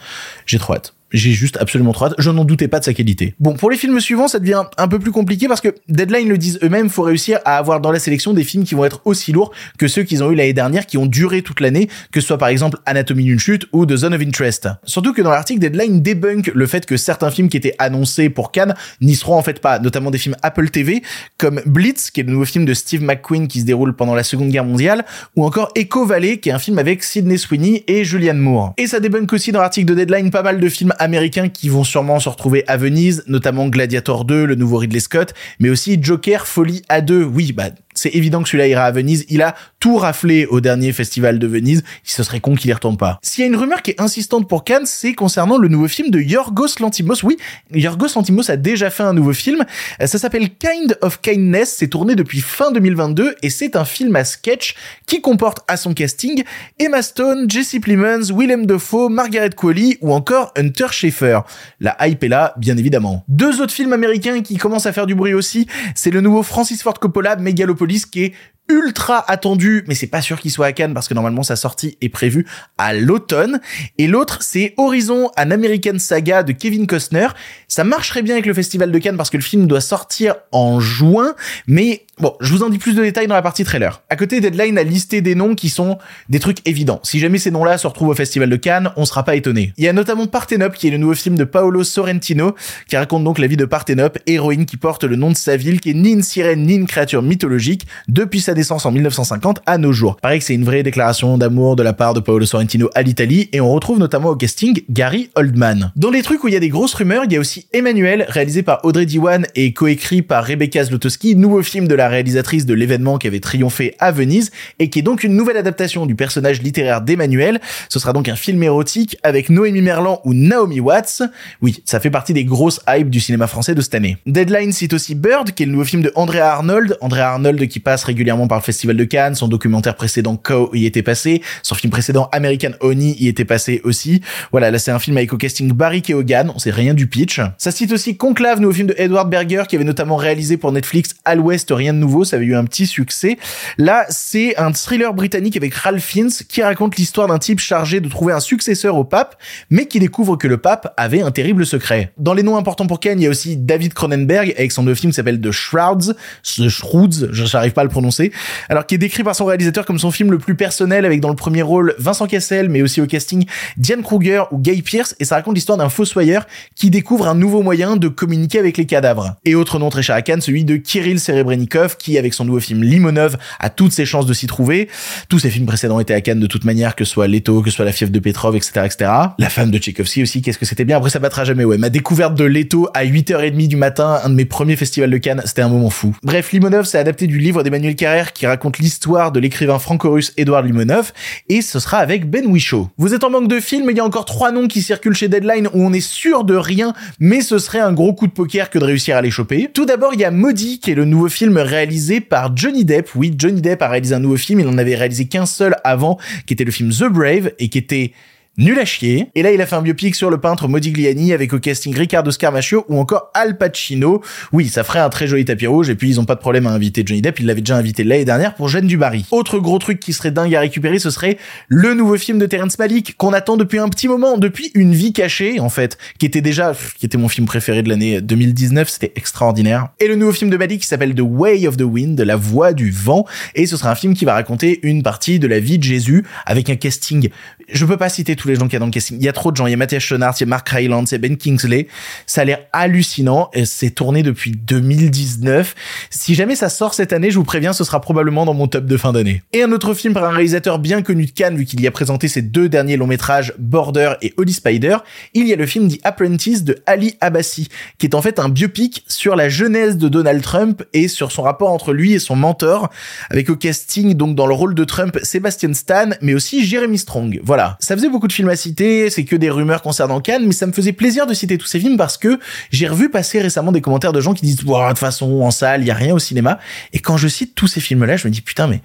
J'ai 0.47 0.59
trop 0.59 0.75
hâte 0.75 0.95
j'ai 1.13 1.33
juste 1.33 1.57
absolument 1.61 1.93
trop 1.93 2.07
hâte. 2.07 2.15
Je 2.19 2.31
n'en 2.31 2.45
doutais 2.45 2.69
pas 2.69 2.79
de 2.79 2.85
sa 2.85 2.95
qualité. 2.95 3.35
Bon, 3.41 3.55
pour 3.55 3.71
les 3.71 3.77
films 3.77 4.01
suivants, 4.01 4.29
ça 4.29 4.39
devient 4.39 4.63
un 4.77 4.89
peu 4.89 4.99
plus 4.99 5.11
compliqué 5.11 5.49
parce 5.49 5.61
que 5.61 5.75
Deadline 5.89 6.29
le 6.29 6.39
disent 6.39 6.59
eux-mêmes, 6.63 6.89
faut 6.89 7.03
réussir 7.03 7.39
à 7.45 7.57
avoir 7.57 7.81
dans 7.81 7.93
la 7.93 7.99
sélection 7.99 8.33
des 8.33 8.45
films 8.45 8.65
qui 8.65 8.75
vont 8.75 8.85
être 8.85 9.03
aussi 9.05 9.33
lourds 9.33 9.53
que 9.79 9.89
ceux 9.89 10.03
qu'ils 10.03 10.23
ont 10.23 10.31
eu 10.31 10.35
l'année 10.35 10.53
dernière, 10.53 10.87
qui 10.87 10.99
ont 10.99 11.07
duré 11.07 11.43
toute 11.43 11.61
l'année, 11.61 11.89
que 12.13 12.21
ce 12.21 12.27
soit 12.27 12.39
par 12.39 12.49
exemple 12.49 12.79
Anatomie 12.87 13.25
d'une 13.25 13.39
chute 13.39 13.67
ou 13.73 13.87
The 13.87 13.97
Zone 13.97 14.15
of 14.15 14.21
Interest. 14.21 14.69
Surtout 14.85 15.13
que 15.13 15.23
dans 15.23 15.31
l'article, 15.31 15.61
Deadline 15.61 16.03
débunk 16.03 16.51
le 16.55 16.67
fait 16.67 16.87
que 16.87 16.97
certains 16.97 17.31
films 17.31 17.49
qui 17.49 17.57
étaient 17.57 17.75
annoncés 17.79 18.31
pour 18.31 18.53
Cannes 18.53 18.75
n'y 19.01 19.15
seront 19.15 19.37
en 19.37 19.43
fait 19.43 19.61
pas, 19.61 19.79
notamment 19.79 20.11
des 20.11 20.19
films 20.19 20.37
Apple 20.43 20.71
TV, 20.71 21.03
comme 21.39 21.61
Blitz, 21.67 22.11
qui 22.11 22.21
est 22.21 22.25
le 22.25 22.33
nouveau 22.33 22.45
film 22.45 22.65
de 22.65 22.75
Steve 22.75 23.03
McQueen 23.03 23.49
qui 23.49 23.61
se 23.61 23.65
déroule 23.65 23.95
pendant 23.95 24.15
la 24.15 24.23
Seconde 24.23 24.51
Guerre 24.51 24.65
mondiale, 24.65 25.05
ou 25.37 25.45
encore 25.45 25.71
Echo 25.75 26.07
Valley, 26.07 26.39
qui 26.39 26.49
est 26.49 26.53
un 26.53 26.59
film 26.59 26.79
avec 26.79 27.03
Sidney 27.03 27.39
Sweeney 27.39 27.85
et 27.87 28.05
Julianne 28.05 28.39
Moore. 28.39 28.75
Et 28.77 28.87
ça 28.87 29.01
débunk 29.01 29.33
aussi 29.33 29.53
dans 29.53 29.61
l'article 29.61 29.87
de 29.87 29.95
Deadline 29.95 30.31
pas 30.31 30.43
mal 30.43 30.61
de 30.61 30.69
films 30.69 30.93
américains 31.01 31.49
qui 31.49 31.69
vont 31.69 31.85
sûrement 31.85 32.21
se 32.21 32.29
retrouver 32.29 32.65
à 32.67 32.77
Venise, 32.77 33.25
notamment 33.27 33.69
Gladiator 33.69 34.25
2, 34.25 34.45
le 34.45 34.55
nouveau 34.55 34.77
Ridley 34.77 35.01
Scott, 35.01 35.35
mais 35.59 35.71
aussi 35.71 35.99
Joker 36.01 36.47
Folie 36.47 36.83
A2. 36.89 37.25
Oui, 37.25 37.53
bah 37.53 37.71
c'est 38.01 38.15
évident 38.15 38.43
que 38.43 38.49
celui-là 38.49 38.67
ira 38.67 38.85
à 38.85 38.91
Venise. 38.91 39.27
Il 39.29 39.43
a 39.43 39.55
tout 39.79 39.99
raflé 39.99 40.47
au 40.47 40.63
dernier 40.63 40.91
festival 40.93 41.39
de 41.39 41.47
Venise. 41.47 41.83
Ce 42.03 42.23
serait 42.23 42.41
con 42.41 42.55
qu'il 42.55 42.71
y 42.71 42.73
retourne 42.73 42.97
pas. 42.97 43.19
S'il 43.23 43.43
y 43.43 43.45
a 43.45 43.47
une 43.49 43.57
rumeur 43.57 43.83
qui 43.83 43.91
est 43.91 44.01
insistante 44.01 44.49
pour 44.49 44.65
Cannes, 44.65 44.87
c'est 44.87 45.13
concernant 45.13 45.59
le 45.59 45.69
nouveau 45.69 45.87
film 45.87 46.11
de 46.11 46.19
Yorgos 46.19 46.79
Lantimos. 46.81 47.23
Oui, 47.23 47.37
Yorgos 47.75 48.15
Lantimos 48.17 48.51
a 48.51 48.57
déjà 48.57 48.89
fait 48.89 49.03
un 49.03 49.13
nouveau 49.13 49.35
film. 49.35 49.67
Ça 50.03 50.19
s'appelle 50.19 50.49
Kind 50.49 50.97
of 51.03 51.21
Kindness. 51.21 51.75
C'est 51.77 51.89
tourné 51.89 52.15
depuis 52.15 52.41
fin 52.41 52.73
2022 52.73 53.37
et 53.43 53.51
c'est 53.51 53.77
un 53.77 53.85
film 53.85 54.17
à 54.17 54.25
sketch 54.25 54.77
qui 55.07 55.21
comporte 55.21 55.59
à 55.69 55.77
son 55.77 55.93
casting 55.93 56.43
Emma 56.79 57.03
Stone, 57.03 57.51
Jesse 57.51 57.77
Plemons, 57.83 58.35
Willem 58.35 58.65
Dafoe, 58.65 59.11
Margaret 59.11 59.51
Qualley 59.51 59.99
ou 60.01 60.15
encore 60.15 60.55
Hunter 60.57 60.87
Schaeffer. 60.91 61.41
La 61.81 61.99
hype 62.09 62.25
est 62.25 62.29
là, 62.29 62.55
bien 62.57 62.79
évidemment. 62.79 63.25
Deux 63.29 63.61
autres 63.61 63.75
films 63.75 63.93
américains 63.93 64.41
qui 64.41 64.57
commencent 64.57 64.87
à 64.87 64.93
faire 64.95 65.07
du 65.07 65.15
bruit 65.15 65.35
aussi, 65.35 65.67
c'est 65.95 66.11
le 66.11 66.23
nouveau 66.23 66.43
Francis 66.43 66.83
Ford 66.83 66.99
Coppola, 66.99 67.37
Megalopolis 67.37 67.90
qui 68.07 68.25
est 68.25 68.35
ultra 68.71 69.31
attendu, 69.31 69.85
mais 69.87 69.95
c'est 69.95 70.07
pas 70.07 70.23
sûr 70.23 70.41
qu'il 70.41 70.51
soit 70.51 70.67
à 70.67 70.73
Cannes 70.73 70.95
parce 70.95 71.09
que 71.09 71.15
normalement 71.15 71.43
sa 71.43 71.57
sortie 71.57 71.99
est 72.01 72.09
prévue 72.09 72.47
à 72.79 72.95
l'automne. 72.95 73.61
Et 73.99 74.07
l'autre, 74.07 74.39
c'est 74.43 74.75
Horizon, 74.77 75.31
un 75.37 75.51
American 75.51 75.99
Saga 75.99 76.43
de 76.43 76.53
Kevin 76.53 76.87
Costner. 76.87 77.29
Ça 77.69 77.85
marcherait 77.85 78.23
bien 78.23 78.35
avec 78.35 78.47
le 78.47 78.55
Festival 78.55 78.91
de 78.91 78.99
Cannes 78.99 79.17
parce 79.17 79.31
que 79.31 79.37
le 79.37 79.43
film 79.43 79.67
doit 79.67 79.81
sortir 79.81 80.35
en 80.53 80.81
juin, 80.81 81.35
mais 81.67 82.07
Bon, 82.21 82.35
je 82.41 82.53
vous 82.53 82.63
en 82.63 82.69
dis 82.69 82.77
plus 82.77 82.95
de 82.95 83.03
détails 83.03 83.29
dans 83.29 83.35
la 83.35 83.41
partie 83.41 83.65
trailer. 83.65 84.03
À 84.11 84.17
côté, 84.17 84.43
Deadline 84.43 84.77
a 84.77 84.83
listé 84.83 85.23
des 85.23 85.35
noms 85.35 85.55
qui 85.55 85.71
sont 85.71 85.97
des 86.29 86.39
trucs 86.39 86.59
évidents. 86.69 87.01
Si 87.03 87.19
jamais 87.19 87.39
ces 87.39 87.51
noms-là 87.51 87.79
se 87.79 87.87
retrouvent 87.87 88.11
au 88.11 88.15
Festival 88.15 88.51
de 88.51 88.57
Cannes, 88.57 88.91
on 88.97 89.07
sera 89.07 89.25
pas 89.25 89.37
étonné. 89.37 89.73
Il 89.79 89.85
y 89.85 89.89
a 89.89 89.95
notamment 89.95 90.27
Parthenope, 90.27 90.75
qui 90.75 90.89
est 90.89 90.91
le 90.91 90.99
nouveau 90.99 91.15
film 91.15 91.37
de 91.37 91.45
Paolo 91.45 91.83
Sorrentino, 91.83 92.55
qui 92.89 92.99
raconte 92.99 93.25
donc 93.25 93.39
la 93.39 93.47
vie 93.47 93.57
de 93.57 93.65
Parthenope, 93.65 94.19
héroïne 94.27 94.67
qui 94.67 94.77
porte 94.77 95.05
le 95.05 95.17
nom 95.17 95.31
de 95.31 95.37
sa 95.37 95.57
ville, 95.57 95.81
qui 95.81 95.93
est 95.93 95.95
ni 95.95 96.11
une 96.11 96.23
sirène 96.23 96.67
ni 96.67 96.75
une 96.75 96.87
créature 96.87 97.23
mythologique, 97.23 97.87
depuis 98.07 98.41
sa 98.41 98.53
en 98.69 98.93
1950 98.93 99.61
à 99.67 99.79
nos 99.79 99.93
jours. 99.93 100.17
Pareil 100.17 100.39
que 100.39 100.45
c'est 100.45 100.55
une 100.55 100.65
vraie 100.65 100.83
déclaration 100.83 101.39
d'amour 101.39 101.77
de 101.77 101.83
la 101.83 101.93
part 101.93 102.15
de 102.15 102.21
Paolo 102.21 102.47
Sorrentino 102.47 102.91
à 102.95 103.03
l'Italie, 103.03 103.49
et 103.53 103.61
on 103.61 103.73
retrouve 103.73 103.99
notamment 103.99 104.31
au 104.31 104.37
casting 104.37 104.83
Gary 104.91 105.31
Oldman. 105.35 105.93
Dans 105.97 106.11
les 106.11 106.23
trucs 106.23 106.45
où 106.45 106.49
il 106.49 106.55
y 106.55 106.57
a 106.57 106.61
des 106.61 106.69
grosses 106.69 106.95
rumeurs, 106.95 107.25
il 107.25 107.33
y 107.33 107.37
a 107.37 107.41
aussi 107.41 107.67
Emmanuel, 107.73 108.27
réalisé 108.29 108.63
par 108.63 108.85
Audrey 108.85 109.07
Diwan 109.07 109.47
et 109.55 109.73
coécrit 109.73 110.23
par 110.23 110.45
Rebecca 110.45 110.85
Zlotowski, 110.85 111.37
nouveau 111.37 111.63
film 111.63 111.89
de 111.89 111.95
la 111.95 112.09
réalisatrice 112.09 112.67
de 112.67 112.75
l'événement 112.75 113.19
qui 113.19 113.27
avait 113.27 113.41
triomphé 113.41 113.95
à 113.99 114.13
Venise 114.13 114.51
et 114.79 114.91
qui 114.91 114.99
est 114.99 115.03
donc 115.03 115.25
une 115.25 115.35
nouvelle 115.35 115.57
adaptation 115.57 116.07
du 116.07 116.15
personnage 116.15 116.63
littéraire 116.63 117.01
d'Emmanuel. 117.01 117.61
Ce 117.89 117.99
sera 117.99 118.13
donc 118.13 118.29
un 118.29 118.37
film 118.37 118.63
érotique 118.63 119.17
avec 119.23 119.49
Noémie 119.51 119.83
Merlan 119.83 120.21
ou 120.25 120.35
Naomi 120.35 120.81
Watts. 120.81 121.23
Oui, 121.63 121.83
ça 121.85 122.01
fait 122.01 122.11
partie 122.11 122.33
des 122.33 122.45
grosses 122.45 122.81
hypes 122.89 123.11
du 123.11 123.21
cinéma 123.21 123.47
français 123.47 123.75
de 123.75 123.81
cette 123.81 123.95
année. 123.95 124.19
Deadline 124.27 124.73
cite 124.73 124.93
aussi 124.93 125.15
Bird, 125.15 125.53
qui 125.53 125.63
est 125.63 125.67
le 125.67 125.73
nouveau 125.73 125.85
film 125.85 126.03
de 126.03 126.13
Andrea 126.15 126.41
Arnold. 126.41 126.97
Andrea 127.01 127.23
Arnold 127.23 127.69
qui 127.69 127.81
passe 127.81 128.05
régulièrement 128.05 128.49
par 128.51 128.59
le 128.59 128.63
Festival 128.63 128.97
de 128.97 129.05
Cannes. 129.05 129.35
Son 129.35 129.49
documentaire 129.49 129.95
précédent 129.97 130.37
Co 130.37 130.71
y 130.75 130.85
était 130.85 131.03
passé. 131.03 131.41
Son 131.63 131.75
film 131.75 131.91
précédent 131.91 132.29
American 132.33 132.73
Honey 132.81 133.17
y 133.19 133.29
était 133.29 133.47
passé 133.47 133.81
aussi. 133.85 134.21
Voilà, 134.51 134.71
là 134.71 134.79
c'est 134.79 134.91
un 134.91 134.99
film 134.99 135.17
avec 135.17 135.33
au 135.33 135.39
casting 135.39 135.73
Barry 135.73 136.03
Keoghan. 136.03 136.53
On 136.55 136.59
sait 136.59 136.71
rien 136.71 136.93
du 136.93 137.07
pitch. 137.07 137.41
Ça 137.57 137.71
cite 137.71 137.93
aussi 137.93 138.17
Conclave, 138.17 138.61
nouveau 138.61 138.75
film 138.75 138.89
de 138.89 138.95
Edward 138.99 139.31
Berger 139.31 139.63
qui 139.69 139.77
avait 139.77 139.85
notamment 139.85 140.17
réalisé 140.17 140.57
pour 140.57 140.73
Netflix 140.73 141.15
À 141.25 141.35
l'Ouest, 141.35 141.73
rien 141.75 141.95
de 141.95 141.99
nouveau 141.99 142.25
ça 142.25 142.37
avait 142.37 142.47
eu 142.47 142.57
un 142.57 142.65
petit 142.65 142.87
succès. 142.87 143.39
Là, 143.79 144.05
c'est 144.09 144.57
un 144.59 144.73
thriller 144.73 145.15
britannique 145.15 145.57
avec 145.57 145.75
Ralph 145.75 146.03
Fiennes 146.03 146.31
qui 146.49 146.63
raconte 146.63 146.97
l'histoire 146.97 147.29
d'un 147.29 147.39
type 147.39 147.61
chargé 147.61 148.01
de 148.01 148.09
trouver 148.09 148.33
un 148.33 148.41
successeur 148.41 148.97
au 148.97 149.05
pape, 149.05 149.37
mais 149.71 149.87
qui 149.87 150.01
découvre 150.01 150.37
que 150.37 150.49
le 150.49 150.59
pape 150.59 150.93
avait 150.97 151.23
un 151.23 151.31
terrible 151.31 151.65
secret. 151.65 152.13
Dans 152.19 152.35
les 152.35 152.43
noms 152.43 152.57
importants 152.57 152.87
pour 152.87 153.01
Ken, 153.01 153.21
il 153.21 153.25
y 153.25 153.27
a 153.27 153.31
aussi 153.31 153.57
David 153.57 153.95
Cronenberg 153.95 154.55
avec 154.57 154.73
son 154.73 154.83
nouveau 154.83 154.97
film 154.97 155.13
qui 155.13 155.17
s'appelle 155.17 155.41
The 155.41 155.53
Shrouds, 155.53 156.15
The 156.43 156.69
Shrouds, 156.69 157.29
je 157.31 157.45
n'arrive 157.53 157.73
pas 157.73 157.83
à 157.83 157.85
le 157.85 157.91
prononcer, 157.91 158.33
alors 158.69 158.87
qui 158.87 158.95
est 158.95 158.99
décrit 158.99 159.23
par 159.23 159.35
son 159.35 159.45
réalisateur 159.45 159.85
comme 159.85 159.99
son 159.99 160.11
film 160.11 160.31
le 160.31 160.39
plus 160.39 160.55
personnel 160.55 161.05
avec 161.05 161.21
dans 161.21 161.29
le 161.29 161.37
premier 161.37 161.63
rôle 161.63 161.95
Vincent 161.99 162.27
Cassel, 162.27 162.69
mais 162.69 162.83
aussi 162.83 163.01
au 163.01 163.07
casting 163.07 163.47
Diane 163.77 164.03
Kruger 164.03 164.43
ou 164.51 164.59
Guy 164.59 164.83
Pierce, 164.83 165.15
et 165.21 165.25
ça 165.25 165.37
raconte 165.37 165.55
l'histoire 165.55 165.79
d'un 165.79 165.89
fossoyeur 165.89 166.47
qui 166.75 166.91
découvre 166.91 167.29
un 167.29 167.35
nouveau 167.35 167.63
moyen 167.63 167.97
de 167.97 168.09
communiquer 168.09 168.59
avec 168.59 168.77
les 168.77 168.87
cadavres. 168.87 169.37
Et 169.45 169.55
autre 169.55 169.79
nom 169.79 169.91
très 169.91 170.03
cher 170.03 170.17
à 170.17 170.23
Cannes, 170.23 170.41
celui 170.41 170.65
de 170.65 170.77
Kirill 170.77 171.21
Serebrennikov, 171.21 171.97
qui 171.97 172.19
avec 172.19 172.35
son 172.35 172.45
nouveau 172.45 172.61
film 172.61 172.83
Limonov 172.83 173.37
a 173.59 173.71
toutes 173.71 173.93
ses 173.93 174.05
chances 174.05 174.27
de 174.27 174.33
s'y 174.33 174.47
trouver. 174.47 174.89
Tous 175.29 175.39
ses 175.39 175.51
films 175.51 175.67
précédents 175.67 176.01
étaient 176.01 176.15
à 176.15 176.21
Cannes 176.21 176.41
de 176.41 176.47
toute 176.47 176.65
manière, 176.65 176.97
que 176.97 177.05
ce 177.05 177.13
soit 177.13 177.29
Leto, 177.29 177.63
que 177.63 177.71
ce 177.71 177.77
soit 177.77 177.85
La 177.85 177.93
fièvre 177.93 178.13
de 178.13 178.19
Petrov, 178.19 178.57
etc., 178.57 178.83
etc. 178.85 179.11
La 179.39 179.49
femme 179.49 179.71
de 179.71 179.79
Tchaïkovsky 179.79 180.23
aussi, 180.23 180.43
qu'est-ce 180.43 180.59
que 180.59 180.67
c'était 180.67 180.85
bien? 180.85 180.97
Après, 180.97 181.11
ça 181.11 181.19
battra 181.19 181.45
jamais, 181.45 181.65
ouais. 181.65 181.79
Ma 181.79 181.91
découverte 181.91 182.35
de 182.35 182.45
Leto 182.45 182.89
à 182.95 183.05
8h30 183.05 183.69
du 183.69 183.77
matin, 183.77 184.21
un 184.23 184.31
de 184.31 184.35
mes 184.35 184.45
premiers 184.45 184.77
festivals 184.77 185.11
de 185.11 185.19
Cannes, 185.19 185.43
c'était 185.45 185.63
un 185.63 185.69
moment 185.69 185.91
fou. 185.91 186.15
Bref, 186.23 186.53
Limonov, 186.53 186.85
c'est 186.85 186.99
adapté 186.99 187.27
du 187.27 187.39
livre 187.39 187.63
d'Emmanuel 187.63 187.97
Carrère 187.97 188.20
qui 188.33 188.47
raconte 188.47 188.79
l'histoire 188.79 189.33
de 189.33 189.41
l'écrivain 189.41 189.79
franco-russe 189.79 190.33
Edouard 190.37 190.63
Limonov, 190.63 191.13
et 191.49 191.63
ce 191.63 191.81
sera 191.81 191.99
avec 191.99 192.29
Ben 192.29 192.47
Whishaw. 192.47 192.89
Vous 192.99 193.15
êtes 193.15 193.25
en 193.25 193.31
manque 193.31 193.49
de 193.49 193.61
films, 193.61 193.89
il 193.91 193.97
y 193.97 194.01
a 194.01 194.05
encore 194.05 194.25
trois 194.25 194.53
noms 194.53 194.69
qui 194.69 194.83
circulent 194.83 195.15
chez 195.15 195.29
Deadline 195.29 195.69
où 195.73 195.85
on 195.85 195.93
est 195.93 196.01
sûr 196.01 196.45
de 196.45 196.55
rien, 196.55 196.93
mais 197.19 197.41
ce 197.41 197.59
serait 197.59 197.81
un 197.81 197.93
gros 197.93 198.13
coup 198.13 198.27
de 198.27 198.33
poker 198.33 198.71
que 198.71 198.79
de 198.79 198.85
réussir 198.85 199.17
à 199.17 199.23
les 199.23 199.31
choper. 199.31 199.71
Tout 199.73 199.87
d'abord, 199.87 200.15
il 200.15 200.21
y 200.21 200.25
a 200.25 200.31
Maudit, 200.31 200.79
qui 200.79 200.91
est 200.91 200.95
le 200.95 201.05
nouveau 201.05 201.29
film 201.29 201.57
réalisé 201.57 202.21
par 202.21 202.57
Johnny 202.57 202.85
Depp, 202.85 203.11
oui, 203.15 203.35
Johnny 203.37 203.61
Depp 203.61 203.83
a 203.83 203.89
réalisé 203.89 204.15
un 204.15 204.21
nouveau 204.21 204.37
film, 204.37 204.61
il 204.61 204.69
en 204.69 204.79
avait 204.79 204.95
réalisé 204.95 205.27
qu'un 205.27 205.47
seul 205.47 205.77
avant, 205.85 206.19
qui 206.47 206.55
était 206.55 206.65
le 206.65 206.73
film 206.73 206.91
The 206.91 207.05
Brave, 207.05 207.53
et 207.59 207.69
qui 207.69 207.79
était 207.79 208.13
nul 208.61 208.79
à 208.79 208.85
chier. 208.85 209.31
Et 209.35 209.43
là, 209.43 209.53
il 209.53 209.61
a 209.61 209.67
fait 209.67 209.77
un 209.77 209.83
biopic 209.83 210.15
sur 210.15 210.31
le 210.31 210.39
peintre 210.39 210.69
Modigliani 210.69 211.33
avec 211.33 211.53
au 211.53 211.59
casting 211.59 211.97
Riccardo 211.97 212.31
Scarmaccio 212.31 212.85
ou 212.89 212.99
encore 212.99 213.31
Al 213.35 213.57
Pacino. 213.57 214.23
Oui, 214.53 214.69
ça 214.69 214.85
ferait 214.85 215.01
un 215.01 215.09
très 215.09 215.27
joli 215.27 215.45
tapis 215.45 215.67
rouge 215.67 215.89
et 215.89 215.95
puis 215.95 216.11
ils 216.11 216.21
ont 216.21 216.27
pas 216.27 216.35
de 216.35 216.41
problème 216.41 216.67
à 216.67 216.71
inviter 216.71 217.03
Johnny 217.05 217.23
Depp, 217.23 217.41
ils 217.41 217.47
l'avaient 217.47 217.63
déjà 217.63 217.77
invité 217.77 218.05
l'année 218.05 218.25
dernière 218.25 218.55
pour 218.55 218.69
Jeanne 218.69 218.87
du 218.87 218.99
Barry. 218.99 219.25
Autre 219.31 219.59
gros 219.59 219.79
truc 219.79 219.99
qui 219.99 220.13
serait 220.13 220.31
dingue 220.31 220.55
à 220.55 220.61
récupérer, 220.61 220.99
ce 220.99 221.11
serait 221.11 221.39
le 221.69 221.95
nouveau 221.95 222.17
film 222.19 222.39
de 222.39 222.47
Terrence 222.47 222.79
Malick 222.79 223.17
qu'on 223.17 223.33
attend 223.33 223.57
depuis 223.57 223.79
un 223.79 223.89
petit 223.89 224.09
moment, 224.09 224.37
depuis 224.37 224.71
Une 224.75 224.93
vie 224.93 225.13
cachée 225.13 225.59
en 225.59 225.71
fait, 225.71 225.97
qui 226.19 226.27
était 226.27 226.43
déjà 226.43 226.75
qui 226.99 227.07
était 227.07 227.19
mon 227.19 227.29
film 227.29 227.47
préféré 227.47 227.83
de 227.83 227.89
l'année 227.89 228.21
2019, 228.21 228.89
c'était 228.89 229.13
extraordinaire. 229.17 229.89
Et 230.01 230.07
le 230.07 230.17
nouveau 230.17 230.33
film 230.33 230.51
de 230.51 230.57
Malick 230.57 230.83
qui 230.83 230.87
s'appelle 230.87 231.15
The 231.15 231.23
Way 231.23 231.67
of 231.67 231.77
the 231.77 231.83
Wind, 231.83 232.21
la 232.21 232.37
voix 232.37 232.73
du 232.73 232.91
vent 232.91 233.25
et 233.55 233.67
ce 233.67 233.77
sera 233.77 233.91
un 233.91 233.95
film 233.95 234.15
qui 234.15 234.25
va 234.25 234.35
raconter 234.35 234.81
une 234.83 235.03
partie 235.03 235.39
de 235.39 235.47
la 235.47 235.61
vie 235.61 235.79
de 235.79 235.85
Jésus 235.85 236.25
avec 236.45 236.69
un 236.69 236.77
casting 236.77 237.31
je 237.73 237.85
peux 237.85 237.97
pas 237.97 238.09
citer 238.09 238.37
tous 238.37 238.49
les 238.49 238.55
gens 238.55 238.67
qu'il 238.67 238.75
y 238.75 238.77
a 238.77 238.81
dans 238.81 238.87
le 238.87 238.93
casting. 238.93 239.17
Il 239.19 239.25
y 239.25 239.29
a 239.29 239.33
trop 239.33 239.53
de 239.53 239.57
gens. 239.57 239.67
Il 239.67 239.71
y 239.71 239.75
a 239.75 239.77
Mathias 239.77 240.03
Schoenaerts, 240.03 240.35
il 240.39 240.41
y 240.41 240.45
a 240.45 240.47
Mark 240.47 240.71
y 240.73 241.15
a 241.15 241.19
Ben 241.19 241.37
Kingsley. 241.37 241.89
Ça 242.27 242.43
a 242.43 242.45
l'air 242.45 242.61
hallucinant. 242.73 243.51
C'est 243.65 243.91
tourné 243.91 244.23
depuis 244.23 244.53
2019. 244.53 245.75
Si 246.11 246.35
jamais 246.35 246.57
ça 246.57 246.69
sort 246.69 246.95
cette 246.95 247.13
année, 247.13 247.31
je 247.31 247.37
vous 247.37 247.45
préviens, 247.45 247.73
ce 247.73 247.85
sera 247.85 248.01
probablement 248.01 248.45
dans 248.45 248.55
mon 248.55 248.69
top 248.69 248.87
de 248.87 248.97
fin 248.97 249.13
d'année. 249.13 249.43
Et 249.53 249.63
un 249.63 249.73
autre 249.73 249.95
film 249.95 250.15
par 250.15 250.25
un 250.25 250.31
réalisateur 250.31 250.79
bien 250.79 251.03
connu 251.03 251.27
de 251.27 251.31
Cannes, 251.31 251.57
vu 251.57 251.65
qu'il 251.65 251.81
y 251.81 251.87
a 251.87 251.91
présenté 251.91 252.29
ses 252.29 252.43
deux 252.43 252.69
derniers 252.69 252.97
longs 252.97 253.07
métrages, 253.07 253.55
Border 253.59 254.15
et 254.23 254.35
Holy 254.37 254.53
Spider. 254.53 254.99
Il 255.35 255.47
y 255.47 255.53
a 255.53 255.57
le 255.57 255.67
film 255.67 255.89
The 255.89 255.99
Apprentice 256.05 256.65
de 256.65 256.79
Ali 256.87 257.17
Abbasi, 257.21 257.69
qui 257.99 258.07
est 258.07 258.15
en 258.15 258.23
fait 258.23 258.39
un 258.39 258.49
biopic 258.49 259.05
sur 259.09 259.37
la 259.37 259.49
jeunesse 259.49 259.97
de 259.97 260.09
Donald 260.09 260.43
Trump 260.43 260.83
et 260.93 261.09
sur 261.09 261.33
son 261.33 261.43
rapport 261.43 261.71
entre 261.71 261.93
lui 261.93 262.13
et 262.15 262.19
son 262.19 262.37
mentor, 262.37 262.91
avec 263.31 263.51
au 263.51 263.57
casting, 263.57 264.15
donc 264.15 264.35
dans 264.35 264.47
le 264.47 264.55
rôle 264.55 264.75
de 264.75 264.85
Trump, 264.85 265.19
Sebastian 265.23 265.75
Stan, 265.75 266.11
mais 266.21 266.35
aussi 266.35 266.65
Jeremy 266.65 266.99
Strong. 266.99 267.41
Voilà 267.43 267.60
ça 267.81 267.97
faisait 267.97 268.09
beaucoup 268.09 268.29
de 268.29 268.33
films 268.33 268.49
à 268.49 268.57
citer, 268.57 269.11
c'est 269.11 269.25
que 269.25 269.37
des 269.37 269.51
rumeurs 269.51 269.83
concernant 269.83 270.21
Cannes, 270.21 270.47
mais 270.47 270.53
ça 270.53 270.67
me 270.67 270.73
faisait 270.73 270.93
plaisir 270.93 271.27
de 271.27 271.35
citer 271.35 271.59
tous 271.59 271.67
ces 271.67 271.81
films 271.81 271.97
parce 271.97 272.17
que 272.17 272.39
j'ai 272.71 272.89
revu 272.89 273.11
passer 273.11 273.41
récemment 273.41 273.73
des 273.73 273.81
commentaires 273.81 274.13
de 274.13 274.21
gens 274.21 274.35
qui 274.35 274.45
disent, 274.45 274.57
de 274.57 274.89
toute 274.89 274.99
façon, 274.99 275.43
en 275.43 275.51
salle, 275.51 275.83
il 275.83 275.87
y 275.87 275.91
a 275.91 275.95
rien 275.95 276.15
au 276.15 276.19
cinéma. 276.19 276.59
Et 276.93 276.99
quand 276.99 277.17
je 277.17 277.29
cite 277.29 277.55
tous 277.55 277.67
ces 277.67 277.81
films-là, 277.81 278.17
je 278.17 278.27
me 278.27 278.33
dis, 278.33 278.41
putain, 278.41 278.67
mais 278.67 278.81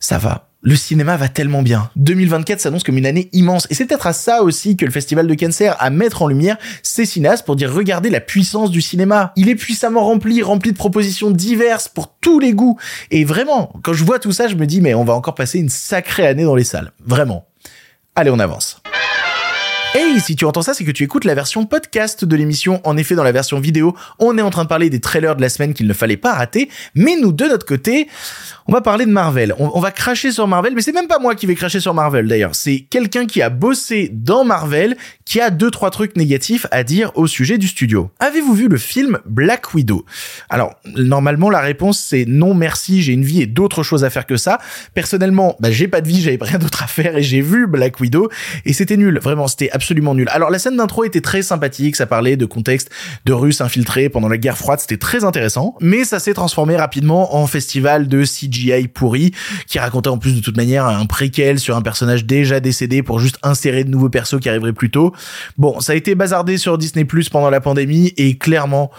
ça 0.00 0.18
va. 0.18 0.48
Le 0.66 0.76
cinéma 0.76 1.18
va 1.18 1.28
tellement 1.28 1.60
bien. 1.60 1.90
2024 1.96 2.58
s'annonce 2.58 2.84
comme 2.84 2.96
une 2.96 3.04
année 3.04 3.28
immense. 3.32 3.66
Et 3.68 3.74
c'est 3.74 3.84
peut-être 3.84 4.06
à 4.06 4.14
ça 4.14 4.42
aussi 4.42 4.78
que 4.78 4.86
le 4.86 4.90
Festival 4.90 5.26
de 5.26 5.34
Cannes 5.34 5.52
à 5.78 5.90
mettre 5.90 6.22
en 6.22 6.26
lumière 6.26 6.56
ces 6.82 7.04
cinéastes 7.04 7.44
pour 7.44 7.54
dire 7.54 7.70
regardez 7.70 8.08
la 8.08 8.20
puissance 8.20 8.70
du 8.70 8.80
cinéma. 8.80 9.34
Il 9.36 9.50
est 9.50 9.56
puissamment 9.56 10.02
rempli, 10.02 10.40
rempli 10.42 10.72
de 10.72 10.76
propositions 10.78 11.30
diverses 11.30 11.88
pour 11.88 12.14
tous 12.18 12.38
les 12.38 12.54
goûts. 12.54 12.78
Et 13.10 13.24
vraiment, 13.24 13.74
quand 13.82 13.92
je 13.92 14.04
vois 14.04 14.18
tout 14.18 14.32
ça, 14.32 14.48
je 14.48 14.54
me 14.54 14.66
dis 14.66 14.80
mais 14.80 14.94
on 14.94 15.04
va 15.04 15.12
encore 15.12 15.34
passer 15.34 15.58
une 15.58 15.68
sacrée 15.68 16.26
année 16.26 16.44
dans 16.44 16.56
les 16.56 16.64
salles. 16.64 16.92
Vraiment. 17.04 17.46
Allez, 18.16 18.30
on 18.30 18.38
avance. 18.38 18.80
Hey, 19.96 20.18
si 20.18 20.34
tu 20.34 20.44
entends 20.44 20.62
ça, 20.62 20.74
c'est 20.74 20.82
que 20.82 20.90
tu 20.90 21.04
écoutes 21.04 21.24
la 21.24 21.36
version 21.36 21.66
podcast 21.66 22.24
de 22.24 22.34
l'émission. 22.34 22.80
En 22.82 22.96
effet, 22.96 23.14
dans 23.14 23.22
la 23.22 23.30
version 23.30 23.60
vidéo, 23.60 23.94
on 24.18 24.36
est 24.36 24.42
en 24.42 24.50
train 24.50 24.64
de 24.64 24.68
parler 24.68 24.90
des 24.90 24.98
trailers 24.98 25.36
de 25.36 25.40
la 25.40 25.48
semaine 25.48 25.72
qu'il 25.72 25.86
ne 25.86 25.92
fallait 25.92 26.16
pas 26.16 26.32
rater. 26.32 26.68
Mais 26.96 27.14
nous, 27.16 27.30
de 27.30 27.44
notre 27.44 27.64
côté, 27.64 28.08
on 28.66 28.72
va 28.72 28.80
parler 28.80 29.06
de 29.06 29.12
Marvel. 29.12 29.54
On, 29.60 29.78
va 29.78 29.92
cracher 29.92 30.32
sur 30.32 30.48
Marvel, 30.48 30.74
mais 30.74 30.82
c'est 30.82 30.92
même 30.92 31.06
pas 31.06 31.20
moi 31.20 31.36
qui 31.36 31.46
vais 31.46 31.54
cracher 31.54 31.78
sur 31.78 31.94
Marvel 31.94 32.26
d'ailleurs. 32.26 32.56
C'est 32.56 32.80
quelqu'un 32.80 33.26
qui 33.26 33.40
a 33.40 33.50
bossé 33.50 34.10
dans 34.12 34.44
Marvel, 34.44 34.96
qui 35.24 35.40
a 35.40 35.50
deux 35.50 35.70
trois 35.70 35.90
trucs 35.90 36.16
négatifs 36.16 36.66
à 36.72 36.82
dire 36.82 37.12
au 37.14 37.28
sujet 37.28 37.56
du 37.56 37.68
studio. 37.68 38.10
Avez-vous 38.18 38.54
vu 38.54 38.68
le 38.68 38.78
film 38.78 39.20
Black 39.26 39.74
Widow? 39.74 40.04
Alors 40.48 40.74
normalement 40.96 41.50
la 41.50 41.60
réponse 41.60 42.00
c'est 42.00 42.24
non 42.26 42.54
merci, 42.54 43.02
j'ai 43.02 43.12
une 43.12 43.24
vie 43.24 43.42
et 43.42 43.46
d'autres 43.46 43.82
choses 43.82 44.02
à 44.02 44.10
faire 44.10 44.26
que 44.26 44.36
ça. 44.38 44.58
Personnellement, 44.94 45.56
bah, 45.60 45.70
j'ai 45.70 45.86
pas 45.86 46.00
de 46.00 46.08
vie, 46.08 46.20
j'avais 46.22 46.38
rien 46.40 46.58
d'autre 46.58 46.82
à 46.82 46.86
faire 46.86 47.16
et 47.16 47.22
j'ai 47.22 47.42
vu 47.42 47.66
Black 47.66 48.00
Widow 48.00 48.30
et 48.64 48.72
c'était 48.72 48.96
nul. 48.96 49.20
Vraiment, 49.22 49.46
c'était 49.46 49.70
absolument 49.70 49.83
nul. 49.92 50.28
Alors 50.30 50.50
la 50.50 50.58
scène 50.58 50.76
d'intro 50.76 51.04
était 51.04 51.20
très 51.20 51.42
sympathique, 51.42 51.96
ça 51.96 52.06
parlait 52.06 52.36
de 52.36 52.46
contexte 52.46 52.90
de 53.24 53.32
Russes 53.32 53.60
infiltrés 53.60 54.08
pendant 54.08 54.28
la 54.28 54.38
guerre 54.38 54.56
froide, 54.56 54.80
c'était 54.80 54.96
très 54.96 55.24
intéressant, 55.24 55.74
mais 55.80 56.04
ça 56.04 56.18
s'est 56.18 56.34
transformé 56.34 56.76
rapidement 56.76 57.36
en 57.36 57.46
festival 57.46 58.08
de 58.08 58.22
CGI 58.22 58.54
CGI 58.54 58.88
pourri 58.88 59.32
qui 59.66 59.78
racontait 59.78 60.08
en 60.08 60.18
plus 60.18 60.34
de 60.34 60.40
toute 60.40 60.56
manière 60.56 60.86
un 60.86 61.06
préquel 61.06 61.58
sur 61.58 61.76
un 61.76 61.82
personnage 61.82 62.24
déjà 62.24 62.60
décédé 62.60 63.02
pour 63.02 63.18
juste 63.18 63.38
insérer 63.42 63.84
de 63.84 63.90
nouveaux 63.90 64.08
persos 64.08 64.40
qui 64.40 64.48
arriveraient 64.48 64.72
plus 64.72 64.90
tôt. 64.90 65.12
Bon, 65.58 65.80
ça 65.80 65.92
a 65.92 65.96
été 65.96 66.14
bazardé 66.14 66.58
sur 66.58 66.78
Disney 66.78 67.04
Plus 67.04 67.28
pendant 67.28 67.50
la 67.50 67.60
pandémie 67.60 68.12
et 68.16 68.36
clairement 68.36 68.90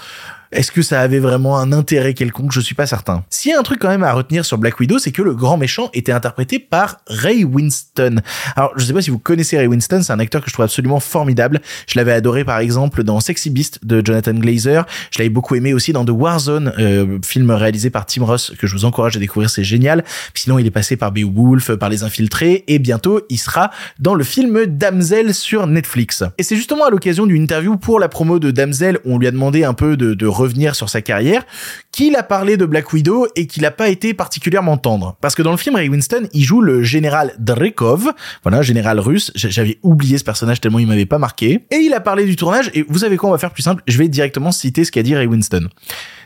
est-ce 0.52 0.72
que 0.72 0.82
ça 0.82 1.02
avait 1.02 1.20
vraiment 1.20 1.58
un 1.58 1.72
intérêt 1.72 2.14
quelconque? 2.14 2.52
Je 2.52 2.60
suis 2.60 2.76
pas 2.76 2.86
certain. 2.86 3.24
S'il 3.30 3.52
y 3.52 3.56
a 3.56 3.60
un 3.60 3.64
truc 3.64 3.80
quand 3.80 3.90
même 3.90 4.04
à 4.04 4.14
retenir 4.14 4.46
sur 4.46 4.58
Black 4.58 4.80
Widow, 4.80 5.00
c'est 5.00 5.12
que 5.12 5.22
le 5.22 5.34
grand 5.34 5.58
méchant 5.58 5.90
était 5.94 6.12
interprété 6.12 6.60
par 6.60 6.98
Ray 7.08 7.44
Winston. 7.44 8.22
Alors, 8.56 8.72
je 8.76 8.86
sais 8.86 8.94
pas 8.94 9.02
si 9.02 9.10
vous 9.10 9.20
connaissez 9.20 9.58
Ray 9.58 9.68
Winston, 9.68 10.02
c'est 10.04 10.14
un 10.14 10.20
acteur 10.20 10.42
que 10.42 10.50
je 10.50 10.54
trouve 10.54 10.66
absolument 10.66 11.00
formidable. 11.00 11.62
Je 11.88 11.98
l'avais 11.98 12.14
adoré 12.14 12.44
par 12.44 12.60
exemple 12.60 13.04
dans 13.04 13.20
Sexy 13.20 13.50
Beast 13.50 13.80
de 13.86 14.02
Jonathan 14.06 14.34
Glazer. 14.34 14.86
Je 15.12 15.20
l'avais 15.20 15.30
beaucoup 15.30 15.56
aimé 15.56 15.74
aussi 15.74 15.94
dans 15.94 16.06
The 16.06 16.12
Warzone, 16.12 16.74
euh, 16.80 17.20
film 17.26 17.52
réalisé 17.52 17.90
par 17.90 18.06
Tim 18.06 18.24
Ross 18.24 18.54
que 18.58 18.68
je 18.68 18.74
vous 18.76 18.86
encourage 18.86 19.16
à 19.18 19.20
découvrir, 19.20 19.50
c'est 19.50 19.64
génial. 19.64 20.04
Sinon, 20.34 20.60
il 20.60 20.66
est 20.66 20.72
passé 20.72 20.98
par 20.98 21.12
Beowulf, 21.12 21.74
par 21.76 21.90
Les 21.90 22.04
Infiltrés 22.04 22.64
et 22.68 22.80
bientôt, 22.80 23.22
il 23.30 23.38
sera 23.38 23.72
dans 24.00 24.14
le 24.14 24.24
film 24.24 24.66
Damsel 24.66 25.34
sur 25.34 25.68
Netflix. 25.68 26.24
Et 26.38 26.44
c'est 26.44 26.56
justement 26.56 26.86
à 26.86 26.90
l'occasion 26.90 27.26
d'une 27.26 27.42
interview 27.42 27.78
pour 27.78 28.00
la 28.00 28.10
promo 28.10 28.40
de 28.40 28.52
Damsel 28.52 29.00
on 29.06 29.18
lui 29.18 29.28
a 29.28 29.32
demandé 29.32 29.64
un 29.64 29.74
peu 29.74 29.98
de, 29.98 30.14
de 30.14 30.26
revenir 30.36 30.76
sur 30.76 30.90
sa 30.90 31.02
carrière, 31.02 31.46
qu'il 31.92 32.16
a 32.16 32.24
parlé 32.24 32.58
de 32.58 32.66
Black 32.66 32.92
Widow 32.94 33.28
et 33.36 33.48
qu'il 33.48 33.64
n'a 33.64 33.72
pas 33.72 33.90
été 33.90 34.14
particulièrement 34.14 34.78
tendre. 34.78 35.18
Parce 35.22 35.36
que 35.36 35.42
dans 35.42 35.52
le 35.52 35.58
film, 35.58 35.76
Ray 35.76 35.90
Winston, 35.90 36.28
il 36.34 36.44
joue 36.44 36.62
le 36.62 36.84
général 36.84 37.34
Drekov, 37.40 38.12
voilà, 38.44 38.62
général 38.62 39.00
russe. 39.00 39.32
J'avais 39.36 39.80
oublié 39.84 40.18
ce 40.18 40.24
personnage 40.24 40.62
tellement 40.62 40.80
il 40.80 40.88
m'avait 40.88 41.06
pas 41.06 41.20
marqué. 41.20 41.66
Et 41.72 41.78
il 41.78 41.94
a 41.94 42.00
parlé 42.00 42.26
du 42.26 42.36
tournage, 42.36 42.70
et 42.74 42.86
vous 42.88 43.00
savez 43.00 43.18
quoi, 43.18 43.30
on 43.30 43.32
va 43.32 43.38
faire 43.38 43.52
plus 43.52 43.64
simple, 43.64 43.84
je 43.88 43.98
vais 43.98 44.08
directement 44.08 44.52
citer 44.52 44.84
ce 44.84 44.92
qu'a 44.92 45.04
dit 45.04 45.16
Ray 45.16 45.28
Winston. 45.28 45.70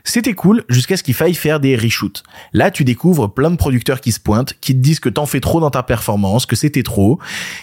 C'était 0.04 0.34
cool 0.34 0.64
jusqu'à 0.70 0.98
ce 0.98 1.04
qu'il 1.04 1.14
faille 1.14 1.36
faire 1.36 1.60
des 1.60 1.76
reshoots. 1.76 2.24
Là, 2.54 2.72
tu 2.72 2.84
découvres 2.84 3.34
plein 3.34 3.52
de 3.52 3.58
producteurs 3.58 4.02
qui 4.02 4.12
se 4.12 4.20
pointent, 4.20 4.56
qui 4.62 4.74
te 4.74 4.80
disent 4.80 5.00
que 5.00 5.10
t'en 5.10 5.26
fais 5.26 5.40
trop 5.40 5.60
dans 5.60 5.72
ta 5.72 5.84
performance, 5.84 6.46
que 6.46 6.56
c'était 6.56 6.84
trop, 6.84 7.20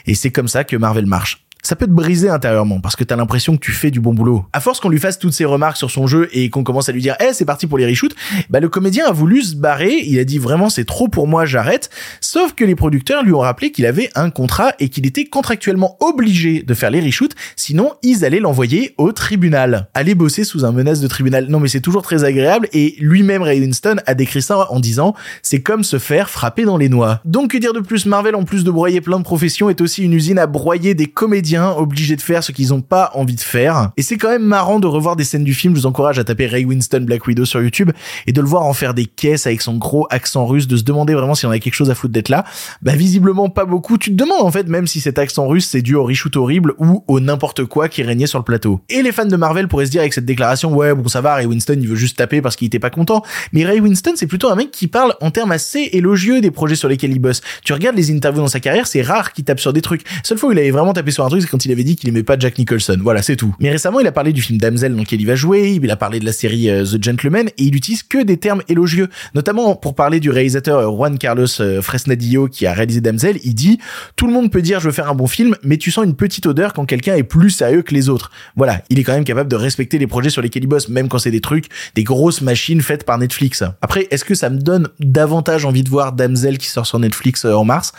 et 0.07 0.15
c'est 0.15 0.31
comme 0.31 0.49
ça 0.49 0.65
que 0.65 0.77
Marvel 0.77 1.07
marche 1.07 1.46
ça 1.67 1.75
peut 1.75 1.87
te 1.87 1.93
briser 1.93 2.29
intérieurement 2.29 2.81
parce 2.81 2.95
que 2.95 3.03
t'as 3.03 3.17
l'impression 3.17 3.57
que 3.57 3.61
tu 3.61 3.73
fais 3.73 3.91
du 3.91 3.99
bon 3.99 4.15
boulot. 4.15 4.45
À 4.53 4.61
force 4.61 4.79
qu'on 4.79 4.89
lui 4.89 5.01
fasse 5.01 5.19
toutes 5.19 5.33
ces 5.33 5.45
remarques 5.45 5.77
sur 5.77 5.91
son 5.91 6.07
jeu 6.07 6.29
et 6.33 6.49
qu'on 6.49 6.63
commence 6.63 6.89
à 6.89 6.93
lui 6.93 7.03
dire, 7.03 7.17
eh, 7.19 7.33
c'est 7.33 7.45
parti 7.45 7.67
pour 7.67 7.77
les 7.77 7.87
reshoots, 7.87 8.15
bah, 8.51 8.61
le 8.61 8.69
comédien 8.69 9.07
a 9.09 9.13
voulu 9.13 9.43
se 9.43 9.57
barrer, 9.57 9.97
il 10.05 10.17
a 10.21 10.25
dit 10.25 10.39
vraiment 10.39 10.71
c'est 10.71 10.85
trop 10.85 11.09
pour 11.09 11.27
moi, 11.27 11.45
j'arrête. 11.45 11.91
Sauf 12.21 12.53
que 12.53 12.65
les 12.65 12.77
producteurs 12.77 13.25
lui 13.25 13.33
ont 13.33 13.41
rappelé 13.41 13.73
qu'il 13.73 13.85
avait 13.85 14.11
un 14.15 14.31
contrat 14.31 14.75
et 14.79 14.89
qu'il 14.89 15.07
était 15.07 15.25
contractuellement 15.25 15.97
obligé 15.99 16.63
de 16.63 16.73
faire 16.73 16.91
les 16.91 17.01
reshoots, 17.01 17.35
sinon 17.57 17.95
ils 18.05 18.25
allaient 18.25 18.39
l'envoyer 18.39 18.95
au 18.97 19.11
tribunal. 19.11 19.89
Aller 19.95 20.15
bosser 20.15 20.45
sous 20.45 20.65
un 20.65 20.71
menace 20.71 21.01
de 21.01 21.09
tribunal. 21.09 21.47
Non 21.49 21.59
mais 21.59 21.69
c'est 21.69 21.81
toujours 21.81 22.03
très 22.03 22.23
agréable 22.23 22.69
et 22.73 22.95
lui-même 23.01 23.43
Ray 23.43 23.59
Winston 23.59 23.97
a 24.07 24.15
décrit 24.15 24.43
ça 24.43 24.71
en 24.71 24.79
disant, 24.79 25.15
c'est 25.43 25.63
comme 25.63 25.83
se 25.83 25.99
faire 25.99 26.31
frapper 26.31 26.65
dans 26.65 26.77
les 26.77 26.89
noix. 26.89 27.21
Donc 27.25 27.51
que 27.51 27.59
dire 27.59 27.73
de 27.73 27.81
plus, 27.81 28.07
Marvel 28.07 28.37
en 28.37 28.45
plus 28.45 28.63
de 28.63 28.71
broyer 28.71 29.01
plein 29.01 29.19
de 29.19 29.25
professions 29.25 29.69
est 29.69 29.81
aussi 29.81 30.05
une 30.05 30.13
usine 30.13 30.39
à 30.39 30.47
broyer 30.47 30.95
des 30.95 31.07
comédiens 31.07 31.56
obligés 31.65 32.17
de 32.17 32.21
faire 32.21 32.43
ce 32.43 32.53
qu'ils 32.53 32.75
ont 32.75 32.81
pas 32.81 33.11
envie 33.15 33.35
de 33.35 33.41
faire. 33.41 33.91
Et 33.97 34.03
c'est 34.03 34.17
quand 34.17 34.29
même 34.29 34.45
marrant 34.45 34.81
de 34.81 34.87
revoir 34.87 35.17
des 35.17 35.25
scènes 35.25 35.45
du 35.45 35.55
film. 35.55 35.75
Je 35.75 35.81
vous 35.81 35.87
encourage 35.87 36.19
à 36.19 36.25
taper 36.25 36.47
Ray 36.47 36.65
Winston 36.65 37.03
Black 37.03 37.27
Widow 37.27 37.45
sur 37.45 37.63
YouTube 37.63 37.91
et 38.27 38.33
de 38.33 38.41
le 38.41 38.47
voir 38.47 38.65
en 38.65 38.73
faire 38.73 38.95
des 38.95 39.07
caisses 39.07 39.47
avec 39.47 39.63
son 39.63 39.77
gros 39.77 40.07
accent 40.11 40.47
russe, 40.47 40.67
de 40.67 40.77
se 40.77 40.83
demander 40.83 41.15
vraiment 41.15 41.35
si 41.35 41.47
on 41.47 41.51
a 41.51 41.59
quelque 41.59 41.75
chose 41.75 41.91
à 41.91 41.95
foutre 41.95 42.13
d'être 42.13 42.29
là. 42.29 42.45
Bah 42.83 42.95
visiblement 42.95 43.49
pas 43.49 43.65
beaucoup. 43.65 43.99
Tu 43.99 44.11
te 44.11 44.17
demandes 44.17 44.43
en 44.43 44.51
fait 44.51 44.69
même 44.69 44.87
si 44.87 45.01
cet 45.01 45.19
accent 45.19 45.47
russe 45.47 45.69
c'est 45.69 45.83
dû 45.83 45.95
au 45.95 46.05
reshoot 46.05 46.37
horrible 46.37 46.75
ou 46.79 47.05
au 47.07 47.21
n'importe 47.21 47.65
quoi 47.65 47.89
qui 47.89 48.03
régnait 48.03 48.27
sur 48.27 48.39
le 48.39 48.45
plateau. 48.45 48.81
Et 48.89 49.03
les 49.03 49.13
fans 49.13 49.27
de 49.27 49.37
Marvel 49.37 49.69
pourraient 49.69 49.87
se 49.87 49.91
dire 49.91 50.01
avec 50.01 50.15
cette 50.15 50.25
déclaration 50.25 50.75
ouais 50.75 50.95
bon 50.95 51.09
ça 51.09 51.21
va 51.21 51.35
Ray 51.35 51.47
Winston 51.47 51.77
il 51.81 51.89
veut 51.89 51.97
juste 51.97 52.17
taper 52.17 52.41
parce 52.41 52.57
qu'il 52.57 52.67
était 52.67 52.79
pas 52.79 52.91
content. 52.91 53.23
Mais 53.53 53.65
Ray 53.65 53.81
Winston 53.81 54.13
c'est 54.17 54.27
plutôt 54.27 54.51
un 54.51 54.57
mec 54.57 54.71
qui 54.71 54.89
parle 54.89 55.15
en 55.21 55.31
termes 55.31 55.53
assez 55.53 55.91
élogieux 55.93 56.41
des 56.41 56.51
projets 56.51 56.77
sur 56.77 56.89
lesquels 56.89 57.13
il 57.13 57.19
bosse. 57.19 57.41
Tu 57.65 57.73
regardes 57.73 57.97
les 57.97 58.11
interviews 58.11 58.43
dans 58.43 58.49
sa 58.49 58.61
carrière 58.61 58.87
c'est 58.87 59.03
rare 59.03 59.33
qu'il 59.33 59.45
tape 59.45 59.61
sur 59.61 59.73
des 59.73 59.83
trucs. 59.83 60.05
seule 60.23 60.39
fois 60.39 60.49
où 60.49 60.53
il 60.53 60.59
avait 60.59 60.71
vraiment 60.71 60.93
tapé 60.93 61.11
sur 61.11 61.25
un 61.25 61.29
truc 61.29 61.43
quand 61.51 61.65
il 61.65 61.73
avait 61.73 61.85
dit 61.85 61.97
qu'il 61.97 62.09
aimait 62.09 62.23
pas 62.23 62.39
Jack 62.39 62.59
Nicholson. 62.59 62.99
Voilà, 63.01 63.23
c'est 63.23 63.37
tout. 63.37 63.55
Mais 63.61 63.71
récemment, 63.71 64.01
il 64.01 64.07
a 64.07 64.13
parlé 64.13 64.33
du 64.33 64.43
film 64.43 64.59
Damsel 64.59 64.95
dans 64.95 65.01
lequel 65.01 65.21
il 65.21 65.27
va 65.27 65.35
jouer, 65.35 65.79
il 65.83 65.91
a 65.91 65.97
parlé 65.97 66.21
de 66.21 66.25
la 66.25 66.33
série 66.33 66.69
euh, 66.71 66.85
The 66.85 67.03
Gentleman, 67.03 67.49
et 67.49 67.65
il 67.65 67.75
utilise 67.75 68.03
que 68.03 68.23
des 68.23 68.37
termes 68.37 68.63
élogieux. 68.69 69.09
Notamment 69.35 69.75
pour 69.77 69.95
parler 69.95 70.21
du 70.21 70.31
réalisateur 70.31 70.79
euh, 70.79 70.97
Juan 70.97 71.19
Carlos 71.19 71.47
euh, 71.61 71.83
Fresnadillo 71.83 72.49
qui 72.49 72.67
a 72.67 72.73
réalisé 72.73 73.01
Damsel, 73.01 73.39
il 73.45 73.55
dit 73.55 73.79
tout 74.17 74.27
le 74.27 74.33
monde 74.33 74.51
peut 74.51 74.63
dire 74.63 74.81
je 74.81 74.87
veux 74.87 74.93
faire 74.93 75.11
un 75.11 75.15
bon 75.15 75.27
film, 75.27 75.57
mais 75.63 75.77
tu 75.77 75.91
sens 75.91 76.05
une 76.05 76.17
petite 76.17 76.47
odeur 76.47 76.73
quand 76.73 76.85
quelqu'un 76.85 77.15
est 77.15 77.23
plus 77.23 77.51
sérieux 77.51 77.83
que 77.83 77.95
les 77.95 78.09
autres. 78.09 78.31
Voilà, 78.57 78.83
il 78.91 78.99
est 78.99 79.05
quand 79.05 79.15
même 79.15 79.25
capable 79.25 79.51
de 79.51 79.57
respecter 79.57 79.99
les 79.99 80.07
projets 80.07 80.31
sur 80.31 80.43
lesquels 80.43 80.65
il 80.65 80.69
bosse, 80.69 80.89
même 80.89 81.09
quand 81.09 81.19
c'est 81.19 81.31
des 81.31 81.41
trucs, 81.41 81.67
des 81.95 82.05
grosses 82.05 82.41
machines 82.41 82.81
faites 82.81 83.05
par 83.05 83.19
Netflix. 83.19 83.63
Après, 83.83 84.07
est-ce 84.11 84.25
que 84.25 84.35
ça 84.35 84.51
me 84.51 84.59
donne 84.59 84.89
davantage 85.01 85.65
envie 85.65 85.83
de 85.83 85.89
voir 85.89 86.13
Damsel 86.13 86.59
qui 86.59 86.69
sort 86.69 86.87
sur 86.87 86.99
Netflix 86.99 87.45
en 87.45 87.65
mars? 87.65 87.93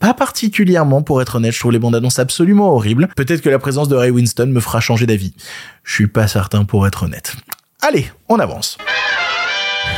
Pas 0.00 0.14
particulièrement, 0.14 1.02
pour 1.02 1.22
être 1.22 1.36
honnête, 1.36 1.52
je 1.52 1.60
trouve 1.60 1.72
les 1.72 1.78
bandes 1.78 1.94
annonces 1.94 2.18
absolument 2.18 2.74
horribles. 2.74 3.08
Peut-être 3.16 3.42
que 3.42 3.50
la 3.50 3.58
présence 3.58 3.88
de 3.88 3.94
Ray 3.94 4.10
Winston 4.10 4.46
me 4.46 4.60
fera 4.60 4.80
changer 4.80 5.06
d'avis. 5.06 5.34
Je 5.84 5.94
suis 5.94 6.08
pas 6.08 6.26
certain 6.26 6.64
pour 6.64 6.86
être 6.86 7.04
honnête. 7.04 7.36
Allez, 7.82 8.10
on 8.28 8.38
avance. 8.38 8.78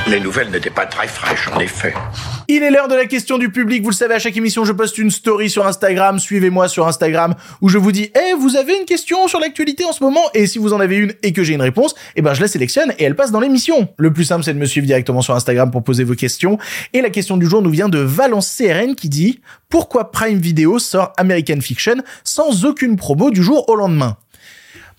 Les 0.09 0.19
nouvelles 0.19 0.51
n'étaient 0.51 0.69
pas 0.69 0.85
très 0.85 1.07
fraîches, 1.07 1.49
en 1.55 1.61
effet. 1.61 1.95
Il 2.49 2.63
est 2.63 2.71
l'heure 2.71 2.89
de 2.89 2.95
la 2.95 3.07
question 3.07 3.39
du 3.39 3.51
public. 3.51 3.83
Vous 3.83 3.91
le 3.91 3.95
savez, 3.95 4.15
à 4.15 4.19
chaque 4.19 4.37
émission, 4.37 4.65
je 4.65 4.73
poste 4.73 4.99
une 4.99 5.11
story 5.11 5.49
sur 5.49 5.67
Instagram. 5.67 6.19
Suivez-moi 6.19 6.69
sur 6.69 6.89
Instagram 6.89 7.35
où 7.61 7.69
je 7.69 7.79
vous 7.79 7.93
dis, 7.93 8.11
eh, 8.15 8.35
vous 8.35 8.57
avez 8.57 8.77
une 8.77 8.85
question 8.85 9.29
sur 9.29 9.39
l'actualité 9.39 9.85
en 9.85 9.93
ce 9.93 10.03
moment? 10.03 10.21
Et 10.35 10.47
si 10.47 10.59
vous 10.59 10.73
en 10.73 10.81
avez 10.81 10.97
une 10.97 11.15
et 11.23 11.33
que 11.33 11.45
j'ai 11.45 11.55
une 11.55 11.63
réponse, 11.63 11.95
eh 12.17 12.21
ben, 12.21 12.35
je 12.35 12.41
la 12.41 12.49
sélectionne 12.49 12.93
et 12.99 13.05
elle 13.05 13.15
passe 13.15 13.31
dans 13.31 13.41
l'émission. 13.41 13.89
Le 13.97 14.13
plus 14.13 14.25
simple, 14.25 14.43
c'est 14.45 14.55
de 14.55 14.59
me 14.59 14.67
suivre 14.67 14.87
directement 14.87 15.23
sur 15.23 15.35
Instagram 15.35 15.71
pour 15.71 15.85
poser 15.85 16.05
vos 16.05 16.15
questions. 16.15 16.59
Et 16.93 17.01
la 17.01 17.11
question 17.11 17.37
du 17.37 17.47
jour 17.47 17.63
nous 17.63 17.71
vient 17.71 17.89
de 17.89 18.01
Valence 18.01 18.55
CRN 18.57 18.97
qui 18.97 19.09
dit, 19.09 19.41
pourquoi 19.69 20.11
Prime 20.11 20.39
Video 20.39 20.79
sort 20.79 21.13
American 21.17 21.61
Fiction 21.61 21.97
sans 22.25 22.65
aucune 22.65 22.97
promo 22.97 23.31
du 23.31 23.43
jour 23.43 23.69
au 23.69 23.77
lendemain? 23.77 24.17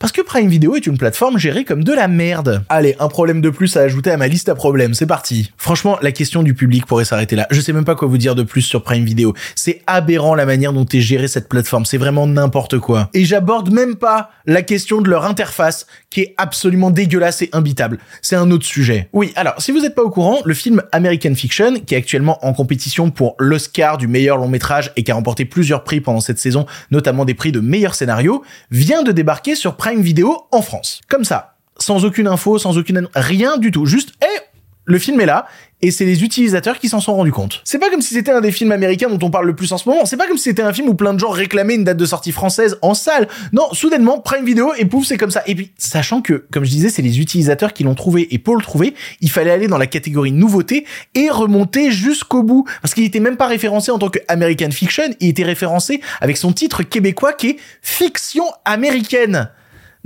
Parce 0.04 0.12
que 0.12 0.22
Prime 0.22 0.50
Video 0.50 0.76
est 0.76 0.86
une 0.86 0.98
plateforme 0.98 1.38
gérée 1.38 1.64
comme 1.64 1.86
de 1.86 1.94
la 1.94 2.10
merde. 2.10 2.66
Allez, 2.68 2.94
un 3.00 3.08
problème 3.08 3.40
de 3.40 3.50
plus 3.50 3.78
à 3.78 3.84
ajouter 3.84 4.12
à 4.12 4.18
ma 4.18 4.28
liste 4.28 4.50
à 4.50 4.54
problèmes, 4.54 4.94
c'est 4.94 5.06
parti. 5.06 5.54
Franchement, 5.56 5.98
la 6.02 6.12
question 6.12 6.44
du 6.44 6.54
public 6.54 6.86
pourrait 6.86 7.06
s'arrêter 7.06 7.38
là. 7.38 7.48
Je 7.52 7.62
sais 7.62 7.72
même 7.72 7.86
pas 7.86 7.96
quoi 7.96 8.10
vous 8.10 8.18
dire 8.18 8.36
de 8.36 8.44
plus 8.44 8.64
sur 8.64 8.84
Prime 8.84 9.06
Video. 9.06 9.34
C'est 9.56 9.82
aberrant 9.88 10.36
la 10.36 10.46
manière 10.46 10.74
dont 10.74 10.84
est 10.84 11.00
gérée 11.00 11.30
cette 11.30 11.48
plateforme, 11.48 11.86
c'est 11.86 11.98
vraiment 11.98 12.28
n'importe 12.28 12.80
quoi. 12.80 13.10
Et 13.14 13.24
j'aborde 13.24 13.72
même 13.72 13.96
pas 13.96 14.32
la 14.46 14.62
question 14.62 15.00
de 15.00 15.10
leur 15.10 15.24
interface, 15.24 15.88
qui 16.10 16.20
est 16.20 16.36
absolument 16.36 16.92
dégueulasse 16.92 17.42
et 17.42 17.50
imbitable. 17.54 17.98
C'est 18.22 18.36
un 18.36 18.52
autre 18.52 18.66
sujet. 18.66 19.08
Oui, 19.14 19.32
alors, 19.38 19.54
si 19.60 19.72
vous 19.72 19.80
n'êtes 19.80 19.96
pas 19.96 20.04
au 20.04 20.10
courant, 20.10 20.40
le 20.44 20.54
film 20.54 20.84
American 20.92 21.34
Fiction, 21.34 21.76
qui 21.80 21.96
est 21.96 21.98
actuellement 21.98 22.46
en 22.46 22.52
compétition 22.52 23.10
pour 23.10 23.36
l'Oscar 23.40 23.98
du 23.98 24.10
meilleur 24.10 24.38
long 24.38 24.50
métrage 24.50 24.92
et 24.98 25.04
qui 25.04 25.12
a 25.12 25.16
remporté 25.16 25.46
plusieurs 25.46 25.86
prix 25.86 26.02
pendant 26.02 26.20
cette 26.20 26.40
saison, 26.40 26.66
notamment 26.92 27.24
des 27.24 27.36
prix 27.36 27.54
de 27.54 27.62
meilleur 27.62 27.96
scénario, 27.96 28.44
vient 28.70 29.04
de 29.04 29.14
débarquer 29.14 29.56
sur 29.56 29.78
Prime 29.78 29.93
Video 30.02 30.48
en 30.52 30.62
France. 30.62 31.02
Comme 31.10 31.24
ça. 31.24 31.56
Sans 31.78 32.06
aucune 32.06 32.28
info, 32.28 32.58
sans 32.58 32.78
aucune... 32.78 33.08
Rien 33.16 33.58
du 33.58 33.72
tout. 33.72 33.86
Juste, 33.86 34.14
eh, 34.22 34.40
le 34.86 35.00
film 35.00 35.22
est 35.22 35.26
là, 35.26 35.46
et 35.82 35.92
c'est 35.92 36.06
les 36.06 36.24
utilisateurs 36.24 36.80
qui 36.80 36.90
s'en 36.90 37.00
sont 37.00 37.16
rendus 37.16 37.32
compte. 37.32 37.62
C'est 37.64 37.80
pas 37.80 37.90
comme 37.90 38.02
si 38.02 38.14
c'était 38.14 38.32
un 38.32 38.42
des 38.42 38.52
films 38.52 38.72
américains 38.72 39.10
dont 39.10 39.26
on 39.26 39.30
parle 39.30 39.46
le 39.46 39.56
plus 39.56 39.72
en 39.72 39.78
ce 39.78 39.88
moment, 39.88 40.06
c'est 40.06 40.18
pas 40.18 40.28
comme 40.28 40.38
si 40.38 40.44
c'était 40.44 40.62
un 40.62 40.74
film 40.74 40.90
où 40.90 40.94
plein 40.94 41.14
de 41.14 41.20
gens 41.20 41.30
réclamaient 41.30 41.76
une 41.76 41.84
date 41.84 41.98
de 41.98 42.06
sortie 42.06 42.32
française 42.32 42.78
en 42.82 42.94
salle. 42.94 43.28
Non, 43.54 43.74
soudainement, 43.74 44.20
Prime 44.20 44.46
Video, 44.46 44.74
et 44.78 44.86
pouf, 44.86 45.06
c'est 45.06 45.18
comme 45.18 45.32
ça. 45.32 45.44
Et 45.48 45.56
puis, 45.56 45.72
sachant 45.78 46.22
que, 46.22 46.46
comme 46.52 46.66
je 46.66 46.70
disais, 46.70 46.90
c'est 46.90 47.02
les 47.02 47.20
utilisateurs 47.20 47.74
qui 47.74 47.84
l'ont 47.84 47.96
trouvé, 47.96 48.34
et 48.34 48.40
pour 48.40 48.56
le 48.56 48.62
trouver, 48.62 48.94
il 49.22 49.30
fallait 49.30 49.52
aller 49.52 49.68
dans 49.68 49.78
la 49.78 49.88
catégorie 49.88 50.32
nouveauté 50.32 50.86
et 51.16 51.30
remonter 51.30 51.92
jusqu'au 51.92 52.44
bout. 52.44 52.66
Parce 52.82 52.94
qu'il 52.94 53.04
était 53.04 53.20
même 53.20 53.38
pas 53.38 53.48
référencé 53.48 53.92
en 53.92 54.00
tant 54.00 54.10
que 54.10 54.20
American 54.28 54.72
Fiction, 54.72 55.16
il 55.20 55.30
était 55.30 55.44
référencé 55.44 56.02
avec 56.20 56.38
son 56.38 56.52
titre 56.52 56.84
québécois 56.84 57.34
qui 57.34 57.52
est 57.52 57.58
Fiction 57.82 58.46
américaine. 58.66 59.50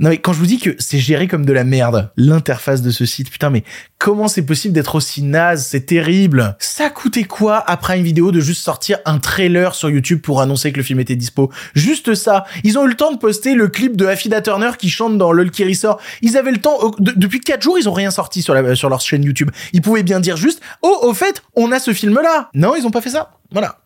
Non 0.00 0.10
mais 0.10 0.18
quand 0.18 0.32
je 0.32 0.38
vous 0.38 0.46
dis 0.46 0.58
que 0.58 0.76
c'est 0.78 0.98
géré 0.98 1.26
comme 1.26 1.44
de 1.44 1.52
la 1.52 1.64
merde, 1.64 2.10
l'interface 2.16 2.82
de 2.82 2.90
ce 2.90 3.04
site, 3.04 3.30
putain 3.30 3.50
mais 3.50 3.64
comment 3.98 4.28
c'est 4.28 4.42
possible 4.46 4.72
d'être 4.72 4.94
aussi 4.94 5.22
naze, 5.22 5.66
c'est 5.66 5.86
terrible. 5.86 6.56
Ça 6.60 6.88
coûtait 6.88 7.24
quoi 7.24 7.58
après 7.68 7.98
une 7.98 8.04
vidéo 8.04 8.30
de 8.30 8.38
juste 8.40 8.62
sortir 8.62 8.98
un 9.06 9.18
trailer 9.18 9.74
sur 9.74 9.90
YouTube 9.90 10.20
pour 10.20 10.40
annoncer 10.40 10.70
que 10.70 10.76
le 10.76 10.84
film 10.84 11.00
était 11.00 11.16
dispo? 11.16 11.50
Juste 11.74 12.14
ça. 12.14 12.44
Ils 12.62 12.78
ont 12.78 12.84
eu 12.84 12.88
le 12.90 12.94
temps 12.94 13.10
de 13.12 13.18
poster 13.18 13.54
le 13.54 13.66
clip 13.68 13.96
de 13.96 14.06
Affida 14.06 14.40
Turner 14.40 14.70
qui 14.78 14.88
chante 14.88 15.18
dans 15.18 15.32
LOL 15.32 15.50
qui. 15.50 15.64
Ils 16.22 16.36
avaient 16.36 16.52
le 16.52 16.58
temps, 16.60 16.92
de- 17.00 17.12
depuis 17.16 17.40
4 17.40 17.60
jours 17.62 17.78
ils 17.78 17.88
ont 17.88 17.92
rien 17.92 18.10
sorti 18.12 18.40
sur, 18.42 18.54
sur 18.76 18.88
leur 18.88 19.00
chaîne 19.00 19.24
YouTube. 19.24 19.50
Ils 19.72 19.82
pouvaient 19.82 20.04
bien 20.04 20.20
dire 20.20 20.36
juste, 20.36 20.60
oh 20.82 20.96
au 21.02 21.12
fait, 21.14 21.42
on 21.56 21.72
a 21.72 21.80
ce 21.80 21.92
film 21.92 22.14
là. 22.22 22.50
Non, 22.54 22.74
ils 22.76 22.86
ont 22.86 22.90
pas 22.92 23.00
fait 23.00 23.10
ça. 23.10 23.32
Voilà. 23.50 23.78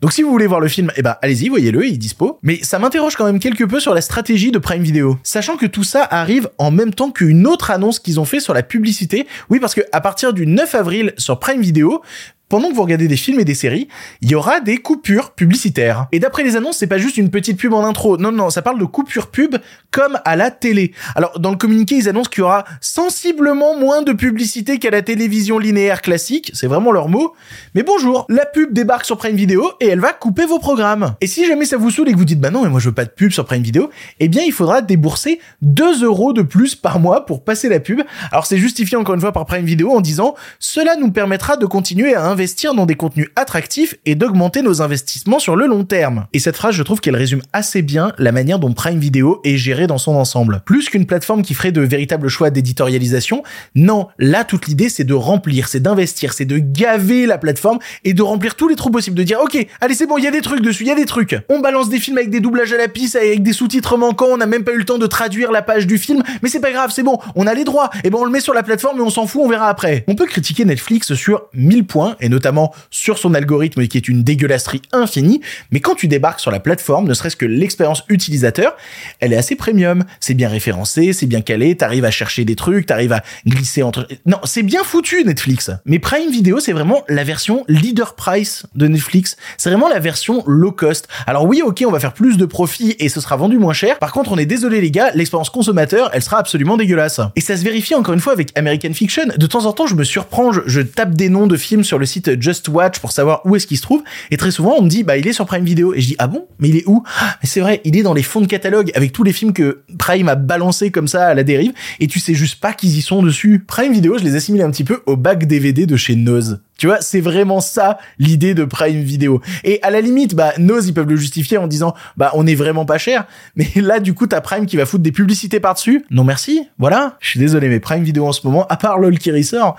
Donc 0.00 0.12
si 0.12 0.22
vous 0.22 0.30
voulez 0.30 0.46
voir 0.46 0.60
le 0.60 0.68
film, 0.68 0.92
eh 0.96 1.02
ben 1.02 1.16
allez-y, 1.22 1.48
voyez-le, 1.48 1.86
il 1.86 1.94
est 1.94 1.98
dispo. 1.98 2.38
Mais 2.42 2.58
ça 2.62 2.78
m'interroge 2.78 3.16
quand 3.16 3.24
même 3.24 3.38
quelque 3.38 3.64
peu 3.64 3.80
sur 3.80 3.94
la 3.94 4.00
stratégie 4.00 4.50
de 4.50 4.58
Prime 4.58 4.82
Video. 4.82 5.18
Sachant 5.22 5.56
que 5.56 5.66
tout 5.66 5.84
ça 5.84 6.06
arrive 6.10 6.48
en 6.58 6.70
même 6.70 6.92
temps 6.92 7.10
qu'une 7.10 7.46
autre 7.46 7.70
annonce 7.70 7.98
qu'ils 7.98 8.20
ont 8.20 8.24
fait 8.24 8.40
sur 8.40 8.54
la 8.54 8.62
publicité. 8.62 9.26
Oui, 9.50 9.58
parce 9.60 9.74
que 9.74 9.80
à 9.92 10.00
partir 10.00 10.32
du 10.32 10.46
9 10.46 10.74
avril 10.74 11.14
sur 11.16 11.38
Prime 11.38 11.60
Video, 11.60 12.02
pendant 12.48 12.70
que 12.70 12.74
vous 12.74 12.82
regardez 12.82 13.08
des 13.08 13.16
films 13.16 13.40
et 13.40 13.44
des 13.44 13.54
séries, 13.54 13.88
il 14.20 14.30
y 14.30 14.34
aura 14.36 14.60
des 14.60 14.76
coupures 14.76 15.32
publicitaires. 15.32 16.06
Et 16.12 16.20
d'après 16.20 16.44
les 16.44 16.56
annonces, 16.56 16.76
c'est 16.76 16.86
pas 16.86 16.98
juste 16.98 17.16
une 17.16 17.30
petite 17.30 17.58
pub 17.58 17.72
en 17.72 17.84
intro. 17.84 18.18
Non, 18.18 18.30
non, 18.30 18.50
ça 18.50 18.62
parle 18.62 18.78
de 18.78 18.84
coupures 18.84 19.28
pub 19.28 19.56
comme 19.96 20.18
à 20.26 20.36
la 20.36 20.50
télé. 20.50 20.92
Alors, 21.14 21.40
dans 21.40 21.50
le 21.50 21.56
communiqué, 21.56 21.94
ils 21.94 22.06
annoncent 22.06 22.28
qu'il 22.28 22.42
y 22.42 22.44
aura 22.44 22.66
sensiblement 22.82 23.78
moins 23.78 24.02
de 24.02 24.12
publicité 24.12 24.78
qu'à 24.78 24.90
la 24.90 25.00
télévision 25.00 25.58
linéaire 25.58 26.02
classique. 26.02 26.50
C'est 26.52 26.66
vraiment 26.66 26.92
leur 26.92 27.08
mot. 27.08 27.32
Mais 27.74 27.82
bonjour, 27.82 28.26
la 28.28 28.44
pub 28.44 28.74
débarque 28.74 29.06
sur 29.06 29.16
Prime 29.16 29.36
Video 29.36 29.72
et 29.80 29.86
elle 29.86 30.00
va 30.00 30.12
couper 30.12 30.44
vos 30.44 30.58
programmes. 30.58 31.14
Et 31.22 31.26
si 31.26 31.46
jamais 31.46 31.64
ça 31.64 31.78
vous 31.78 31.90
saoule 31.90 32.10
et 32.10 32.12
que 32.12 32.18
vous 32.18 32.26
dites, 32.26 32.40
bah 32.40 32.50
non, 32.50 32.62
mais 32.62 32.68
moi 32.68 32.78
je 32.78 32.90
veux 32.90 32.94
pas 32.94 33.06
de 33.06 33.10
pub 33.10 33.30
sur 33.30 33.46
Prime 33.46 33.62
Video, 33.62 33.88
eh 34.20 34.28
bien, 34.28 34.42
il 34.44 34.52
faudra 34.52 34.82
débourser 34.82 35.40
2 35.62 36.04
euros 36.04 36.34
de 36.34 36.42
plus 36.42 36.74
par 36.74 37.00
mois 37.00 37.24
pour 37.24 37.42
passer 37.42 37.70
la 37.70 37.80
pub. 37.80 38.02
Alors, 38.32 38.44
c'est 38.44 38.58
justifié 38.58 38.98
encore 38.98 39.14
une 39.14 39.22
fois 39.22 39.32
par 39.32 39.46
Prime 39.46 39.64
Video 39.64 39.92
en 39.92 40.02
disant, 40.02 40.34
cela 40.58 40.96
nous 40.96 41.10
permettra 41.10 41.56
de 41.56 41.64
continuer 41.64 42.14
à 42.14 42.26
investir 42.26 42.74
dans 42.74 42.84
des 42.84 42.96
contenus 42.96 43.28
attractifs 43.34 43.94
et 44.04 44.14
d'augmenter 44.14 44.60
nos 44.60 44.82
investissements 44.82 45.38
sur 45.38 45.56
le 45.56 45.66
long 45.66 45.84
terme. 45.84 46.26
Et 46.34 46.38
cette 46.38 46.56
phrase, 46.56 46.74
je 46.74 46.82
trouve 46.82 47.00
qu'elle 47.00 47.16
résume 47.16 47.40
assez 47.54 47.80
bien 47.80 48.12
la 48.18 48.30
manière 48.30 48.58
dont 48.58 48.74
Prime 48.74 48.98
Video 48.98 49.40
est 49.42 49.56
géré 49.56 49.85
dans 49.86 49.98
son 49.98 50.14
ensemble. 50.14 50.62
Plus 50.64 50.88
qu'une 50.88 51.06
plateforme 51.06 51.42
qui 51.42 51.54
ferait 51.54 51.72
de 51.72 51.80
véritables 51.80 52.28
choix 52.28 52.50
d'éditorialisation, 52.50 53.42
non, 53.74 54.08
là 54.18 54.44
toute 54.44 54.66
l'idée 54.66 54.88
c'est 54.88 55.04
de 55.04 55.14
remplir, 55.14 55.68
c'est 55.68 55.80
d'investir, 55.80 56.32
c'est 56.32 56.44
de 56.44 56.58
gaver 56.58 57.26
la 57.26 57.38
plateforme 57.38 57.78
et 58.04 58.14
de 58.14 58.22
remplir 58.22 58.54
tous 58.54 58.68
les 58.68 58.76
trous 58.76 58.90
possibles, 58.90 59.16
de 59.16 59.22
dire 59.22 59.40
ok, 59.40 59.66
allez 59.80 59.94
c'est 59.94 60.06
bon, 60.06 60.18
il 60.18 60.24
y 60.24 60.26
a 60.26 60.30
des 60.30 60.42
trucs 60.42 60.62
dessus, 60.62 60.84
il 60.84 60.88
y 60.88 60.92
a 60.92 60.94
des 60.94 61.04
trucs. 61.04 61.36
On 61.48 61.60
balance 61.60 61.88
des 61.88 61.98
films 61.98 62.18
avec 62.18 62.30
des 62.30 62.40
doublages 62.40 62.72
à 62.72 62.76
la 62.76 62.88
pisse, 62.88 63.16
avec 63.16 63.42
des 63.42 63.52
sous-titres 63.52 63.96
manquants, 63.96 64.28
on 64.30 64.36
n'a 64.36 64.46
même 64.46 64.64
pas 64.64 64.72
eu 64.72 64.78
le 64.78 64.84
temps 64.84 64.98
de 64.98 65.06
traduire 65.06 65.52
la 65.52 65.62
page 65.62 65.86
du 65.86 65.98
film, 65.98 66.22
mais 66.42 66.48
c'est 66.48 66.60
pas 66.60 66.72
grave, 66.72 66.90
c'est 66.92 67.02
bon, 67.02 67.18
on 67.34 67.46
a 67.46 67.54
les 67.54 67.64
droits, 67.64 67.90
et 68.04 68.10
ben 68.10 68.18
on 68.18 68.24
le 68.24 68.30
met 68.30 68.40
sur 68.40 68.54
la 68.54 68.62
plateforme 68.62 68.98
et 68.98 69.02
on 69.02 69.10
s'en 69.10 69.26
fout, 69.26 69.42
on 69.44 69.48
verra 69.48 69.68
après. 69.68 70.04
On 70.08 70.14
peut 70.14 70.26
critiquer 70.26 70.64
Netflix 70.64 71.14
sur 71.14 71.44
1000 71.54 71.86
points, 71.86 72.16
et 72.20 72.28
notamment 72.28 72.74
sur 72.90 73.18
son 73.18 73.34
algorithme 73.34 73.86
qui 73.86 73.96
est 73.96 74.08
une 74.08 74.22
dégueulasserie 74.22 74.82
infinie, 74.92 75.40
mais 75.70 75.80
quand 75.80 75.94
tu 75.94 76.08
débarques 76.08 76.40
sur 76.40 76.50
la 76.50 76.60
plateforme, 76.60 77.06
ne 77.08 77.14
serait-ce 77.14 77.36
que 77.36 77.46
l'expérience 77.46 78.04
utilisateur, 78.08 78.76
elle 79.20 79.32
est 79.32 79.36
assez 79.36 79.56
premium, 79.56 79.75
c'est 80.20 80.34
bien 80.34 80.48
référencé, 80.48 81.12
c'est 81.12 81.26
bien 81.26 81.40
calé, 81.40 81.76
t'arrives 81.76 82.04
à 82.04 82.10
chercher 82.10 82.44
des 82.44 82.56
trucs, 82.56 82.86
t'arrives 82.86 83.12
à 83.12 83.22
glisser 83.46 83.82
entre... 83.82 84.06
Non, 84.26 84.38
c'est 84.44 84.62
bien 84.62 84.84
foutu 84.84 85.24
Netflix. 85.24 85.70
Mais 85.84 85.98
Prime 85.98 86.30
Video, 86.30 86.60
c'est 86.60 86.72
vraiment 86.72 87.04
la 87.08 87.24
version 87.24 87.64
leader 87.68 88.14
price 88.14 88.64
de 88.74 88.88
Netflix. 88.88 89.36
C'est 89.56 89.70
vraiment 89.70 89.88
la 89.88 89.98
version 89.98 90.42
low 90.46 90.72
cost. 90.72 91.08
Alors 91.26 91.44
oui, 91.44 91.62
ok, 91.64 91.84
on 91.86 91.90
va 91.90 92.00
faire 92.00 92.12
plus 92.12 92.36
de 92.36 92.46
profit 92.46 92.96
et 92.98 93.08
ce 93.08 93.20
sera 93.20 93.36
vendu 93.36 93.58
moins 93.58 93.72
cher. 93.72 93.98
Par 93.98 94.12
contre, 94.12 94.32
on 94.32 94.38
est 94.38 94.46
désolé 94.46 94.80
les 94.80 94.90
gars, 94.90 95.10
l'expérience 95.14 95.50
consommateur, 95.50 96.10
elle 96.12 96.22
sera 96.22 96.38
absolument 96.38 96.76
dégueulasse. 96.76 97.20
Et 97.34 97.40
ça 97.40 97.56
se 97.56 97.64
vérifie 97.64 97.94
encore 97.94 98.14
une 98.14 98.20
fois 98.20 98.32
avec 98.32 98.56
American 98.56 98.92
Fiction. 98.92 99.24
De 99.36 99.46
temps 99.46 99.66
en 99.66 99.72
temps, 99.72 99.86
je 99.86 99.94
me 99.94 100.04
surprends, 100.04 100.52
je, 100.52 100.80
tape 100.80 101.14
des 101.14 101.28
noms 101.28 101.46
de 101.46 101.56
films 101.56 101.84
sur 101.84 101.98
le 101.98 102.06
site 102.06 102.40
Just 102.40 102.68
Watch 102.68 103.00
pour 103.00 103.12
savoir 103.12 103.42
où 103.44 103.56
est-ce 103.56 103.66
qu'il 103.66 103.76
se 103.76 103.82
trouve. 103.82 104.02
Et 104.30 104.36
très 104.36 104.50
souvent, 104.50 104.76
on 104.78 104.82
me 104.82 104.88
dit, 104.88 105.02
bah 105.02 105.16
il 105.16 105.26
est 105.26 105.32
sur 105.32 105.46
Prime 105.46 105.64
Video. 105.64 105.94
Et 105.94 106.00
je 106.00 106.06
dis, 106.08 106.16
ah 106.18 106.26
bon? 106.26 106.46
Mais 106.58 106.68
il 106.68 106.76
est 106.76 106.84
où? 106.86 107.02
Ah, 107.20 107.36
Mais 107.42 107.48
c'est 107.48 107.60
vrai, 107.60 107.80
il 107.84 107.96
est 107.96 108.02
dans 108.02 108.14
les 108.14 108.22
fonds 108.22 108.40
de 108.40 108.46
catalogue 108.46 108.90
avec 108.94 109.12
tous 109.12 109.22
les 109.22 109.32
films 109.32 109.52
que 109.56 109.80
Prime 109.98 110.28
a 110.28 110.34
balancés 110.34 110.90
comme 110.90 111.08
ça 111.08 111.28
à 111.28 111.34
la 111.34 111.42
dérive. 111.42 111.72
Et 111.98 112.06
tu 112.08 112.20
sais 112.20 112.34
juste 112.34 112.60
pas 112.60 112.74
qu'ils 112.74 112.96
y 112.96 113.00
sont 113.00 113.22
dessus. 113.22 113.64
Prime 113.66 113.90
Video, 113.90 114.18
je 114.18 114.24
les 114.24 114.36
assimile 114.36 114.60
un 114.60 114.70
petit 114.70 114.84
peu 114.84 115.02
au 115.06 115.16
bac 115.16 115.46
DVD 115.46 115.86
de 115.86 115.96
chez 115.96 116.14
Nose. 116.14 116.60
Tu 116.76 116.86
vois, 116.86 117.00
c'est 117.00 117.22
vraiment 117.22 117.60
ça 117.60 117.96
l'idée 118.18 118.52
de 118.52 118.64
Prime 118.64 119.00
Video. 119.00 119.40
Et 119.64 119.80
à 119.82 119.88
la 119.90 120.02
limite, 120.02 120.34
bah 120.34 120.52
Nose 120.58 120.86
ils 120.88 120.92
peuvent 120.92 121.08
le 121.08 121.16
justifier 121.16 121.56
en 121.56 121.66
disant 121.66 121.94
bah 122.18 122.32
on 122.34 122.46
est 122.46 122.54
vraiment 122.54 122.84
pas 122.84 122.98
cher. 122.98 123.24
Mais 123.56 123.66
là 123.76 123.98
du 123.98 124.12
coup 124.12 124.26
t'as 124.26 124.42
Prime 124.42 124.66
qui 124.66 124.76
va 124.76 124.84
foutre 124.84 125.02
des 125.02 125.12
publicités 125.12 125.58
par 125.58 125.72
dessus. 125.72 126.04
Non 126.10 126.22
merci. 126.22 126.68
Voilà. 126.78 127.16
Je 127.20 127.30
suis 127.30 127.40
désolé 127.40 127.70
mais 127.70 127.80
Prime 127.80 128.04
Video 128.04 128.26
en 128.26 128.32
ce 128.32 128.46
moment, 128.46 128.66
à 128.68 128.76
part 128.76 128.98
LOL 128.98 129.18
qui 129.18 129.32
ressort, 129.32 129.76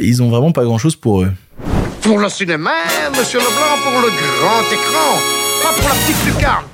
ils 0.00 0.22
ont 0.22 0.28
vraiment 0.28 0.50
pas 0.50 0.64
grand 0.64 0.78
chose 0.78 0.96
pour 0.96 1.22
eux. 1.22 1.32
Pour 2.02 2.18
le 2.18 2.28
cinéma, 2.28 2.72
monsieur 3.16 3.38
Leblanc, 3.38 3.78
pour 3.82 4.00
le 4.02 4.08
grand 4.08 4.60
écran, 4.72 5.18
pas 5.62 5.72
pour 5.72 5.88
la 5.88 5.94
petite 5.94 6.26
lucarne. 6.26 6.73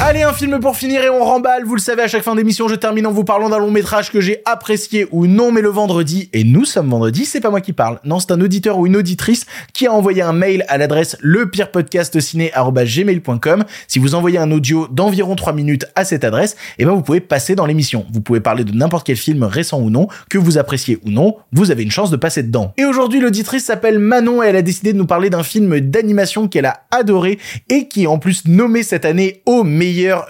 Allez, 0.00 0.22
un 0.22 0.32
film 0.32 0.58
pour 0.58 0.76
finir 0.76 1.02
et 1.02 1.10
on 1.10 1.24
remballe. 1.24 1.64
Vous 1.64 1.76
le 1.76 1.80
savez, 1.80 2.02
à 2.02 2.08
chaque 2.08 2.24
fin 2.24 2.34
d'émission, 2.34 2.66
je 2.66 2.74
termine 2.74 3.06
en 3.06 3.12
vous 3.12 3.22
parlant 3.24 3.48
d'un 3.48 3.58
long 3.58 3.70
métrage 3.70 4.10
que 4.10 4.20
j'ai 4.20 4.42
apprécié 4.44 5.06
ou 5.12 5.26
non, 5.26 5.52
mais 5.52 5.60
le 5.60 5.68
vendredi, 5.68 6.28
et 6.32 6.42
nous 6.44 6.64
sommes 6.64 6.90
vendredi, 6.90 7.24
c'est 7.24 7.40
pas 7.40 7.50
moi 7.50 7.60
qui 7.60 7.72
parle. 7.72 8.00
Non, 8.04 8.18
c'est 8.18 8.32
un 8.32 8.40
auditeur 8.40 8.78
ou 8.78 8.86
une 8.86 8.96
auditrice 8.96 9.46
qui 9.72 9.86
a 9.86 9.92
envoyé 9.92 10.22
un 10.22 10.32
mail 10.32 10.64
à 10.68 10.76
l'adresse 10.76 11.16
lepirepodcastciné.gmail.com. 11.20 13.64
Si 13.86 14.00
vous 14.00 14.16
envoyez 14.16 14.38
un 14.38 14.50
audio 14.50 14.88
d'environ 14.88 15.36
3 15.36 15.52
minutes 15.52 15.86
à 15.94 16.04
cette 16.04 16.24
adresse, 16.24 16.56
eh 16.78 16.84
ben, 16.84 16.90
vous 16.92 17.02
pouvez 17.02 17.20
passer 17.20 17.54
dans 17.54 17.66
l'émission. 17.66 18.04
Vous 18.12 18.20
pouvez 18.20 18.40
parler 18.40 18.64
de 18.64 18.72
n'importe 18.72 19.06
quel 19.06 19.16
film 19.16 19.44
récent 19.44 19.80
ou 19.80 19.90
non, 19.90 20.08
que 20.28 20.38
vous 20.38 20.58
appréciez 20.58 20.98
ou 21.06 21.10
non, 21.10 21.36
vous 21.52 21.70
avez 21.70 21.84
une 21.84 21.92
chance 21.92 22.10
de 22.10 22.16
passer 22.16 22.42
dedans. 22.42 22.72
Et 22.76 22.84
aujourd'hui, 22.84 23.20
l'auditrice 23.20 23.66
s'appelle 23.66 24.00
Manon 24.00 24.42
et 24.42 24.48
elle 24.48 24.56
a 24.56 24.62
décidé 24.62 24.92
de 24.92 24.98
nous 24.98 25.06
parler 25.06 25.30
d'un 25.30 25.44
film 25.44 25.78
d'animation 25.78 26.48
qu'elle 26.48 26.66
a 26.66 26.82
adoré 26.90 27.38
et 27.68 27.86
qui 27.88 28.02
est 28.04 28.08
en 28.08 28.18
plus 28.18 28.46
nommé 28.46 28.82
cette 28.82 29.04
année 29.04 29.42
au 29.46 29.62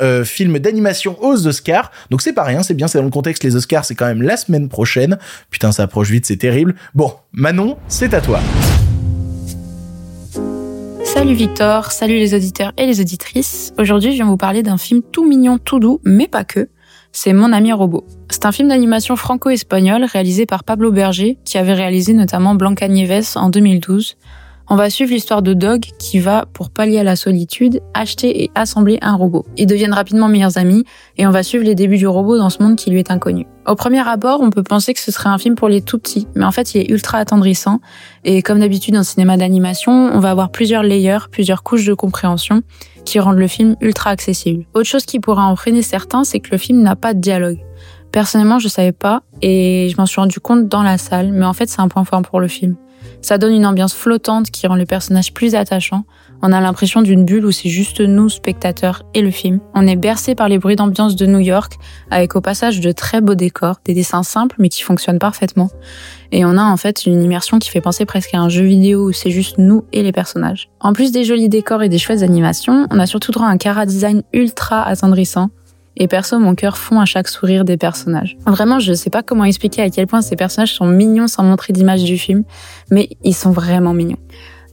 euh, 0.00 0.24
film 0.24 0.58
d'animation 0.58 1.16
aux 1.22 1.46
Oscars. 1.46 1.90
Donc 2.10 2.22
c'est 2.22 2.32
pas 2.32 2.44
rien, 2.44 2.62
c'est 2.62 2.74
bien, 2.74 2.88
c'est 2.88 2.98
dans 2.98 3.04
le 3.04 3.10
contexte, 3.10 3.44
les 3.44 3.56
Oscars 3.56 3.84
c'est 3.84 3.94
quand 3.94 4.06
même 4.06 4.22
la 4.22 4.36
semaine 4.36 4.68
prochaine. 4.68 5.18
Putain, 5.50 5.72
ça 5.72 5.84
approche 5.84 6.10
vite, 6.10 6.26
c'est 6.26 6.36
terrible. 6.36 6.74
Bon, 6.94 7.12
Manon, 7.32 7.76
c'est 7.88 8.14
à 8.14 8.20
toi. 8.20 8.40
Salut 11.04 11.34
Victor, 11.34 11.92
salut 11.92 12.14
les 12.14 12.34
auditeurs 12.34 12.72
et 12.78 12.86
les 12.86 13.00
auditrices. 13.00 13.74
Aujourd'hui, 13.78 14.12
je 14.12 14.16
viens 14.16 14.26
vous 14.26 14.38
parler 14.38 14.62
d'un 14.62 14.78
film 14.78 15.02
tout 15.02 15.28
mignon, 15.28 15.58
tout 15.58 15.78
doux, 15.78 16.00
mais 16.04 16.28
pas 16.28 16.44
que. 16.44 16.68
c'est 17.12 17.34
Mon 17.34 17.52
ami 17.52 17.72
robot. 17.72 18.06
C'est 18.30 18.46
un 18.46 18.52
film 18.52 18.68
d'animation 18.68 19.16
franco-espagnol 19.16 20.04
réalisé 20.04 20.46
par 20.46 20.64
Pablo 20.64 20.90
Berger, 20.90 21.36
qui 21.44 21.58
avait 21.58 21.74
réalisé 21.74 22.14
notamment 22.14 22.54
Blanca 22.54 22.88
Nieves 22.88 23.36
en 23.36 23.50
2012. 23.50 24.16
On 24.72 24.76
va 24.76 24.88
suivre 24.88 25.12
l'histoire 25.12 25.42
de 25.42 25.52
Dog 25.52 25.82
qui 25.98 26.18
va, 26.18 26.46
pour 26.50 26.70
pallier 26.70 26.98
à 26.98 27.04
la 27.04 27.14
solitude, 27.14 27.82
acheter 27.92 28.42
et 28.42 28.50
assembler 28.54 28.98
un 29.02 29.16
robot. 29.16 29.44
Ils 29.58 29.66
deviennent 29.66 29.92
rapidement 29.92 30.28
meilleurs 30.28 30.56
amis 30.56 30.84
et 31.18 31.26
on 31.26 31.30
va 31.30 31.42
suivre 31.42 31.62
les 31.62 31.74
débuts 31.74 31.98
du 31.98 32.06
robot 32.06 32.38
dans 32.38 32.48
ce 32.48 32.62
monde 32.62 32.76
qui 32.76 32.90
lui 32.90 32.98
est 32.98 33.10
inconnu. 33.10 33.46
Au 33.66 33.74
premier 33.74 34.00
abord, 34.00 34.40
on 34.40 34.48
peut 34.48 34.62
penser 34.62 34.94
que 34.94 35.00
ce 35.00 35.12
serait 35.12 35.28
un 35.28 35.36
film 35.36 35.56
pour 35.56 35.68
les 35.68 35.82
tout 35.82 35.98
petits, 35.98 36.26
mais 36.34 36.46
en 36.46 36.52
fait 36.52 36.74
il 36.74 36.80
est 36.80 36.90
ultra 36.90 37.18
attendrissant 37.18 37.80
et 38.24 38.40
comme 38.40 38.60
d'habitude 38.60 38.96
en 38.96 39.02
cinéma 39.02 39.36
d'animation, 39.36 39.92
on 39.92 40.20
va 40.20 40.30
avoir 40.30 40.50
plusieurs 40.50 40.82
layers, 40.82 41.28
plusieurs 41.30 41.64
couches 41.64 41.84
de 41.84 41.92
compréhension 41.92 42.62
qui 43.04 43.20
rendent 43.20 43.36
le 43.36 43.48
film 43.48 43.76
ultra 43.82 44.08
accessible. 44.08 44.64
Autre 44.72 44.88
chose 44.88 45.04
qui 45.04 45.20
pourrait 45.20 45.42
en 45.42 45.54
freiner 45.54 45.82
certains, 45.82 46.24
c'est 46.24 46.40
que 46.40 46.50
le 46.50 46.56
film 46.56 46.80
n'a 46.80 46.96
pas 46.96 47.12
de 47.12 47.20
dialogue. 47.20 47.58
Personnellement, 48.10 48.58
je 48.58 48.68
savais 48.68 48.92
pas 48.92 49.22
et 49.42 49.90
je 49.92 49.98
m'en 49.98 50.06
suis 50.06 50.18
rendu 50.18 50.40
compte 50.40 50.66
dans 50.66 50.82
la 50.82 50.96
salle, 50.96 51.30
mais 51.30 51.44
en 51.44 51.52
fait 51.52 51.68
c'est 51.68 51.82
un 51.82 51.88
point 51.88 52.04
fort 52.04 52.22
pour 52.22 52.40
le 52.40 52.48
film. 52.48 52.76
Ça 53.22 53.38
donne 53.38 53.54
une 53.54 53.66
ambiance 53.66 53.94
flottante 53.94 54.50
qui 54.50 54.66
rend 54.66 54.74
le 54.74 54.84
personnage 54.84 55.32
plus 55.32 55.54
attachant. 55.54 56.04
On 56.42 56.52
a 56.52 56.60
l'impression 56.60 57.02
d'une 57.02 57.24
bulle 57.24 57.46
où 57.46 57.52
c'est 57.52 57.68
juste 57.68 58.00
nous, 58.00 58.28
spectateurs, 58.28 59.04
et 59.14 59.22
le 59.22 59.30
film. 59.30 59.60
On 59.74 59.86
est 59.86 59.94
bercé 59.94 60.34
par 60.34 60.48
les 60.48 60.58
bruits 60.58 60.74
d'ambiance 60.74 61.14
de 61.14 61.24
New 61.24 61.38
York, 61.38 61.74
avec 62.10 62.34
au 62.34 62.40
passage 62.40 62.80
de 62.80 62.90
très 62.90 63.20
beaux 63.20 63.36
décors, 63.36 63.76
des 63.84 63.94
dessins 63.94 64.24
simples 64.24 64.56
mais 64.58 64.68
qui 64.68 64.82
fonctionnent 64.82 65.20
parfaitement. 65.20 65.70
Et 66.32 66.44
on 66.44 66.58
a 66.58 66.64
en 66.64 66.76
fait 66.76 67.06
une 67.06 67.22
immersion 67.22 67.60
qui 67.60 67.70
fait 67.70 67.80
penser 67.80 68.04
presque 68.06 68.34
à 68.34 68.40
un 68.40 68.48
jeu 68.48 68.64
vidéo 68.64 69.08
où 69.08 69.12
c'est 69.12 69.30
juste 69.30 69.58
nous 69.58 69.84
et 69.92 70.02
les 70.02 70.12
personnages. 70.12 70.68
En 70.80 70.92
plus 70.92 71.12
des 71.12 71.24
jolis 71.24 71.48
décors 71.48 71.84
et 71.84 71.88
des 71.88 71.98
chouettes 71.98 72.22
animations, 72.22 72.88
on 72.90 72.98
a 72.98 73.06
surtout 73.06 73.30
droit 73.30 73.46
à 73.46 73.50
un 73.50 73.58
cara 73.58 73.86
design 73.86 74.24
ultra 74.32 74.82
attendrissant 74.82 75.50
et 75.96 76.08
perso, 76.08 76.38
mon 76.38 76.54
cœur 76.54 76.78
fond 76.78 77.00
à 77.00 77.04
chaque 77.04 77.28
sourire 77.28 77.64
des 77.64 77.76
personnages. 77.76 78.36
Vraiment, 78.46 78.78
je 78.78 78.92
sais 78.92 79.10
pas 79.10 79.22
comment 79.22 79.44
expliquer 79.44 79.82
à 79.82 79.90
quel 79.90 80.06
point 80.06 80.22
ces 80.22 80.36
personnages 80.36 80.74
sont 80.74 80.86
mignons 80.86 81.26
sans 81.26 81.42
montrer 81.42 81.72
d'image 81.72 82.04
du 82.04 82.18
film, 82.18 82.44
mais 82.90 83.10
ils 83.22 83.34
sont 83.34 83.50
vraiment 83.50 83.92
mignons. 83.92 84.18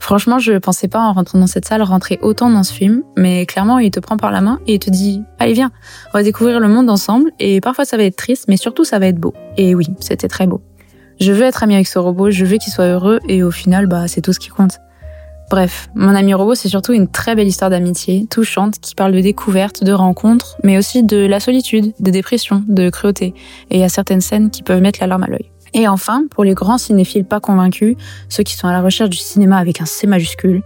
Franchement, 0.00 0.38
je 0.38 0.54
pensais 0.54 0.88
pas 0.88 1.00
en 1.00 1.12
rentrant 1.12 1.38
dans 1.38 1.46
cette 1.46 1.66
salle 1.66 1.82
rentrer 1.82 2.18
autant 2.22 2.48
dans 2.48 2.62
ce 2.62 2.72
film, 2.72 3.02
mais 3.18 3.44
clairement, 3.44 3.78
il 3.78 3.90
te 3.90 4.00
prend 4.00 4.16
par 4.16 4.30
la 4.30 4.40
main 4.40 4.58
et 4.66 4.74
il 4.74 4.78
te 4.78 4.88
dit 4.88 5.22
"Allez, 5.38 5.52
viens, 5.52 5.70
on 6.14 6.18
va 6.18 6.22
découvrir 6.22 6.58
le 6.58 6.68
monde 6.68 6.88
ensemble." 6.88 7.30
Et 7.38 7.60
parfois, 7.60 7.84
ça 7.84 7.98
va 7.98 8.04
être 8.04 8.16
triste, 8.16 8.46
mais 8.48 8.56
surtout, 8.56 8.84
ça 8.84 8.98
va 8.98 9.08
être 9.08 9.18
beau. 9.20 9.34
Et 9.58 9.74
oui, 9.74 9.88
c'était 10.00 10.28
très 10.28 10.46
beau. 10.46 10.62
Je 11.20 11.32
veux 11.32 11.42
être 11.42 11.62
ami 11.62 11.74
avec 11.74 11.86
ce 11.86 11.98
robot, 11.98 12.30
je 12.30 12.46
veux 12.46 12.56
qu'il 12.56 12.72
soit 12.72 12.86
heureux, 12.86 13.20
et 13.28 13.42
au 13.42 13.50
final, 13.50 13.86
bah, 13.86 14.08
c'est 14.08 14.22
tout 14.22 14.32
ce 14.32 14.40
qui 14.40 14.48
compte. 14.48 14.78
Bref, 15.50 15.90
Mon 15.96 16.14
ami 16.14 16.32
robot, 16.32 16.54
c'est 16.54 16.68
surtout 16.68 16.92
une 16.92 17.08
très 17.08 17.34
belle 17.34 17.48
histoire 17.48 17.70
d'amitié, 17.70 18.24
touchante, 18.30 18.78
qui 18.78 18.94
parle 18.94 19.10
de 19.10 19.20
découverte, 19.20 19.82
de 19.82 19.92
rencontres, 19.92 20.56
mais 20.62 20.78
aussi 20.78 21.02
de 21.02 21.26
la 21.26 21.40
solitude, 21.40 21.92
de 21.98 22.10
dépression, 22.12 22.62
de 22.68 22.88
cruauté. 22.88 23.34
Et 23.70 23.78
il 23.78 23.80
y 23.80 23.84
a 23.84 23.88
certaines 23.88 24.20
scènes 24.20 24.50
qui 24.50 24.62
peuvent 24.62 24.80
mettre 24.80 25.00
la 25.00 25.08
larme 25.08 25.24
à 25.24 25.26
l'œil. 25.26 25.50
Et 25.74 25.88
enfin, 25.88 26.22
pour 26.30 26.44
les 26.44 26.54
grands 26.54 26.78
cinéphiles 26.78 27.24
pas 27.24 27.40
convaincus, 27.40 27.96
ceux 28.28 28.44
qui 28.44 28.56
sont 28.56 28.68
à 28.68 28.72
la 28.72 28.80
recherche 28.80 29.10
du 29.10 29.18
cinéma 29.18 29.56
avec 29.56 29.80
un 29.80 29.86
C 29.86 30.06
majuscule, 30.06 30.62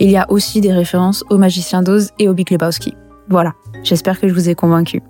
il 0.00 0.10
y 0.10 0.16
a 0.16 0.24
aussi 0.30 0.62
des 0.62 0.72
références 0.72 1.24
au 1.28 1.36
Magicien 1.36 1.82
d'Oz 1.82 2.10
et 2.18 2.30
au 2.30 2.32
Big 2.32 2.50
Lebowski. 2.50 2.94
Voilà, 3.28 3.52
j'espère 3.82 4.18
que 4.18 4.28
je 4.28 4.32
vous 4.32 4.48
ai 4.48 4.54
convaincu. 4.54 5.02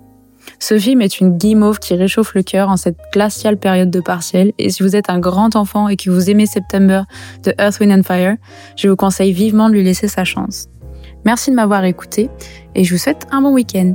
Ce 0.65 0.79
film 0.79 1.01
est 1.01 1.19
une 1.19 1.37
guimauve 1.37 1.77
qui 1.77 1.93
réchauffe 1.93 2.35
le 2.35 2.41
cœur 2.41 2.69
en 2.69 2.77
cette 2.77 2.95
glaciale 3.11 3.57
période 3.57 3.89
de 3.89 3.99
partiel. 3.99 4.53
Et 4.59 4.69
si 4.69 4.81
vous 4.81 4.95
êtes 4.95 5.09
un 5.09 5.19
grand 5.19 5.57
enfant 5.57 5.89
et 5.89 5.97
que 5.97 6.09
vous 6.09 6.29
aimez 6.29 6.45
September 6.45 7.01
de 7.43 7.53
Earth, 7.59 7.81
Wind 7.81 7.91
and 7.91 8.03
Fire, 8.03 8.37
je 8.77 8.87
vous 8.87 8.95
conseille 8.95 9.33
vivement 9.33 9.67
de 9.67 9.73
lui 9.73 9.83
laisser 9.83 10.07
sa 10.07 10.23
chance. 10.23 10.69
Merci 11.25 11.51
de 11.51 11.57
m'avoir 11.57 11.83
écouté 11.83 12.29
et 12.75 12.85
je 12.85 12.93
vous 12.93 12.97
souhaite 12.97 13.27
un 13.31 13.41
bon 13.41 13.51
week-end. 13.51 13.91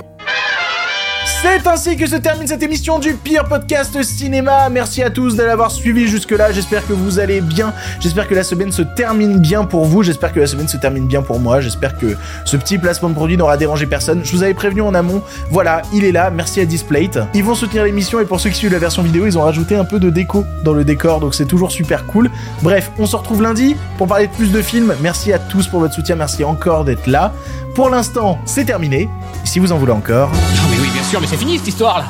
C'est 1.28 1.66
ainsi 1.66 1.96
que 1.96 2.06
se 2.06 2.16
termine 2.16 2.48
cette 2.48 2.62
émission 2.62 2.98
du 2.98 3.12
pire 3.12 3.44
podcast 3.44 4.02
cinéma. 4.02 4.70
Merci 4.70 5.02
à 5.02 5.10
tous 5.10 5.36
de 5.36 5.42
l'avoir 5.42 5.70
suivi 5.70 6.08
jusque-là. 6.08 6.52
J'espère 6.52 6.86
que 6.86 6.94
vous 6.94 7.18
allez 7.18 7.42
bien. 7.42 7.74
J'espère 8.00 8.26
que 8.26 8.34
la 8.34 8.42
semaine 8.42 8.72
se 8.72 8.82
termine 8.82 9.38
bien 9.38 9.64
pour 9.64 9.84
vous. 9.84 10.02
J'espère 10.02 10.32
que 10.32 10.40
la 10.40 10.46
semaine 10.46 10.66
se 10.66 10.78
termine 10.78 11.06
bien 11.06 11.20
pour 11.22 11.38
moi. 11.38 11.60
J'espère 11.60 11.98
que 11.98 12.16
ce 12.44 12.56
petit 12.56 12.78
placement 12.78 13.10
de 13.10 13.14
produit 13.14 13.36
n'aura 13.36 13.56
dérangé 13.58 13.86
personne. 13.86 14.22
Je 14.24 14.32
vous 14.32 14.42
avais 14.42 14.54
prévenu 14.54 14.80
en 14.80 14.94
amont. 14.94 15.22
Voilà, 15.50 15.82
il 15.92 16.04
est 16.04 16.12
là. 16.12 16.30
Merci 16.30 16.60
à 16.60 16.64
Displate. 16.64 17.18
Ils 17.34 17.44
vont 17.44 17.54
soutenir 17.54 17.84
l'émission 17.84 18.18
et 18.20 18.24
pour 18.24 18.40
ceux 18.40 18.50
qui 18.50 18.56
suivent 18.56 18.72
la 18.72 18.78
version 18.78 19.02
vidéo, 19.02 19.26
ils 19.26 19.36
ont 19.36 19.42
rajouté 19.42 19.76
un 19.76 19.84
peu 19.84 20.00
de 20.00 20.10
déco 20.10 20.44
dans 20.64 20.72
le 20.72 20.84
décor. 20.84 21.20
Donc 21.20 21.34
c'est 21.34 21.46
toujours 21.46 21.70
super 21.70 22.06
cool. 22.06 22.30
Bref, 22.62 22.90
on 22.98 23.06
se 23.06 23.14
retrouve 23.14 23.42
lundi 23.42 23.76
pour 23.98 24.06
parler 24.08 24.26
de 24.28 24.32
plus 24.32 24.50
de 24.50 24.62
films. 24.62 24.94
Merci 25.02 25.32
à 25.32 25.38
tous 25.38 25.68
pour 25.68 25.80
votre 25.80 25.94
soutien. 25.94 26.16
Merci 26.16 26.42
encore 26.42 26.84
d'être 26.84 27.06
là. 27.06 27.32
Pour 27.78 27.90
l'instant, 27.90 28.40
c'est 28.44 28.64
terminé. 28.64 29.08
Si 29.44 29.60
vous 29.60 29.70
en 29.70 29.78
voulez 29.78 29.92
encore. 29.92 30.32
mais 30.68 30.78
oui, 30.80 30.90
bien 30.92 31.02
sûr, 31.04 31.20
mais 31.20 31.28
c'est 31.28 31.36
fini 31.36 31.58
cette 31.58 31.68
histoire 31.68 31.98
là. 32.00 32.06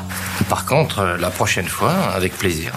Par 0.49 0.65
contre, 0.65 0.97
euh, 0.97 1.17
la 1.17 1.29
prochaine 1.29 1.67
fois, 1.67 1.91
avec 1.91 2.35
plaisir. 2.35 2.73